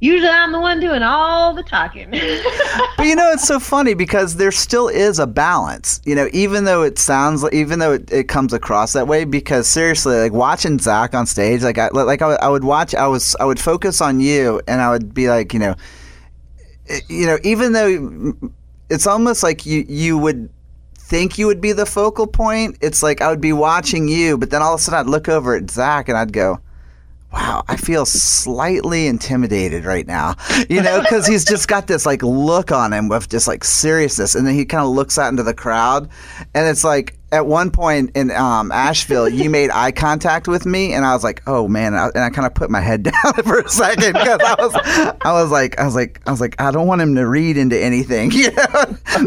usually 0.00 0.28
I'm 0.28 0.50
the 0.50 0.58
one 0.60 0.80
doing 0.80 1.04
all 1.04 1.54
the 1.54 1.62
talking. 1.62 2.10
But 2.96 3.06
you 3.06 3.14
know, 3.14 3.30
it's 3.30 3.46
so 3.46 3.60
funny 3.60 3.92
because 3.94 4.36
there 4.36 4.50
still 4.50 4.88
is 4.88 5.18
a 5.18 5.26
balance. 5.26 6.00
You 6.04 6.14
know, 6.14 6.28
even 6.32 6.64
though 6.64 6.82
it 6.82 6.98
sounds 6.98 7.42
like, 7.42 7.52
even 7.54 7.78
though 7.78 7.92
it, 7.92 8.10
it 8.10 8.24
comes 8.28 8.52
across 8.54 8.94
that 8.94 9.06
way, 9.06 9.24
because 9.24 9.68
seriously, 9.68 10.16
like 10.18 10.32
watching 10.32 10.78
Zach 10.78 11.14
on 11.14 11.26
stage, 11.26 11.62
like 11.62 11.76
I 11.78 11.88
like 11.92 12.22
I, 12.22 12.26
would- 12.28 12.40
I 12.40 12.48
would 12.48 12.64
watch, 12.64 12.94
I 12.94 13.06
was 13.06 13.36
I 13.38 13.44
would 13.44 13.60
focus 13.60 14.00
on 14.00 14.18
you, 14.18 14.62
and 14.66 14.80
I 14.80 14.90
would 14.90 15.12
be 15.14 15.28
like, 15.28 15.52
you 15.52 15.58
know, 15.60 15.74
eh, 16.88 17.00
you 17.08 17.26
know, 17.26 17.38
even 17.44 17.72
though 17.72 18.32
it's 18.90 19.06
almost 19.06 19.42
like 19.42 19.66
you 19.66 19.84
you 19.88 20.18
would 20.18 20.50
think 20.98 21.38
you 21.38 21.46
would 21.46 21.60
be 21.60 21.72
the 21.72 21.86
focal 21.86 22.26
point. 22.26 22.76
It's 22.80 23.02
like 23.02 23.20
I 23.20 23.28
would 23.30 23.40
be 23.40 23.52
watching 23.52 24.08
you, 24.08 24.36
but 24.36 24.50
then 24.50 24.62
all 24.62 24.74
of 24.74 24.80
a 24.80 24.82
sudden 24.82 25.00
I'd 25.00 25.10
look 25.10 25.28
over 25.28 25.54
at 25.54 25.70
Zach 25.70 26.08
and 26.08 26.18
I'd 26.18 26.32
go. 26.32 26.60
Wow, 27.32 27.64
I 27.68 27.76
feel 27.76 28.06
slightly 28.06 29.06
intimidated 29.06 29.84
right 29.84 30.06
now. 30.06 30.36
You 30.68 30.80
know, 30.82 31.00
because 31.02 31.26
he's 31.26 31.44
just 31.44 31.68
got 31.68 31.86
this 31.86 32.06
like 32.06 32.22
look 32.22 32.72
on 32.72 32.92
him 32.92 33.08
with 33.08 33.28
just 33.28 33.46
like 33.46 33.64
seriousness, 33.64 34.34
and 34.34 34.46
then 34.46 34.54
he 34.54 34.64
kind 34.64 34.84
of 34.84 34.90
looks 34.90 35.18
out 35.18 35.28
into 35.28 35.42
the 35.42 35.54
crowd, 35.54 36.08
and 36.54 36.68
it's 36.68 36.84
like 36.84 37.16
at 37.32 37.46
one 37.46 37.70
point 37.70 38.12
in 38.14 38.30
um, 38.30 38.70
Asheville, 38.70 39.28
you 39.28 39.50
made 39.50 39.70
eye 39.70 39.90
contact 39.90 40.46
with 40.46 40.64
me, 40.64 40.92
and 40.92 41.04
I 41.04 41.12
was 41.12 41.24
like, 41.24 41.42
oh 41.46 41.66
man, 41.66 41.92
and 41.92 42.00
I, 42.00 42.06
and 42.14 42.24
I 42.24 42.30
kind 42.30 42.46
of 42.46 42.54
put 42.54 42.70
my 42.70 42.80
head 42.80 43.02
down 43.24 43.32
for 43.42 43.58
a 43.58 43.68
second 43.68 44.12
because 44.12 44.40
I 44.40 44.54
was, 44.58 45.16
I 45.20 45.32
was 45.32 45.50
like, 45.50 45.78
I 45.78 45.84
was 45.84 45.94
like, 45.94 46.20
I 46.26 46.30
was 46.30 46.40
like, 46.40 46.60
I 46.60 46.70
don't 46.70 46.86
want 46.86 47.00
him 47.02 47.16
to 47.16 47.26
read 47.26 47.56
into 47.56 47.78
anything, 47.78 48.30
you 48.32 48.52
know. 48.52 48.62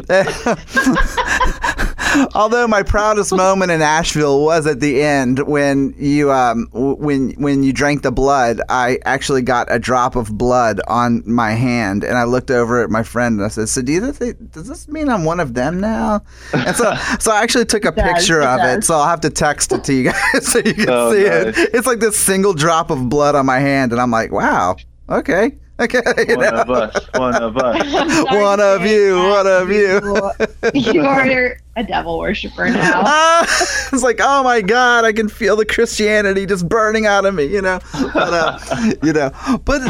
Although 2.36 2.68
my 2.68 2.84
proudest 2.84 3.32
moment 3.32 3.72
in 3.72 3.82
Asheville 3.82 4.42
was 4.44 4.66
at 4.68 4.80
the 4.80 5.02
end 5.02 5.40
when 5.48 5.94
you 5.98 6.32
um 6.32 6.68
w- 6.74 6.96
when 6.96 7.30
when 7.32 7.64
you 7.64 7.74
drank 7.74 8.02
the 8.04 8.12
blood, 8.12 8.62
I 8.70 9.00
actually 9.06 9.42
got 9.42 9.68
a 9.70 9.80
drop 9.80 10.16
of 10.16 10.38
blood 10.38 10.82
on 10.88 11.24
my 11.26 11.52
hand, 11.52 12.04
and 12.04 12.18
I 12.18 12.24
looked 12.24 12.52
over 12.52 12.84
at 12.84 12.90
my 12.90 13.04
friend 13.04 13.38
and 13.38 13.46
I 13.46 13.50
said, 13.50 13.70
"So 13.70 13.82
do 13.82 13.92
you 13.92 14.12
think 14.12 14.52
does 14.52 14.68
this 14.68 14.88
mean 14.88 15.10
I'm 15.10 15.24
one 15.26 15.40
of 15.40 15.54
them 15.54 15.80
now?" 15.80 16.24
And 16.54 16.76
so 16.76 16.94
so 17.20 17.32
I 17.32 17.42
actually 17.42 17.66
took 17.66 17.86
a 17.86 17.92
does, 17.92 18.04
picture 18.14 18.42
it 18.42 18.46
of 18.48 18.60
it, 18.64 18.84
so 18.84 18.96
I'll 18.96 19.08
have 19.08 19.22
to 19.22 19.30
text 19.30 19.72
it 19.72 19.84
to 19.86 19.94
you 19.94 20.04
guys 20.12 20.48
so 20.48 20.60
you 20.60 20.74
can 20.74 20.90
Oh, 20.90 21.12
see 21.14 21.24
nice. 21.24 21.58
it. 21.58 21.70
It's 21.74 21.88
like 21.88 22.00
this 22.00 22.18
single 22.18 22.54
drop 22.54 22.90
of 22.90 23.10
blood 23.10 23.36
on 23.36 23.46
my 23.46 23.60
hand, 23.60 23.92
and 23.92 24.02
I'm 24.02 24.12
like, 24.12 24.32
"Wow, 24.32 24.78
okay." 25.10 25.58
Okay, 25.80 26.02
one 26.36 26.40
know? 26.40 26.62
of 26.62 26.70
us, 26.70 27.08
one 27.14 27.36
of 27.36 27.58
us. 27.58 28.24
One 28.26 28.60
of 28.60 28.86
you, 28.86 29.16
one 29.16 29.48
of 29.48 29.72
you. 29.72 30.32
You 30.74 31.02
are 31.02 31.58
a 31.80 31.84
devil 31.84 32.20
worshiper 32.20 32.70
now. 32.70 33.02
Ah, 33.06 33.44
it's 33.94 34.04
like, 34.04 34.20
oh 34.22 34.44
my 34.44 34.62
god, 34.62 35.06
I 35.06 35.14
can 35.14 35.30
feel 35.30 35.56
the 35.56 35.66
Christianity 35.66 36.46
just 36.46 36.68
burning 36.68 37.06
out 37.06 37.26
of 37.26 37.34
me, 37.34 37.46
you 37.46 37.62
know. 37.62 37.80
But 38.14 38.34
uh, 38.34 38.60
you 39.02 39.14
know, 39.14 39.32
but 39.66 39.82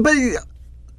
but 0.00 0.14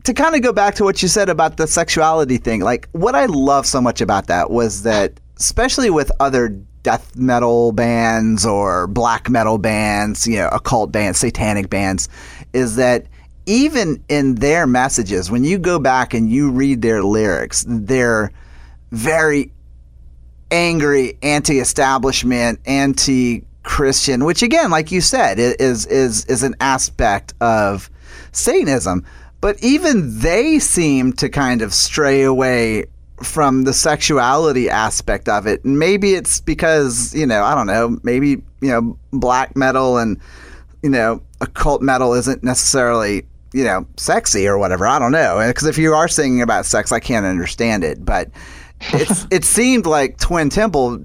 to 0.04 0.14
kind 0.14 0.36
of 0.36 0.41
go 0.41 0.54
back 0.54 0.76
to 0.76 0.84
what 0.84 1.02
you 1.02 1.10
said 1.10 1.30
about 1.30 1.58
the 1.58 1.68
sexuality 1.68 2.38
thing, 2.38 2.62
like 2.62 2.88
what 2.93 3.16
I 3.16 3.26
love 3.26 3.66
so 3.66 3.82
much 3.82 4.00
about 4.00 4.28
that 4.28 4.50
was 4.50 4.84
that, 4.84 5.20
especially 5.38 5.89
with 5.89 6.12
other 6.22 6.50
death 6.84 7.14
metal 7.18 7.74
bands 7.74 8.45
or 8.45 8.88
black 8.88 9.30
metal 9.30 9.58
bands, 9.58 10.26
you 10.26 10.38
know, 10.38 10.48
occult 10.54 10.91
bands, 10.91 11.20
satanic 11.20 11.70
bands, 11.70 12.08
is 12.54 12.78
that 12.78 13.06
even 13.48 14.04
in 14.10 14.36
their 14.36 14.68
messages, 14.68 15.32
when 15.32 15.43
you 15.43 15.58
go 15.58 15.80
back 15.80 16.14
and 16.14 16.30
you 16.30 16.52
read 16.52 16.84
their 16.84 17.02
lyrics, 17.02 17.66
they're 17.68 18.32
very 18.91 19.52
angry, 20.52 21.18
anti-establishment, 21.24 22.60
anti-Christian, 22.66 24.24
which 24.24 24.43
again, 24.43 24.70
like 24.70 24.91
you 24.91 25.02
said, 25.02 25.39
is 25.39 25.86
is 25.88 26.26
is 26.26 26.43
an 26.43 26.56
aspect 26.60 27.34
of 27.41 27.89
Satanism. 28.32 29.04
But 29.41 29.64
even 29.64 30.20
they 30.20 30.60
seem 30.60 31.14
to 31.14 31.30
kind 31.30 31.62
of 31.62 31.74
stray 31.74 32.24
away 32.24 32.86
from 33.24 33.64
the 33.64 33.74
sexuality 33.74 34.70
aspect 34.70 35.28
of 35.28 35.48
it. 35.48 35.66
Maybe 35.66 36.14
it's 36.14 36.39
because, 36.41 37.16
you 37.16 37.26
know, 37.26 37.43
I 37.43 37.56
don't 37.56 37.68
know, 37.68 37.98
maybe, 38.04 38.41
you 38.62 38.70
know, 38.70 38.98
black 39.12 39.56
metal 39.56 39.98
and, 39.98 40.20
you 40.84 40.89
know, 40.89 41.22
occult 41.41 41.82
metal 41.82 42.14
isn't 42.14 42.43
necessarily, 42.43 43.26
you 43.58 43.64
know, 43.64 43.88
sexy 43.97 44.47
or 44.47 44.60
whatever. 44.60 44.86
I 44.86 44.99
don't 44.99 45.12
know. 45.12 45.43
Because 45.47 45.66
if 45.66 45.80
you 45.80 45.95
are 45.95 46.08
singing 46.08 46.43
about 46.43 46.68
sex, 46.68 46.91
I 46.91 46.99
can't 46.99 47.26
understand 47.26 47.84
it. 47.84 48.05
But 48.05 48.30
it's 48.93 49.26
it 49.32 49.43
seemed 49.43 49.88
like 49.88 50.20
Twin 50.20 50.49
Temple 50.49 51.03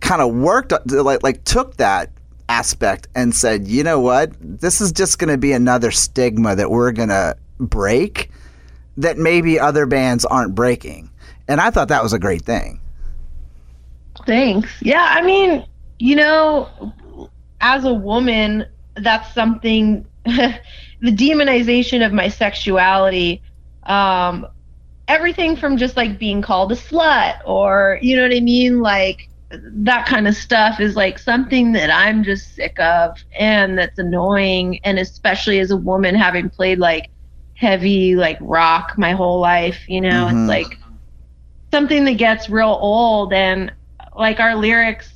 kind 0.00 0.20
of 0.20 0.34
worked 0.34 0.72
like 0.90 1.22
like 1.22 1.42
took 1.44 1.78
that 1.78 2.10
aspect 2.50 3.08
and 3.14 3.34
said, 3.34 3.66
you 3.66 3.82
know 3.82 3.98
what, 3.98 4.32
this 4.40 4.82
is 4.82 4.92
just 4.92 5.18
going 5.18 5.30
to 5.30 5.38
be 5.38 5.52
another 5.52 5.90
stigma 5.90 6.54
that 6.54 6.70
we're 6.70 6.92
going 6.92 7.08
to 7.08 7.36
break 7.58 8.30
that 8.98 9.16
maybe 9.16 9.58
other 9.58 9.86
bands 9.86 10.26
aren't 10.26 10.54
breaking. 10.54 11.10
And 11.48 11.60
I 11.60 11.70
thought 11.70 11.88
that 11.88 12.02
was 12.02 12.12
a 12.12 12.18
great 12.18 12.42
thing. 12.42 12.80
Thanks. 14.26 14.68
Yeah, 14.82 15.14
I 15.16 15.22
mean, 15.22 15.64
you 15.98 16.16
know, 16.16 16.68
as 17.62 17.84
a 17.84 17.94
woman, 17.94 18.66
that's 18.96 19.32
something 19.32 20.04
the 21.00 21.10
demonization 21.12 22.04
of 22.04 22.12
my 22.12 22.28
sexuality 22.28 23.42
um 23.84 24.46
everything 25.08 25.56
from 25.56 25.76
just 25.76 25.96
like 25.96 26.18
being 26.18 26.40
called 26.42 26.72
a 26.72 26.76
slut 26.76 27.36
or 27.44 27.98
you 28.02 28.16
know 28.16 28.22
what 28.22 28.34
I 28.34 28.40
mean? 28.40 28.80
Like 28.80 29.28
that 29.50 30.06
kind 30.06 30.26
of 30.28 30.34
stuff 30.34 30.80
is 30.80 30.96
like 30.96 31.18
something 31.18 31.72
that 31.72 31.90
I'm 31.90 32.22
just 32.24 32.54
sick 32.54 32.78
of 32.78 33.16
and 33.38 33.78
that's 33.78 33.98
annoying. 33.98 34.80
And 34.84 34.98
especially 34.98 35.58
as 35.60 35.70
a 35.70 35.76
woman 35.76 36.14
having 36.14 36.50
played 36.50 36.78
like 36.78 37.10
heavy 37.54 38.14
like 38.16 38.38
rock 38.40 38.94
my 38.96 39.12
whole 39.12 39.40
life, 39.40 39.84
you 39.88 40.00
know, 40.00 40.28
Mhm. 40.28 40.28
it's 40.28 40.46
like 40.48 40.78
something 41.72 42.04
that 42.04 42.14
gets 42.18 42.48
real 42.48 42.78
old. 42.80 43.32
And 43.32 43.72
like 44.16 44.40
our 44.40 44.54
lyrics 44.56 45.12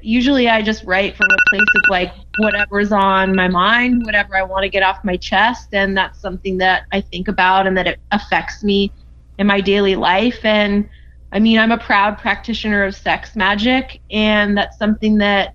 usually 0.00 0.48
I 0.48 0.62
just 0.62 0.84
write 0.84 1.16
from 1.16 1.26
a 1.30 1.38
place 1.50 1.70
of 1.76 1.82
like 1.90 2.12
whatever's 2.38 2.92
on 2.92 3.34
my 3.34 3.48
mind, 3.48 4.04
whatever 4.04 4.36
I 4.36 4.42
want 4.42 4.62
to 4.62 4.68
get 4.68 4.82
off 4.82 5.04
my 5.04 5.16
chest 5.16 5.68
and 5.72 5.96
that's 5.96 6.20
something 6.20 6.58
that 6.58 6.84
I 6.92 7.00
think 7.00 7.28
about 7.28 7.66
and 7.66 7.76
that 7.76 7.86
it 7.86 8.00
affects 8.12 8.62
me 8.62 8.92
in 9.38 9.46
my 9.46 9.60
daily 9.60 9.96
life 9.96 10.44
and 10.44 10.88
I 11.32 11.40
mean, 11.40 11.58
I'm 11.58 11.72
a 11.72 11.78
proud 11.78 12.18
practitioner 12.18 12.84
of 12.84 12.94
sex 12.94 13.36
magic, 13.36 14.00
and 14.10 14.56
that's 14.56 14.78
something 14.78 15.18
that 15.18 15.54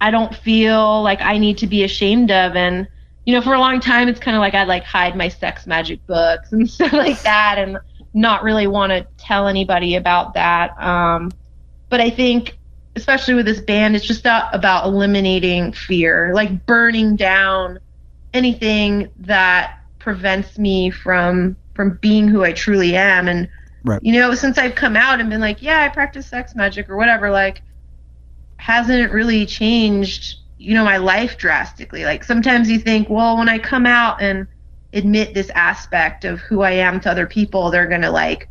I 0.00 0.10
don't 0.10 0.34
feel 0.34 1.02
like 1.02 1.20
I 1.20 1.36
need 1.36 1.58
to 1.58 1.66
be 1.66 1.82
ashamed 1.82 2.30
of. 2.30 2.54
And, 2.54 2.86
you 3.26 3.34
know, 3.34 3.42
for 3.42 3.54
a 3.54 3.58
long 3.58 3.80
time, 3.80 4.08
it's 4.08 4.20
kind 4.20 4.36
of 4.36 4.40
like 4.40 4.54
I'd 4.54 4.68
like 4.68 4.84
hide 4.84 5.16
my 5.16 5.28
sex 5.28 5.66
magic 5.66 6.04
books 6.06 6.52
and 6.52 6.70
stuff 6.70 6.92
like 6.92 7.20
that 7.22 7.58
and 7.58 7.78
not 8.14 8.42
really 8.42 8.66
want 8.66 8.90
to 8.92 9.06
tell 9.18 9.48
anybody 9.48 9.96
about 9.96 10.34
that. 10.34 10.80
Um, 10.80 11.32
but 11.88 12.00
I 12.00 12.10
think, 12.10 12.56
especially 12.96 13.34
with 13.34 13.46
this 13.46 13.60
band, 13.60 13.96
it's 13.96 14.04
just 14.06 14.24
not 14.24 14.54
about 14.54 14.86
eliminating 14.86 15.72
fear, 15.72 16.32
like 16.34 16.66
burning 16.66 17.16
down 17.16 17.78
anything 18.34 19.10
that 19.18 19.78
prevents 19.98 20.58
me 20.58 20.90
from 20.90 21.56
from 21.74 21.98
being 22.02 22.28
who 22.28 22.44
I 22.44 22.52
truly 22.52 22.96
am 22.96 23.28
and 23.28 23.48
Right. 23.82 24.00
you 24.02 24.12
know 24.12 24.34
since 24.34 24.58
I've 24.58 24.74
come 24.74 24.94
out 24.96 25.20
and 25.20 25.30
been 25.30 25.40
like 25.40 25.62
yeah 25.62 25.80
I 25.80 25.88
practice 25.88 26.26
sex 26.28 26.54
magic 26.54 26.90
or 26.90 26.96
whatever 26.96 27.30
like 27.30 27.62
hasn't 28.58 29.12
really 29.12 29.46
changed 29.46 30.36
you 30.58 30.74
know 30.74 30.84
my 30.84 30.98
life 30.98 31.38
drastically 31.38 32.04
like 32.04 32.22
sometimes 32.24 32.70
you 32.70 32.78
think 32.78 33.08
well 33.08 33.38
when 33.38 33.48
I 33.48 33.58
come 33.58 33.86
out 33.86 34.20
and 34.20 34.46
admit 34.92 35.32
this 35.34 35.50
aspect 35.50 36.24
of 36.24 36.40
who 36.40 36.60
I 36.62 36.72
am 36.72 37.00
to 37.00 37.10
other 37.10 37.26
people 37.26 37.70
they're 37.70 37.86
going 37.86 38.02
to 38.02 38.10
like 38.10 38.48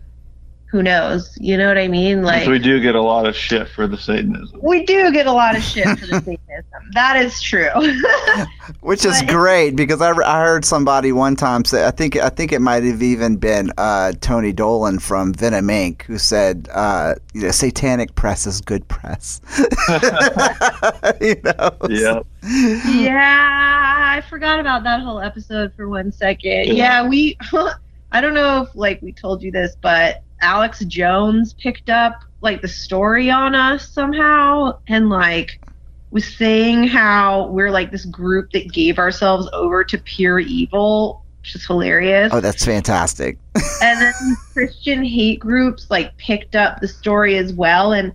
who 0.71 0.83
knows 0.83 1.35
you 1.41 1.57
know 1.57 1.67
what 1.67 1.77
I 1.79 1.87
mean 1.87 2.21
like 2.21 2.47
we 2.47 2.59
do 2.59 2.79
get 2.79 2.93
a 2.95 3.01
lot 3.01 3.25
of 3.25 3.35
shit 3.35 3.67
for 3.69 3.87
the 3.87 3.97
Satanism. 3.97 4.59
we 4.61 4.85
do 4.85 5.11
get 5.11 5.25
a 5.25 5.31
lot 5.31 5.55
of 5.57 5.63
shit 5.63 5.85
for 5.97 6.05
the 6.05 6.13
Satanism. 6.19 6.91
That 6.93 7.17
is 7.17 7.41
true. 7.41 7.69
Which 8.81 9.03
is 9.05 9.19
But- 9.21 9.29
great 9.29 9.75
because 9.75 10.01
I, 10.01 10.11
I 10.11 10.41
heard 10.41 10.63
somebody 10.65 11.11
one 11.11 11.35
time 11.35 11.65
say 11.65 11.85
I 11.87 11.91
think 11.91 12.15
I 12.17 12.29
think 12.29 12.51
it 12.51 12.59
might 12.61 12.83
have 12.83 13.01
even 13.01 13.37
been 13.37 13.71
uh, 13.77 14.13
Tony 14.21 14.51
Dolan 14.53 14.99
from 14.99 15.33
Venom 15.33 15.67
Inc. 15.67 16.03
who 16.03 16.17
said 16.17 16.69
uh, 16.73 17.15
you 17.33 17.41
know 17.41 17.51
satanic 17.51 18.13
press 18.15 18.45
is 18.45 18.61
good 18.61 18.87
press. 18.87 19.41
you 21.21 21.35
know. 21.43 21.71
Yeah. 21.89 22.21
yeah, 22.43 24.13
I 24.17 24.23
forgot 24.29 24.59
about 24.59 24.83
that 24.83 25.01
whole 25.01 25.19
episode 25.19 25.73
for 25.75 25.89
one 25.89 26.11
second. 26.11 26.67
Yeah. 26.67 26.73
Yeah, 26.73 27.07
we. 27.07 27.37
I 28.11 28.21
don't 28.21 28.33
know 28.33 28.63
if 28.63 28.75
like 28.75 29.01
we 29.01 29.11
told 29.11 29.43
you 29.43 29.51
this, 29.51 29.75
but 29.81 30.23
Alex 30.41 30.79
Jones 30.85 31.53
picked 31.53 31.89
up 31.89 32.21
like 32.41 32.61
the 32.61 32.67
story 32.67 33.29
on 33.29 33.55
us 33.55 33.89
somehow, 33.89 34.79
and 34.87 35.09
like 35.09 35.59
was 36.11 36.25
saying 36.37 36.87
how 36.87 37.47
we're 37.47 37.71
like 37.71 37.91
this 37.91 38.05
group 38.05 38.51
that 38.51 38.71
gave 38.71 38.97
ourselves 38.97 39.47
over 39.53 39.83
to 39.83 39.97
pure 39.97 40.39
evil, 40.39 41.23
which 41.41 41.55
is 41.55 41.65
hilarious. 41.65 42.31
Oh, 42.33 42.39
that's 42.39 42.65
fantastic. 42.65 43.37
and 43.81 44.01
then 44.01 44.13
Christian 44.53 45.03
hate 45.03 45.39
groups 45.39 45.87
like 45.89 46.15
picked 46.17 46.55
up 46.55 46.79
the 46.79 46.87
story 46.87 47.37
as 47.37 47.53
well. 47.53 47.93
And 47.93 48.13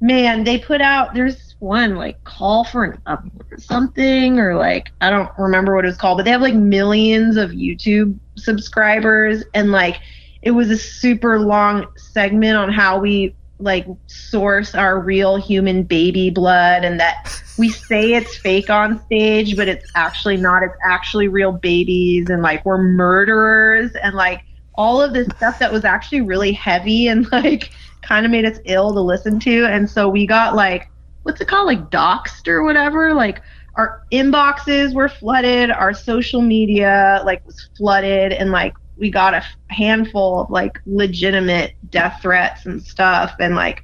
man, 0.00 0.44
they 0.44 0.58
put 0.58 0.80
out 0.80 1.14
there's 1.14 1.54
one 1.58 1.96
like 1.96 2.22
call 2.24 2.64
for 2.64 2.84
an 2.84 3.00
upload 3.06 3.50
or 3.50 3.58
something, 3.58 4.38
or 4.38 4.56
like 4.56 4.90
I 5.00 5.10
don't 5.10 5.30
remember 5.38 5.74
what 5.74 5.84
it 5.84 5.88
was 5.88 5.96
called, 5.96 6.18
but 6.18 6.24
they 6.24 6.30
have 6.30 6.42
like 6.42 6.54
millions 6.54 7.36
of 7.36 7.50
YouTube 7.50 8.18
subscribers, 8.36 9.44
and 9.54 9.72
like 9.72 10.00
it 10.46 10.52
was 10.52 10.70
a 10.70 10.76
super 10.76 11.40
long 11.40 11.88
segment 11.96 12.56
on 12.56 12.72
how 12.72 13.00
we 13.00 13.34
like 13.58 13.84
source 14.06 14.76
our 14.76 15.00
real 15.00 15.36
human 15.36 15.82
baby 15.82 16.30
blood 16.30 16.84
and 16.84 17.00
that 17.00 17.42
we 17.58 17.68
say 17.68 18.12
it's 18.12 18.36
fake 18.36 18.70
on 18.70 19.04
stage 19.06 19.56
but 19.56 19.66
it's 19.66 19.90
actually 19.96 20.36
not. 20.36 20.62
It's 20.62 20.76
actually 20.84 21.26
real 21.26 21.50
babies 21.50 22.30
and 22.30 22.42
like 22.42 22.64
we're 22.64 22.80
murderers 22.80 23.90
and 23.96 24.14
like 24.14 24.44
all 24.76 25.02
of 25.02 25.14
this 25.14 25.26
stuff 25.36 25.58
that 25.58 25.72
was 25.72 25.84
actually 25.84 26.20
really 26.20 26.52
heavy 26.52 27.08
and 27.08 27.30
like 27.32 27.72
kind 28.02 28.24
of 28.24 28.30
made 28.30 28.44
us 28.44 28.60
ill 28.66 28.94
to 28.94 29.00
listen 29.00 29.40
to. 29.40 29.66
And 29.66 29.90
so 29.90 30.08
we 30.08 30.28
got 30.28 30.54
like 30.54 30.88
what's 31.24 31.40
it 31.40 31.48
called? 31.48 31.66
Like 31.66 31.90
doxed 31.90 32.46
or 32.46 32.62
whatever? 32.62 33.14
Like 33.14 33.42
our 33.74 34.02
inboxes 34.12 34.94
were 34.94 35.08
flooded 35.08 35.72
our 35.72 35.92
social 35.92 36.40
media 36.40 37.20
like 37.26 37.44
was 37.44 37.68
flooded 37.76 38.32
and 38.32 38.52
like 38.52 38.74
we 38.96 39.10
got 39.10 39.34
a 39.34 39.44
handful 39.68 40.40
of 40.40 40.50
like 40.50 40.80
legitimate 40.86 41.74
death 41.90 42.18
threats 42.22 42.66
and 42.66 42.82
stuff 42.82 43.34
and 43.40 43.54
like 43.54 43.82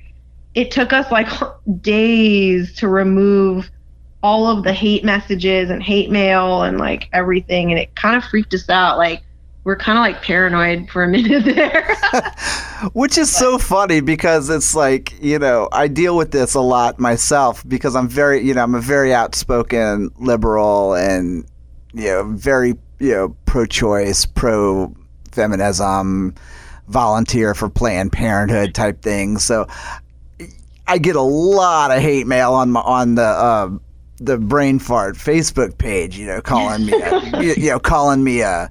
it 0.55 0.71
took 0.71 0.93
us 0.93 1.11
like 1.11 1.29
days 1.81 2.75
to 2.75 2.89
remove 2.89 3.71
all 4.23 4.47
of 4.47 4.65
the 4.65 4.73
hate 4.73 5.05
messages 5.05 5.71
and 5.71 5.83
hate 5.83 6.11
mail 6.11 6.63
and 6.63 6.79
like 6.79 7.09
everything 7.13 7.71
and 7.71 7.81
it 7.81 7.95
kind 7.97 8.17
of 8.17 8.25
freaked 8.25 8.55
us 8.55 8.69
out 8.69 8.97
like 8.97 9.23
we're 9.65 9.77
kind 9.77 9.97
of 9.97 10.03
like 10.03 10.23
paranoid 10.23 10.91
for 10.91 11.05
a 11.05 11.09
minute 11.09 11.45
there. 11.45 11.97
Which 12.95 13.17
is 13.17 13.31
so 13.31 13.59
funny 13.59 14.01
because 14.01 14.51
it's 14.51 14.75
like, 14.75 15.15
you 15.23 15.39
know, 15.39 15.69
I 15.73 15.89
deal 15.89 16.17
with 16.17 16.33
this 16.33 16.55
a 16.55 16.61
lot 16.61 16.99
myself 16.99 17.67
because 17.69 17.95
I'm 17.95 18.09
very, 18.09 18.43
you 18.43 18.55
know, 18.55 18.63
I'm 18.63 18.75
a 18.75 18.81
very 18.81 19.15
outspoken 19.15 20.11
liberal 20.19 20.95
and, 20.95 21.47
you 21.93 22.07
know, 22.07 22.25
very, 22.25 22.75
you 22.99 23.13
know, 23.13 23.37
pro 23.47 23.67
choice, 23.67 24.27
pro 24.27 24.95
feminism, 25.35 26.35
volunteer 26.89 27.55
for 27.55 27.69
Planned 27.69 28.13
Parenthood 28.13 28.75
type 28.75 29.03
things. 29.03 29.45
So 29.45 29.67
I 30.87 30.99
get 30.99 31.17
a 31.17 31.23
lot 31.23 31.91
of 31.91 32.01
hate 32.01 32.27
mail 32.27 32.53
on 32.55 32.71
my, 32.71 32.81
on 32.81 33.15
the, 33.15 33.23
uh, 33.23 33.71
the 34.19 34.39
brain 34.39 34.79
fart 34.79 35.17
Facebook 35.17 35.79
page, 35.79 36.17
you 36.19 36.27
know, 36.27 36.41
calling 36.41 36.87
me, 36.87 36.93
a, 36.93 37.41
you, 37.43 37.55
you 37.57 37.71
know, 37.71 37.79
calling 37.79 38.23
me 38.23 38.41
a, 38.41 38.71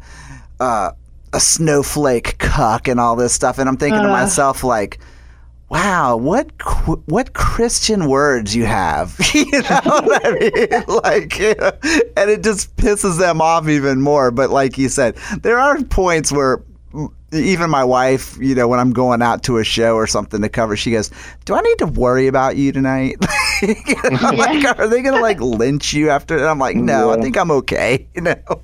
uh, 0.59 0.91
a 1.33 1.39
snowflake 1.39 2.37
cuck 2.37 2.87
and 2.87 2.99
all 2.99 3.15
this 3.15 3.33
stuff, 3.33 3.57
and 3.57 3.67
I'm 3.69 3.77
thinking 3.77 4.01
to 4.01 4.07
Uh. 4.09 4.11
myself 4.11 4.63
like, 4.63 4.99
wow, 5.71 6.17
what 6.17 6.51
what 7.05 7.33
Christian 7.33 8.07
words 8.07 8.53
you 8.53 8.65
have, 8.65 9.17
you 9.33 9.49
know 9.51 9.81
what 9.83 10.25
I 10.25 10.31
mean? 10.31 10.83
Like, 11.01 11.39
you 11.39 11.55
know, 11.59 11.71
and 12.17 12.29
it 12.29 12.43
just 12.43 12.75
pisses 12.75 13.17
them 13.17 13.41
off 13.41 13.67
even 13.69 14.01
more. 14.01 14.29
But 14.29 14.49
like 14.49 14.77
you 14.77 14.89
said, 14.89 15.15
there 15.41 15.59
are 15.59 15.81
points 15.83 16.31
where. 16.31 16.61
Even 17.33 17.69
my 17.69 17.85
wife, 17.85 18.37
you 18.41 18.53
know, 18.53 18.67
when 18.67 18.77
I'm 18.77 18.91
going 18.91 19.21
out 19.21 19.43
to 19.43 19.57
a 19.57 19.63
show 19.63 19.95
or 19.95 20.05
something 20.05 20.41
to 20.41 20.49
cover, 20.49 20.75
she 20.75 20.91
goes, 20.91 21.09
"Do 21.45 21.53
I 21.53 21.61
need 21.61 21.77
to 21.77 21.85
worry 21.85 22.27
about 22.27 22.57
you 22.57 22.73
tonight? 22.73 23.15
You 23.61 23.75
know, 24.11 24.31
like, 24.31 24.77
are 24.77 24.87
they 24.89 25.01
gonna 25.01 25.21
like 25.21 25.39
lynch 25.39 25.93
you 25.93 26.09
after?" 26.09 26.35
And 26.35 26.45
I'm 26.47 26.59
like, 26.59 26.75
"No, 26.75 27.11
I 27.11 27.21
think 27.21 27.37
I'm 27.37 27.49
okay." 27.49 28.05
You 28.15 28.23
know. 28.23 28.61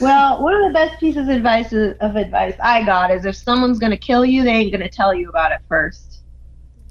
Well 0.00 0.42
one 0.42 0.54
of 0.54 0.62
the 0.62 0.72
best 0.72 0.98
pieces 1.00 1.22
of 1.22 1.28
advice 1.28 1.72
of 1.72 2.16
advice 2.16 2.54
i 2.62 2.84
got 2.84 3.10
is 3.10 3.24
if 3.24 3.34
someone's 3.34 3.78
gonna 3.78 3.96
kill 3.96 4.24
you 4.24 4.42
they 4.44 4.50
ain't 4.50 4.72
gonna 4.72 4.88
tell 4.88 5.12
you 5.14 5.28
about 5.28 5.50
it 5.52 5.60
first 5.68 6.12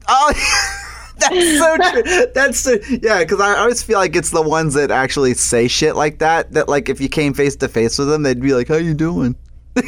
Oh, 0.07 1.13
that's 1.17 1.57
so 1.57 1.77
true. 1.91 2.27
That's 2.33 2.59
so, 2.59 2.77
yeah, 3.01 3.19
because 3.19 3.39
I 3.39 3.57
always 3.57 3.81
feel 3.81 3.97
like 3.97 4.15
it's 4.15 4.31
the 4.31 4.41
ones 4.41 4.73
that 4.73 4.91
actually 4.91 5.33
say 5.33 5.67
shit 5.67 5.95
like 5.95 6.19
that. 6.19 6.51
That 6.51 6.69
like 6.69 6.89
if 6.89 6.99
you 6.99 7.09
came 7.09 7.33
face 7.33 7.55
to 7.57 7.67
face 7.67 7.97
with 7.97 8.09
them, 8.09 8.23
they'd 8.23 8.41
be 8.41 8.53
like, 8.53 8.67
"How 8.67 8.75
you 8.75 8.93
doing?" 8.93 9.35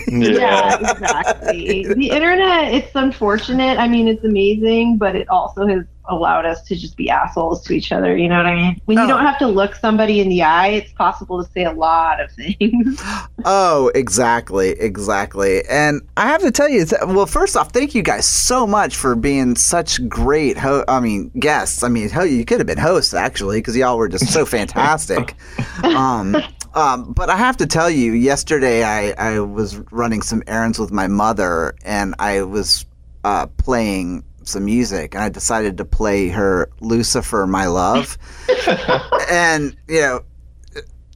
Yeah, 0.08 0.80
exactly. 0.80 1.86
The 1.94 2.10
internet, 2.10 2.74
it's 2.74 2.92
unfortunate. 2.96 3.78
I 3.80 3.88
mean, 3.88 4.08
it's 4.08 4.24
amazing, 4.24 4.98
but 4.98 5.16
it 5.16 5.28
also 5.30 5.66
has 5.68 5.84
allowed 6.10 6.46
us 6.46 6.62
to 6.64 6.76
just 6.76 6.98
be 6.98 7.10
assholes 7.10 7.64
to 7.64 7.74
each 7.74 7.94
other. 7.94 8.18
You 8.18 8.28
know 8.28 8.36
what 8.36 8.46
I 8.46 8.56
mean? 8.56 8.82
When 8.86 8.98
you 8.98 9.06
Oh. 9.06 9.08
don't 9.08 9.22
have 9.26 9.40
to 9.40 9.48
look 9.48 9.74
somebody 9.76 10.20
in 10.20 10.28
the 10.28 10.44
eye, 10.44 10.68
it's 10.68 10.92
possible 10.92 11.42
to 11.44 11.50
say 11.52 11.64
a 11.64 11.72
lot 11.72 12.20
of 12.22 12.32
things. 12.32 13.02
Oh, 13.46 13.92
exactly, 13.94 14.70
exactly. 14.70 15.66
And 15.68 16.02
I 16.16 16.28
have 16.28 16.40
to 16.44 16.52
tell 16.52 16.70
you, 16.70 16.86
well, 17.08 17.26
first 17.26 17.58
off, 17.58 17.74
thank 17.74 17.94
you 17.94 18.02
guys 18.02 18.26
so 18.26 18.66
much 18.66 18.96
for 18.96 19.16
being 19.16 19.58
such 19.58 20.08
great. 20.08 20.58
Ho- 20.58 20.86
I 20.88 21.02
mean, 21.02 21.30
guests. 21.38 21.84
I 21.84 21.90
mean, 21.90 22.08
hell, 22.08 22.26
you 22.26 22.46
could 22.46 22.60
have 22.62 22.68
been 22.68 22.78
hosts 22.78 23.14
actually, 23.14 23.58
because 23.60 23.76
y'all 23.76 23.98
were 23.98 24.08
just 24.08 24.32
so 24.32 24.46
fantastic. 24.58 25.36
um, 25.84 26.38
Um, 26.74 27.14
but 27.14 27.30
I 27.30 27.38
have 27.38 27.58
to 27.58 27.68
tell 27.68 27.90
you, 27.90 28.14
yesterday 28.14 28.84
I, 28.84 29.12
I 29.12 29.40
was 29.40 29.78
running 29.92 30.22
some 30.22 30.44
errands 30.48 30.80
with 30.80 30.92
my 30.92 31.08
mother, 31.08 31.76
and 31.84 32.16
I 32.20 32.42
was 32.44 32.86
uh, 33.24 33.48
playing 33.58 34.24
some 34.44 34.66
music, 34.66 35.16
and 35.16 35.24
I 35.24 35.30
decided 35.30 35.78
to 35.78 35.86
play 35.86 36.30
her 36.30 36.70
Lucifer, 36.82 37.46
My 37.48 37.68
Love. 37.68 38.18
and, 39.30 39.76
you 39.88 40.02
know, 40.02 40.22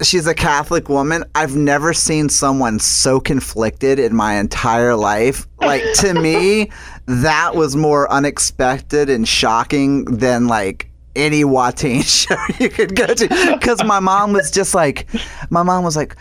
she's 0.01 0.27
a 0.27 0.33
Catholic 0.33 0.89
woman. 0.89 1.23
I've 1.35 1.55
never 1.55 1.93
seen 1.93 2.29
someone 2.29 2.79
so 2.79 3.19
conflicted 3.19 3.99
in 3.99 4.15
my 4.15 4.35
entire 4.35 4.95
life. 4.95 5.47
Like, 5.59 5.83
to 5.95 6.13
me, 6.13 6.71
that 7.05 7.55
was 7.55 7.75
more 7.75 8.09
unexpected 8.11 9.09
and 9.09 9.27
shocking 9.27 10.05
than, 10.05 10.47
like, 10.47 10.86
any 11.17 11.43
Watain 11.43 12.03
show 12.03 12.37
you 12.63 12.69
could 12.69 12.95
go 12.95 13.07
to. 13.07 13.55
Because 13.59 13.83
my 13.83 13.99
mom 13.99 14.33
was 14.33 14.51
just 14.51 14.73
like, 14.73 15.07
my 15.49 15.63
mom 15.63 15.83
was 15.83 15.97
like, 15.97 16.15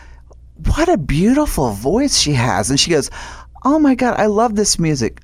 what 0.65 0.89
a 0.89 0.97
beautiful 0.97 1.71
voice 1.71 2.17
she 2.17 2.33
has. 2.33 2.69
And 2.69 2.79
she 2.79 2.91
goes, 2.91 3.09
oh 3.63 3.79
my 3.79 3.95
God, 3.95 4.19
I 4.19 4.25
love 4.25 4.55
this 4.55 4.79
music 4.79 5.21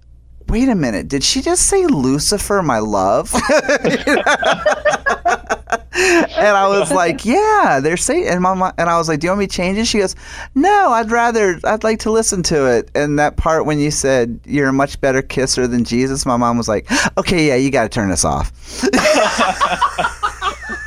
wait 0.47 0.69
a 0.69 0.76
minute, 0.76 1.07
did 1.07 1.24
she 1.24 1.41
just 1.41 1.67
say 1.67 1.86
Lucifer, 1.86 2.61
my 2.61 2.80
love? 2.80 3.34
and 5.95 6.57
I 6.57 6.67
was 6.67 6.91
like, 6.91 7.25
yeah, 7.25 7.79
they're 7.81 7.97
saying, 7.97 8.27
and 8.27 8.41
my 8.41 8.73
and 8.77 8.89
I 8.89 8.97
was 8.97 9.07
like, 9.07 9.19
do 9.19 9.27
you 9.27 9.31
want 9.31 9.39
me 9.39 9.47
to 9.47 9.55
change 9.55 9.77
it? 9.77 9.85
She 9.85 9.99
goes, 9.99 10.15
no, 10.55 10.89
I'd 10.89 11.11
rather, 11.11 11.59
I'd 11.63 11.83
like 11.83 11.99
to 11.99 12.11
listen 12.11 12.41
to 12.43 12.65
it. 12.65 12.89
And 12.95 13.19
that 13.19 13.37
part 13.37 13.65
when 13.65 13.79
you 13.79 13.91
said 13.91 14.39
you're 14.45 14.69
a 14.69 14.73
much 14.73 14.99
better 15.01 15.21
kisser 15.21 15.67
than 15.67 15.83
Jesus, 15.83 16.25
my 16.25 16.37
mom 16.37 16.57
was 16.57 16.67
like, 16.67 16.89
okay, 17.17 17.47
yeah, 17.47 17.55
you 17.55 17.69
got 17.69 17.83
to 17.83 17.89
turn 17.89 18.09
this 18.09 18.25
off. 18.25 18.51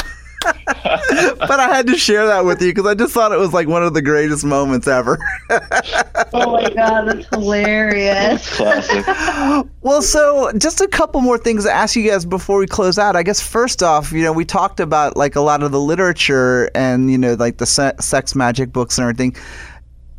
but 1.38 1.60
I 1.60 1.68
had 1.74 1.86
to 1.88 1.96
share 1.96 2.26
that 2.26 2.44
with 2.44 2.60
you 2.62 2.70
because 2.70 2.86
I 2.86 2.94
just 2.94 3.12
thought 3.12 3.32
it 3.32 3.38
was 3.38 3.52
like 3.52 3.68
one 3.68 3.82
of 3.82 3.94
the 3.94 4.02
greatest 4.02 4.44
moments 4.44 4.86
ever. 4.86 5.18
oh 5.50 6.52
my 6.52 6.70
god, 6.70 7.06
that's 7.06 7.26
hilarious. 7.28 8.56
Classic. 8.56 9.06
well, 9.82 10.02
so 10.02 10.52
just 10.58 10.80
a 10.80 10.88
couple 10.88 11.20
more 11.20 11.38
things 11.38 11.64
to 11.64 11.72
ask 11.72 11.96
you 11.96 12.08
guys 12.08 12.24
before 12.24 12.58
we 12.58 12.66
close 12.66 12.98
out. 12.98 13.16
I 13.16 13.22
guess 13.22 13.40
first 13.40 13.82
off, 13.82 14.12
you 14.12 14.22
know, 14.22 14.32
we 14.32 14.44
talked 14.44 14.80
about 14.80 15.16
like 15.16 15.36
a 15.36 15.40
lot 15.40 15.62
of 15.62 15.72
the 15.72 15.80
literature 15.80 16.70
and 16.74 17.10
you 17.10 17.18
know, 17.18 17.34
like 17.34 17.58
the 17.58 17.66
se- 17.66 17.96
sex 18.00 18.34
magic 18.34 18.72
books 18.72 18.98
and 18.98 19.04
everything 19.04 19.36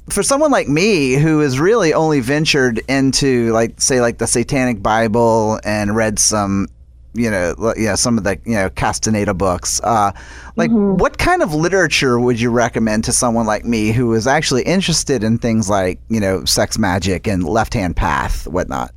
for 0.09 0.23
someone 0.23 0.51
like 0.51 0.69
me 0.69 1.15
who 1.15 1.39
has 1.39 1.59
really 1.59 1.93
only 1.93 2.21
ventured 2.21 2.79
into 2.87 3.51
like 3.51 3.79
say 3.81 3.99
like 3.99 4.19
the 4.19 4.27
satanic 4.27 4.81
bible 4.81 5.59
and 5.65 5.95
read 5.95 6.17
some 6.17 6.67
you 7.13 7.31
know, 7.31 7.73
yeah, 7.77 7.95
some 7.95 8.17
of 8.17 8.23
the 8.23 8.39
you 8.45 8.55
know 8.55 8.69
Castaneda 8.69 9.33
books. 9.33 9.81
Uh, 9.83 10.11
like, 10.55 10.71
mm-hmm. 10.71 10.97
what 10.97 11.17
kind 11.17 11.41
of 11.41 11.53
literature 11.53 12.19
would 12.19 12.39
you 12.39 12.49
recommend 12.49 13.03
to 13.05 13.11
someone 13.11 13.45
like 13.45 13.65
me 13.65 13.91
who 13.91 14.13
is 14.13 14.27
actually 14.27 14.63
interested 14.63 15.23
in 15.23 15.37
things 15.37 15.69
like 15.69 15.99
you 16.09 16.19
know 16.19 16.45
sex 16.45 16.77
magic 16.77 17.27
and 17.27 17.43
left 17.43 17.73
hand 17.73 17.95
path, 17.95 18.47
whatnot? 18.47 18.91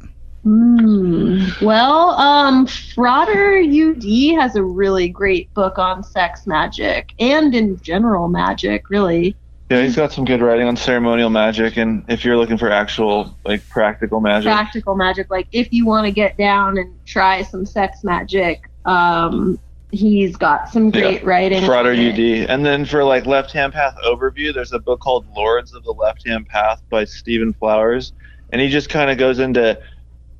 Mm. 0.45 1.61
Well, 1.61 2.11
um, 2.13 2.67
Frater 2.67 3.59
UD 3.59 4.41
has 4.41 4.57
a 4.57 4.63
really 4.63 5.09
great 5.09 5.53
book 5.53 5.79
on 5.79 6.03
sex 6.03 6.47
magic 6.47 7.13
and 7.19 7.55
in 7.55 7.79
general 7.81 8.29
magic, 8.29 8.89
really. 8.89 9.37
Yeah, 9.71 9.83
he's 9.83 9.95
got 9.95 10.12
some 10.12 10.25
good 10.25 10.43
writing 10.43 10.66
on 10.66 10.77
ceremonial 10.77 11.31
magic, 11.31 11.77
and 11.77 12.05
if 12.09 12.25
you're 12.25 12.37
looking 12.37 12.59
for 12.59 12.73
actual 12.73 13.39
like 13.45 13.66
practical 13.68 14.21
magic, 14.21 14.47
practical 14.47 14.97
magic, 14.97 15.31
like 15.31 15.47
if 15.53 15.73
you 15.73 15.87
want 15.87 16.07
to 16.07 16.11
get 16.11 16.37
down 16.37 16.77
and 16.77 16.93
try 17.07 17.43
some 17.43 17.64
sex 17.64 18.03
magic, 18.03 18.68
um, 18.85 19.61
he's 19.93 20.35
got 20.35 20.71
some 20.71 20.91
great 20.91 21.23
yeah. 21.23 21.29
writing. 21.29 21.64
Frater 21.64 21.93
UD, 21.93 22.51
and 22.51 22.66
then 22.66 22.85
for 22.85 23.05
like 23.05 23.27
left 23.27 23.53
hand 23.53 23.73
path 23.73 23.95
overview, 24.05 24.53
there's 24.53 24.73
a 24.73 24.81
book 24.81 24.99
called 24.99 25.25
Lords 25.37 25.73
of 25.73 25.85
the 25.85 25.93
Left 25.93 26.27
Hand 26.27 26.49
Path 26.49 26.83
by 26.91 27.05
Stephen 27.05 27.53
Flowers, 27.53 28.12
and 28.53 28.61
he 28.61 28.68
just 28.68 28.89
kind 28.89 29.09
of 29.09 29.18
goes 29.18 29.39
into 29.39 29.81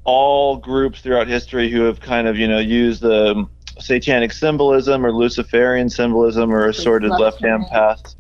all 0.03 0.57
groups 0.57 1.03
throughout 1.03 1.29
history 1.29 1.71
who 1.71 1.83
have 1.83 2.01
kind 2.01 2.27
of 2.27 2.37
you 2.37 2.49
know 2.49 2.59
used 2.59 3.01
the 3.01 3.47
satanic 3.79 4.33
symbolism 4.33 5.07
or 5.07 5.13
Luciferian 5.13 5.89
symbolism 5.89 6.53
or 6.53 6.67
assorted 6.67 7.11
left 7.11 7.41
hand. 7.41 7.65
Paths 7.71 8.17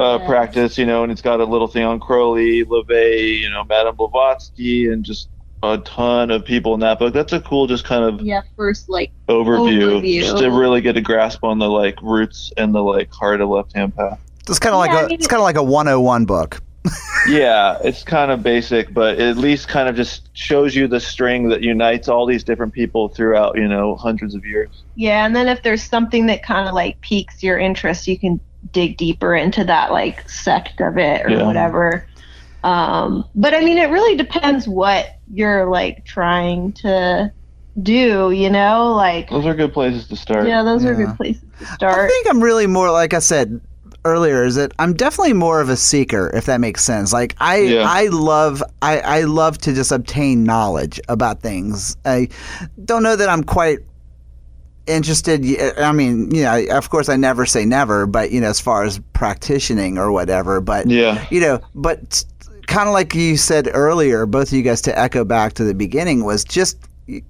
uh, 0.00 0.18
yeah. 0.18 0.26
practice, 0.26 0.78
you 0.78 0.86
know, 0.86 1.02
and 1.02 1.12
it's 1.12 1.22
got 1.22 1.40
a 1.40 1.44
little 1.44 1.68
thing 1.68 1.84
on 1.84 2.00
Crowley, 2.00 2.64
LaVey, 2.64 3.38
you 3.38 3.50
know, 3.50 3.64
Madame 3.64 3.96
Blavatsky, 3.96 4.88
and 4.88 5.04
just 5.04 5.28
a 5.62 5.76
ton 5.78 6.30
of 6.30 6.44
people 6.44 6.72
in 6.74 6.80
that 6.80 6.98
book. 6.98 7.12
That's 7.12 7.34
a 7.34 7.40
cool, 7.40 7.66
just 7.66 7.84
kind 7.84 8.04
of 8.04 8.22
yeah, 8.22 8.42
first 8.56 8.88
like 8.88 9.12
overview, 9.28 10.00
overview. 10.00 10.20
just 10.22 10.38
to 10.38 10.50
really 10.50 10.80
get 10.80 10.96
a 10.96 11.02
grasp 11.02 11.44
on 11.44 11.58
the 11.58 11.68
like 11.68 12.00
roots 12.00 12.52
and 12.56 12.74
the 12.74 12.82
like 12.82 13.12
heart 13.12 13.40
of 13.40 13.50
left 13.50 13.74
hand 13.74 13.94
path. 13.94 14.18
It's 14.48 14.58
kind 14.58 14.74
of 14.74 14.78
like 14.78 14.90
yeah, 14.90 15.02
a 15.02 15.04
I 15.04 15.06
mean, 15.08 15.14
it's 15.16 15.26
kind 15.26 15.40
of 15.40 15.44
like 15.44 15.56
a 15.56 15.62
101 15.62 16.24
book. 16.24 16.60
yeah, 17.28 17.78
it's 17.84 18.02
kind 18.02 18.30
of 18.30 18.42
basic, 18.42 18.94
but 18.94 19.20
at 19.20 19.36
least 19.36 19.68
kind 19.68 19.86
of 19.86 19.94
just 19.94 20.30
shows 20.32 20.74
you 20.74 20.88
the 20.88 20.98
string 20.98 21.50
that 21.50 21.62
unites 21.62 22.08
all 22.08 22.24
these 22.24 22.42
different 22.42 22.72
people 22.72 23.10
throughout, 23.10 23.56
you 23.56 23.68
know, 23.68 23.96
hundreds 23.96 24.34
of 24.34 24.46
years. 24.46 24.82
Yeah, 24.94 25.26
and 25.26 25.36
then 25.36 25.46
if 25.46 25.62
there's 25.62 25.82
something 25.82 26.24
that 26.26 26.42
kind 26.42 26.66
of 26.66 26.74
like 26.74 26.98
piques 27.02 27.42
your 27.42 27.58
interest, 27.58 28.08
you 28.08 28.18
can 28.18 28.40
dig 28.72 28.96
deeper 28.96 29.34
into 29.34 29.64
that 29.64 29.92
like 29.92 30.28
sect 30.28 30.80
of 30.80 30.98
it 30.98 31.24
or 31.26 31.30
yeah. 31.30 31.46
whatever. 31.46 32.06
Um, 32.62 33.24
but 33.34 33.54
I 33.54 33.60
mean, 33.60 33.78
it 33.78 33.90
really 33.90 34.16
depends 34.16 34.68
what 34.68 35.18
you're 35.32 35.70
like 35.70 36.04
trying 36.04 36.72
to 36.74 37.32
do, 37.82 38.30
you 38.30 38.50
know, 38.50 38.92
like 38.94 39.30
those 39.30 39.46
are 39.46 39.54
good 39.54 39.72
places 39.72 40.08
to 40.08 40.16
start. 40.16 40.46
Yeah, 40.46 40.62
those 40.62 40.84
yeah. 40.84 40.90
are 40.90 40.94
good 40.94 41.16
places 41.16 41.44
to 41.58 41.66
start. 41.66 41.98
I 41.98 42.08
think 42.08 42.28
I'm 42.28 42.42
really 42.42 42.66
more 42.66 42.90
like 42.90 43.14
I 43.14 43.20
said 43.20 43.60
earlier 44.04 44.44
is 44.44 44.54
that 44.54 44.72
I'm 44.78 44.94
definitely 44.94 45.34
more 45.34 45.60
of 45.60 45.68
a 45.68 45.76
seeker 45.76 46.30
if 46.34 46.46
that 46.46 46.60
makes 46.60 46.82
sense. 46.82 47.12
Like 47.12 47.36
I 47.38 47.58
yeah. 47.58 47.84
I 47.86 48.06
love 48.06 48.62
I 48.82 49.00
I 49.00 49.22
love 49.22 49.58
to 49.58 49.74
just 49.74 49.92
obtain 49.92 50.44
knowledge 50.44 51.00
about 51.08 51.40
things. 51.40 51.96
I 52.04 52.28
don't 52.84 53.02
know 53.02 53.16
that 53.16 53.28
I'm 53.28 53.44
quite 53.44 53.78
interested 54.90 55.44
uh, 55.60 55.72
i 55.78 55.92
mean 55.92 56.32
you 56.34 56.42
know 56.42 56.64
of 56.70 56.90
course 56.90 57.08
i 57.08 57.16
never 57.16 57.46
say 57.46 57.64
never 57.64 58.06
but 58.06 58.30
you 58.30 58.40
know 58.40 58.48
as 58.48 58.60
far 58.60 58.84
as 58.84 58.98
practicing 59.12 59.98
or 59.98 60.12
whatever 60.12 60.60
but 60.60 60.88
yeah. 60.88 61.26
you 61.30 61.40
know 61.40 61.60
but 61.74 62.24
kind 62.66 62.88
of 62.88 62.92
like 62.92 63.14
you 63.14 63.36
said 63.36 63.68
earlier 63.72 64.26
both 64.26 64.48
of 64.48 64.52
you 64.52 64.62
guys 64.62 64.80
to 64.80 64.98
echo 64.98 65.24
back 65.24 65.52
to 65.52 65.64
the 65.64 65.74
beginning 65.74 66.24
was 66.24 66.44
just 66.44 66.76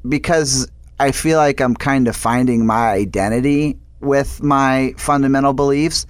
because 0.09 0.71
i 0.99 1.11
feel 1.13 1.39
like 1.39 1.61
i'm 1.61 1.75
kind 1.75 2.09
of 2.09 2.17
finding 2.17 2.67
my 2.67 2.91
identity 2.91 3.77
with 4.01 4.43
my 4.43 4.95
fundamental 4.97 5.53
beliefs 5.53 6.07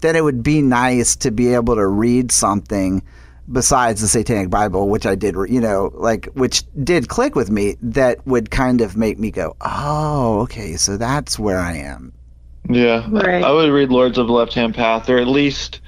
that 0.00 0.16
it 0.16 0.22
would 0.22 0.42
be 0.42 0.62
nice 0.62 1.16
to 1.16 1.30
be 1.30 1.54
able 1.54 1.74
to 1.74 1.86
read 1.86 2.32
something 2.32 3.02
besides 3.50 4.00
the 4.00 4.08
Satanic 4.08 4.50
Bible, 4.50 4.88
which 4.88 5.06
I 5.06 5.14
did, 5.14 5.34
you 5.48 5.60
know, 5.60 5.90
like 5.94 6.26
which 6.34 6.64
did 6.82 7.08
click 7.08 7.34
with 7.34 7.50
me, 7.50 7.76
that 7.82 8.26
would 8.26 8.50
kind 8.50 8.80
of 8.80 8.96
make 8.96 9.18
me 9.18 9.30
go, 9.30 9.56
"Oh, 9.60 10.40
okay, 10.40 10.76
so 10.76 10.96
that's 10.96 11.38
where 11.38 11.58
I 11.58 11.76
am." 11.76 12.12
Yeah, 12.68 13.06
right. 13.10 13.42
I 13.42 13.50
would 13.50 13.70
read 13.70 13.90
Lords 13.90 14.18
of 14.18 14.26
the 14.26 14.32
Left 14.32 14.54
Hand 14.54 14.74
Path, 14.74 15.08
or 15.08 15.18
at 15.18 15.26
least 15.26 15.80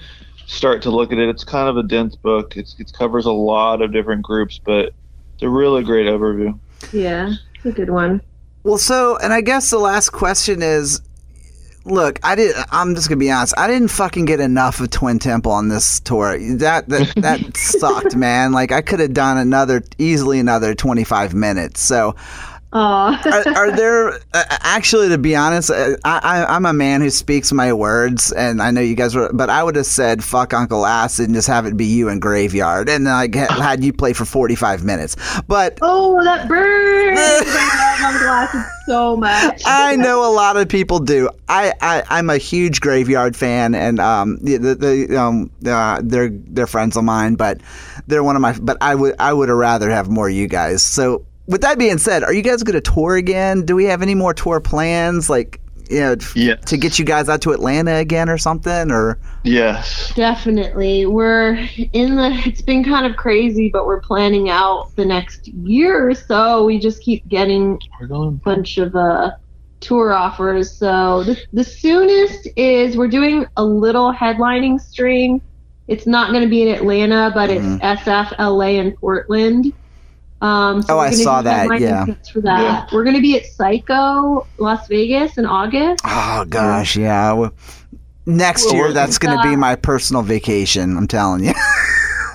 start 0.46 0.82
to 0.82 0.90
look 0.90 1.12
at 1.12 1.18
it. 1.18 1.28
It's 1.28 1.44
kind 1.44 1.68
of 1.68 1.76
a 1.76 1.82
dense 1.82 2.16
book. 2.16 2.56
It's, 2.56 2.74
it 2.78 2.92
covers 2.92 3.26
a 3.26 3.32
lot 3.32 3.82
of 3.82 3.92
different 3.92 4.22
groups, 4.22 4.58
but 4.62 4.92
it's 5.34 5.42
a 5.42 5.48
really 5.48 5.82
great 5.82 6.06
overview. 6.06 6.58
Yeah, 6.92 7.32
it's 7.54 7.66
a 7.66 7.72
good 7.72 7.90
one. 7.90 8.20
Well, 8.64 8.78
so, 8.78 9.16
and 9.18 9.32
I 9.32 9.40
guess 9.40 9.70
the 9.70 9.78
last 9.78 10.10
question 10.10 10.62
is 10.62 11.00
look, 11.84 12.18
I 12.22 12.34
did. 12.34 12.54
I'm 12.70 12.94
just 12.94 13.08
gonna 13.08 13.18
be 13.18 13.30
honest. 13.30 13.54
I 13.56 13.66
didn't 13.66 13.88
fucking 13.88 14.24
get 14.24 14.40
enough 14.40 14.80
of 14.80 14.90
Twin 14.90 15.18
Temple 15.18 15.52
on 15.52 15.68
this 15.68 16.00
tour. 16.00 16.38
That 16.56 16.88
that 16.88 17.12
that 17.16 17.56
sucked, 17.56 18.16
man. 18.16 18.52
Like 18.52 18.72
I 18.72 18.82
could 18.82 19.00
have 19.00 19.14
done 19.14 19.38
another 19.38 19.82
easily 19.98 20.38
another 20.38 20.74
25 20.74 21.34
minutes. 21.34 21.80
So 21.80 22.16
are, 22.72 23.48
are, 23.56 23.76
there 23.76 24.14
uh, 24.32 24.44
actually, 24.60 25.08
to 25.10 25.18
be 25.18 25.36
honest, 25.36 25.70
uh, 25.70 25.96
I, 26.04 26.44
I, 26.48 26.56
am 26.56 26.64
a 26.64 26.72
man 26.72 27.02
who 27.02 27.10
speaks 27.10 27.52
my 27.52 27.72
words, 27.72 28.32
and 28.32 28.62
I 28.62 28.70
know 28.70 28.80
you 28.80 28.94
guys 28.94 29.14
were, 29.14 29.30
but 29.32 29.50
I 29.50 29.62
would 29.62 29.76
have 29.76 29.86
said 29.86 30.24
"fuck 30.24 30.54
Uncle 30.54 30.86
Acid" 30.86 31.26
and 31.26 31.34
just 31.34 31.48
have 31.48 31.66
it 31.66 31.76
be 31.76 31.84
you 31.84 32.08
and 32.08 32.20
Graveyard, 32.20 32.88
and 32.88 33.06
then 33.06 33.12
I 33.12 33.28
had 33.62 33.84
you 33.84 33.92
play 33.92 34.14
for 34.14 34.24
45 34.24 34.84
minutes. 34.84 35.16
But 35.46 35.78
oh, 35.82 36.22
that 36.24 36.48
burns! 36.48 37.18
Uncle 38.04 38.28
Acid 38.28 38.64
so 38.86 39.16
much. 39.16 39.62
I 39.66 39.96
know 39.96 40.26
a 40.26 40.32
lot 40.32 40.56
of 40.56 40.68
people 40.68 40.98
do. 40.98 41.28
I, 41.48 41.72
I 41.80 42.02
I'm 42.08 42.30
a 42.30 42.38
huge 42.38 42.80
Graveyard 42.80 43.36
fan, 43.36 43.74
and 43.74 44.00
um 44.00 44.38
the 44.40 44.56
the, 44.56 44.74
the 44.74 45.16
um 45.20 45.50
uh, 45.66 46.00
they're 46.02 46.30
they're 46.30 46.66
friends 46.66 46.96
of 46.96 47.04
mine, 47.04 47.34
but 47.34 47.60
they're 48.06 48.24
one 48.24 48.36
of 48.36 48.42
my. 48.42 48.58
But 48.58 48.78
I 48.80 48.94
would 48.94 49.14
I 49.18 49.32
would 49.32 49.48
have 49.48 49.58
rather 49.58 49.90
have 49.90 50.08
more 50.08 50.30
you 50.30 50.48
guys. 50.48 50.82
So 50.84 51.26
with 51.46 51.60
that 51.62 51.78
being 51.78 51.98
said, 51.98 52.22
are 52.22 52.32
you 52.32 52.42
guys 52.42 52.62
going 52.62 52.80
to 52.80 52.80
tour 52.80 53.16
again? 53.16 53.64
Do 53.64 53.74
we 53.76 53.84
have 53.86 54.02
any 54.02 54.14
more 54.14 54.32
tour 54.34 54.60
plans? 54.60 55.28
Like, 55.28 55.60
you 55.90 56.00
know, 56.00 56.16
yes. 56.34 56.64
to 56.66 56.76
get 56.76 56.98
you 56.98 57.04
guys 57.04 57.28
out 57.28 57.42
to 57.42 57.50
Atlanta 57.52 57.96
again 57.96 58.28
or 58.30 58.38
something? 58.38 58.90
Or 58.90 59.18
yes, 59.42 60.12
definitely. 60.14 61.04
We're 61.06 61.68
in 61.92 62.16
the. 62.16 62.30
It's 62.46 62.62
been 62.62 62.84
kind 62.84 63.04
of 63.06 63.16
crazy, 63.16 63.68
but 63.70 63.86
we're 63.86 64.00
planning 64.00 64.48
out 64.48 64.94
the 64.96 65.04
next 65.04 65.48
year 65.48 66.08
or 66.08 66.14
so. 66.14 66.64
We 66.64 66.78
just 66.78 67.02
keep 67.02 67.26
getting 67.28 67.78
a 68.00 68.06
bunch 68.30 68.78
of 68.78 68.94
uh, 68.96 69.32
tour 69.80 70.12
offers. 70.12 70.70
So 70.70 71.24
the, 71.24 71.38
the 71.52 71.64
soonest 71.64 72.48
is 72.56 72.96
we're 72.96 73.08
doing 73.08 73.44
a 73.56 73.64
little 73.64 74.12
headlining 74.14 74.80
string. 74.80 75.42
It's 75.88 76.06
not 76.06 76.30
going 76.30 76.44
to 76.44 76.48
be 76.48 76.62
in 76.62 76.68
Atlanta, 76.74 77.32
but 77.34 77.50
Mhm. 77.50 77.80
it's 77.82 78.02
SF, 78.02 78.32
LA, 78.38 78.78
and 78.80 78.94
Portland. 78.96 79.72
Um, 80.42 80.82
so 80.82 80.96
Oh, 80.96 80.98
I 80.98 81.10
saw 81.12 81.40
that, 81.42 81.80
yeah. 81.80 82.04
For 82.32 82.40
that, 82.42 82.90
we're 82.92 83.04
going 83.04 83.16
to 83.16 83.22
be 83.22 83.36
at 83.36 83.46
Psycho, 83.46 84.46
Las 84.58 84.88
Vegas 84.88 85.38
in 85.38 85.46
August. 85.46 86.02
Oh 86.04 86.44
gosh, 86.48 86.96
yeah. 86.96 87.32
Well, 87.32 87.54
Next 88.26 88.66
Well, 88.66 88.74
year, 88.74 88.92
that's 88.92 89.18
going 89.18 89.36
to 89.36 89.42
be 89.42 89.56
my 89.56 89.74
personal 89.76 90.22
vacation. 90.22 90.96
I'm 90.96 91.08
telling 91.08 91.44
you. 91.44 91.52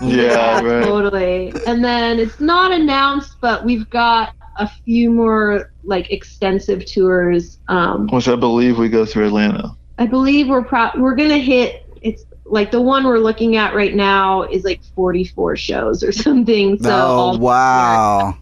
Yeah, 0.01 0.60
right. 0.62 0.84
totally. 0.84 1.53
And 1.66 1.84
then 1.84 2.20
it's 2.20 2.39
not 2.39 2.72
announced, 2.72 3.36
but 3.41 3.64
we've 3.64 3.89
got 3.89 4.34
a 4.58 4.68
few 4.68 5.10
more 5.12 5.72
like 5.84 6.12
extensive 6.12 6.86
tours. 6.86 7.60
Um, 7.70 8.08
Which 8.08 8.28
I 8.28 8.36
believe 8.36 8.78
we 8.78 8.89
go 8.89 9.05
through 9.05 9.28
Atlanta. 9.28 9.72
I 9.97 10.05
believe 10.08 10.47
we're 10.49 10.64
pro- 10.64 10.91
we're 10.97 11.16
gonna 11.16 11.38
hit. 11.38 11.86
It's 12.01 12.26
like 12.50 12.72
the 12.72 12.82
one 12.82 13.06
we're 13.06 13.20
looking 13.20 13.56
at 13.56 13.76
right 13.76 13.93
now 13.93 14.43
is 14.43 14.64
like 14.64 14.82
44 14.95 15.56
shows 15.56 16.04
or 16.04 16.12
something. 16.12 16.82
So 16.82 16.89
oh 16.91 17.38
wow. 17.38 18.38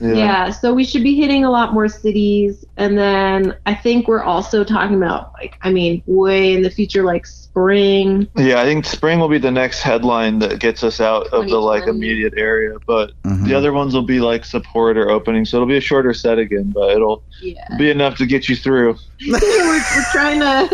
Yeah. 0.00 0.50
so 0.50 0.74
we 0.74 0.84
should 0.84 1.02
be 1.02 1.14
hitting 1.14 1.44
a 1.44 1.50
lot 1.50 1.72
more 1.72 1.88
cities, 1.88 2.64
and 2.76 2.96
then 2.98 3.54
I 3.66 3.74
think 3.74 4.08
we're 4.08 4.22
also 4.22 4.64
talking 4.64 4.96
about 4.96 5.32
like 5.40 5.56
I 5.62 5.72
mean 5.72 6.02
way 6.06 6.54
in 6.54 6.62
the 6.62 6.70
future 6.70 7.02
like 7.04 7.26
spring. 7.26 8.28
Yeah, 8.36 8.60
I 8.60 8.64
think 8.64 8.84
spring 8.84 9.18
will 9.20 9.28
be 9.28 9.38
the 9.38 9.50
next 9.50 9.80
headline 9.82 10.38
that 10.40 10.58
gets 10.58 10.82
us 10.82 11.00
out 11.00 11.28
of 11.28 11.48
the 11.48 11.58
like 11.58 11.86
immediate 11.86 12.34
area, 12.36 12.76
but 12.86 13.12
Mhm. 13.24 13.46
the 13.46 13.54
other 13.54 13.72
ones 13.72 13.94
will 13.94 14.02
be 14.02 14.20
like 14.20 14.44
support 14.44 14.96
or 14.96 15.10
opening, 15.10 15.44
so 15.44 15.56
it'll 15.58 15.68
be 15.68 15.76
a 15.76 15.80
shorter 15.80 16.12
set 16.12 16.38
again, 16.38 16.72
but 16.74 16.90
it'll 16.90 17.22
Yeah, 17.40 17.64
be 17.78 17.90
enough 17.90 18.16
to 18.18 18.26
get 18.26 18.48
you 18.48 18.56
through. 18.56 18.96
we're, 19.28 19.38
we're 19.40 20.04
trying 20.12 20.40
to 20.40 20.68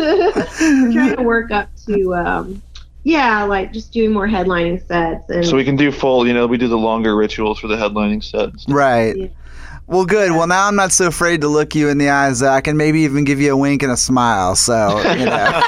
we're 0.59 0.91
trying 0.93 1.15
to 1.17 1.23
work 1.23 1.51
up 1.51 1.69
to 1.85 2.15
um 2.15 2.61
yeah 3.03 3.43
like 3.43 3.73
just 3.73 3.91
doing 3.91 4.11
more 4.11 4.27
headlining 4.27 4.85
sets 4.87 5.29
and 5.29 5.45
So 5.45 5.55
we 5.55 5.63
can 5.63 5.75
do 5.75 5.91
full, 5.91 6.27
you 6.27 6.33
know, 6.33 6.47
we 6.47 6.57
do 6.57 6.67
the 6.67 6.77
longer 6.77 7.15
rituals 7.15 7.59
for 7.59 7.67
the 7.67 7.75
headlining 7.75 8.23
sets. 8.23 8.65
Right. 8.67 9.15
Yeah. 9.15 9.27
Well, 9.87 10.05
good. 10.05 10.31
Well, 10.31 10.47
now 10.47 10.67
I'm 10.67 10.75
not 10.75 10.93
so 10.93 11.07
afraid 11.07 11.41
to 11.41 11.49
look 11.49 11.75
you 11.75 11.89
in 11.89 11.97
the 11.97 12.09
eyes, 12.09 12.37
Zach, 12.37 12.67
and 12.67 12.77
maybe 12.77 13.01
even 13.01 13.25
give 13.25 13.41
you 13.41 13.51
a 13.51 13.57
wink 13.57 13.83
and 13.83 13.91
a 13.91 13.97
smile. 13.97 14.55
So, 14.55 14.99
you 15.13 15.25
know. 15.25 15.61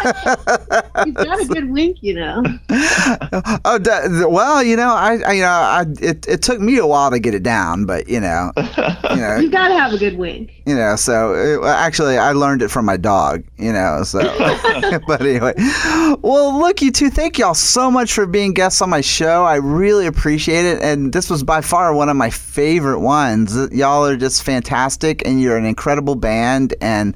he's 1.04 1.14
got 1.14 1.40
a 1.40 1.46
good 1.46 1.70
wink 1.70 1.98
you 2.00 2.14
know 2.14 2.42
oh, 3.66 3.78
d- 3.78 4.24
well, 4.26 4.62
you 4.62 4.74
know, 4.74 4.88
I, 4.88 5.20
I 5.26 5.32
you 5.32 5.42
know, 5.42 5.48
I, 5.48 5.84
it, 6.00 6.26
it 6.26 6.42
took 6.42 6.58
me 6.58 6.78
a 6.78 6.86
while 6.86 7.10
to 7.10 7.18
get 7.18 7.34
it 7.34 7.42
down, 7.42 7.84
but 7.84 8.08
you 8.08 8.20
know, 8.20 8.52
you 8.56 9.16
know, 9.16 9.36
you 9.36 9.50
gotta 9.50 9.74
have 9.74 9.92
a 9.92 9.98
good 9.98 10.16
wink 10.16 10.59
you 10.66 10.74
know. 10.74 10.96
So 10.96 11.60
well, 11.60 11.66
actually, 11.66 12.18
I 12.18 12.32
learned 12.32 12.62
it 12.62 12.68
from 12.68 12.84
my 12.84 12.96
dog. 12.96 13.44
You 13.56 13.72
know, 13.72 14.02
so. 14.04 14.20
but 15.06 15.20
anyway, 15.20 15.54
well, 16.22 16.58
look, 16.58 16.82
you 16.82 16.90
two, 16.90 17.10
thank 17.10 17.38
y'all 17.38 17.54
so 17.54 17.90
much 17.90 18.12
for 18.12 18.26
being 18.26 18.52
guests 18.52 18.80
on 18.80 18.90
my 18.90 19.00
show. 19.00 19.44
I 19.44 19.56
really 19.56 20.06
appreciate 20.06 20.64
it, 20.64 20.82
and 20.82 21.12
this 21.12 21.30
was 21.30 21.42
by 21.42 21.60
far 21.60 21.94
one 21.94 22.08
of 22.08 22.16
my 22.16 22.30
favorite 22.30 23.00
ones. 23.00 23.56
Y'all 23.72 24.06
are 24.06 24.16
just 24.16 24.42
fantastic, 24.42 25.26
and 25.26 25.40
you're 25.40 25.56
an 25.56 25.64
incredible 25.64 26.14
band, 26.14 26.74
and. 26.80 27.14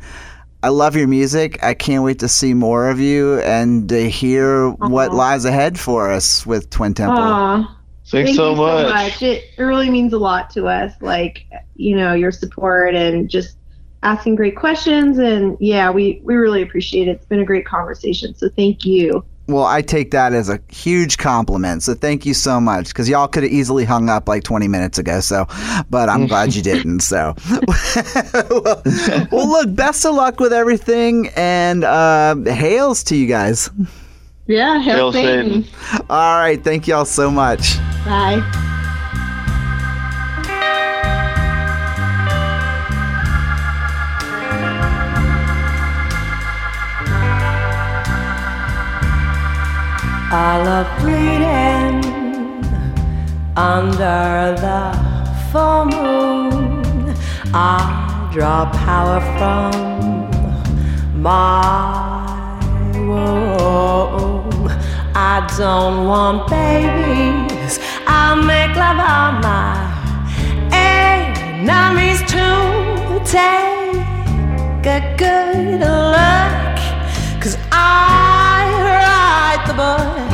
I 0.62 0.68
love 0.68 0.96
your 0.96 1.06
music. 1.06 1.62
I 1.62 1.74
can't 1.74 2.04
wait 2.04 2.20
to 2.20 2.28
see 2.28 2.54
more 2.54 2.88
of 2.88 2.98
you 2.98 3.38
and 3.40 3.86
to 3.90 4.08
hear 4.08 4.70
what 4.70 5.12
lies 5.12 5.44
ahead 5.44 5.78
for 5.78 6.10
us 6.10 6.46
with 6.46 6.70
Twin 6.70 6.94
Temple. 6.94 7.18
Aw, 7.18 7.76
Thanks 8.14 8.30
thank 8.30 8.36
so 8.36 8.50
you 8.52 8.56
much. 8.56 8.86
so 8.86 8.92
much 8.92 9.22
it, 9.22 9.44
it 9.56 9.62
really 9.62 9.90
means 9.90 10.12
a 10.12 10.18
lot 10.18 10.50
to 10.50 10.66
us 10.66 10.92
like 11.00 11.46
you 11.74 11.96
know 11.96 12.14
your 12.14 12.30
support 12.32 12.94
and 12.94 13.28
just 13.28 13.58
asking 14.02 14.34
great 14.36 14.56
questions 14.56 15.18
and 15.18 15.56
yeah 15.60 15.90
we 15.90 16.20
we 16.24 16.34
really 16.36 16.62
appreciate 16.62 17.08
it 17.08 17.12
it's 17.12 17.26
been 17.26 17.40
a 17.40 17.44
great 17.44 17.66
conversation 17.66 18.34
so 18.34 18.48
thank 18.50 18.84
you 18.84 19.24
Well, 19.46 19.64
I 19.64 19.82
take 19.82 20.10
that 20.12 20.32
as 20.32 20.48
a 20.48 20.58
huge 20.70 21.18
compliment. 21.18 21.82
So 21.82 21.92
thank 21.92 22.24
you 22.24 22.32
so 22.32 22.58
much 22.60 22.88
because 22.88 23.10
y'all 23.10 23.28
could 23.28 23.42
have 23.42 23.52
easily 23.52 23.84
hung 23.84 24.08
up 24.08 24.26
like 24.26 24.42
20 24.42 24.68
minutes 24.68 24.96
ago. 24.98 25.20
So, 25.20 25.44
but 25.90 26.08
I'm 26.08 26.26
glad 26.26 26.54
you 26.54 26.62
didn't. 26.72 27.00
So, 27.00 27.34
well, 28.48 28.82
well, 29.30 29.48
look, 29.48 29.74
best 29.74 30.06
of 30.06 30.14
luck 30.14 30.40
with 30.40 30.54
everything 30.54 31.28
and 31.36 31.84
uh, 31.84 32.36
hails 32.46 33.04
to 33.04 33.16
you 33.16 33.26
guys. 33.26 33.68
Yeah 34.46 34.78
Hail 34.80 35.12
hail 35.12 35.12
Satan. 35.12 35.64
All 36.10 36.36
right. 36.38 36.62
Thank 36.62 36.86
y'all 36.86 37.04
so 37.04 37.30
much. 37.30 37.76
bye 38.04 38.42
I 50.36 50.60
love 50.64 50.88
bleeding 51.00 52.02
under 53.56 54.56
the 54.58 54.82
full 55.52 55.84
moon. 55.84 57.14
I 57.54 58.30
draw 58.32 58.68
power 58.72 59.20
from 59.38 61.22
my 61.22 62.58
womb. 63.06 64.33
I 65.16 65.46
don't 65.56 66.08
want 66.08 66.48
babies. 66.48 67.78
I 68.04 68.34
make 68.34 68.74
love 68.76 68.98
on 68.98 69.40
my 69.42 69.94
enemies 70.72 72.20
to 72.32 73.20
take 73.24 74.86
a 74.86 75.14
good 75.16 75.78
look. 75.78 76.76
Cause 77.40 77.56
I 77.70 78.66
write 78.82 79.66
the 79.68 79.74
book. 79.74 80.33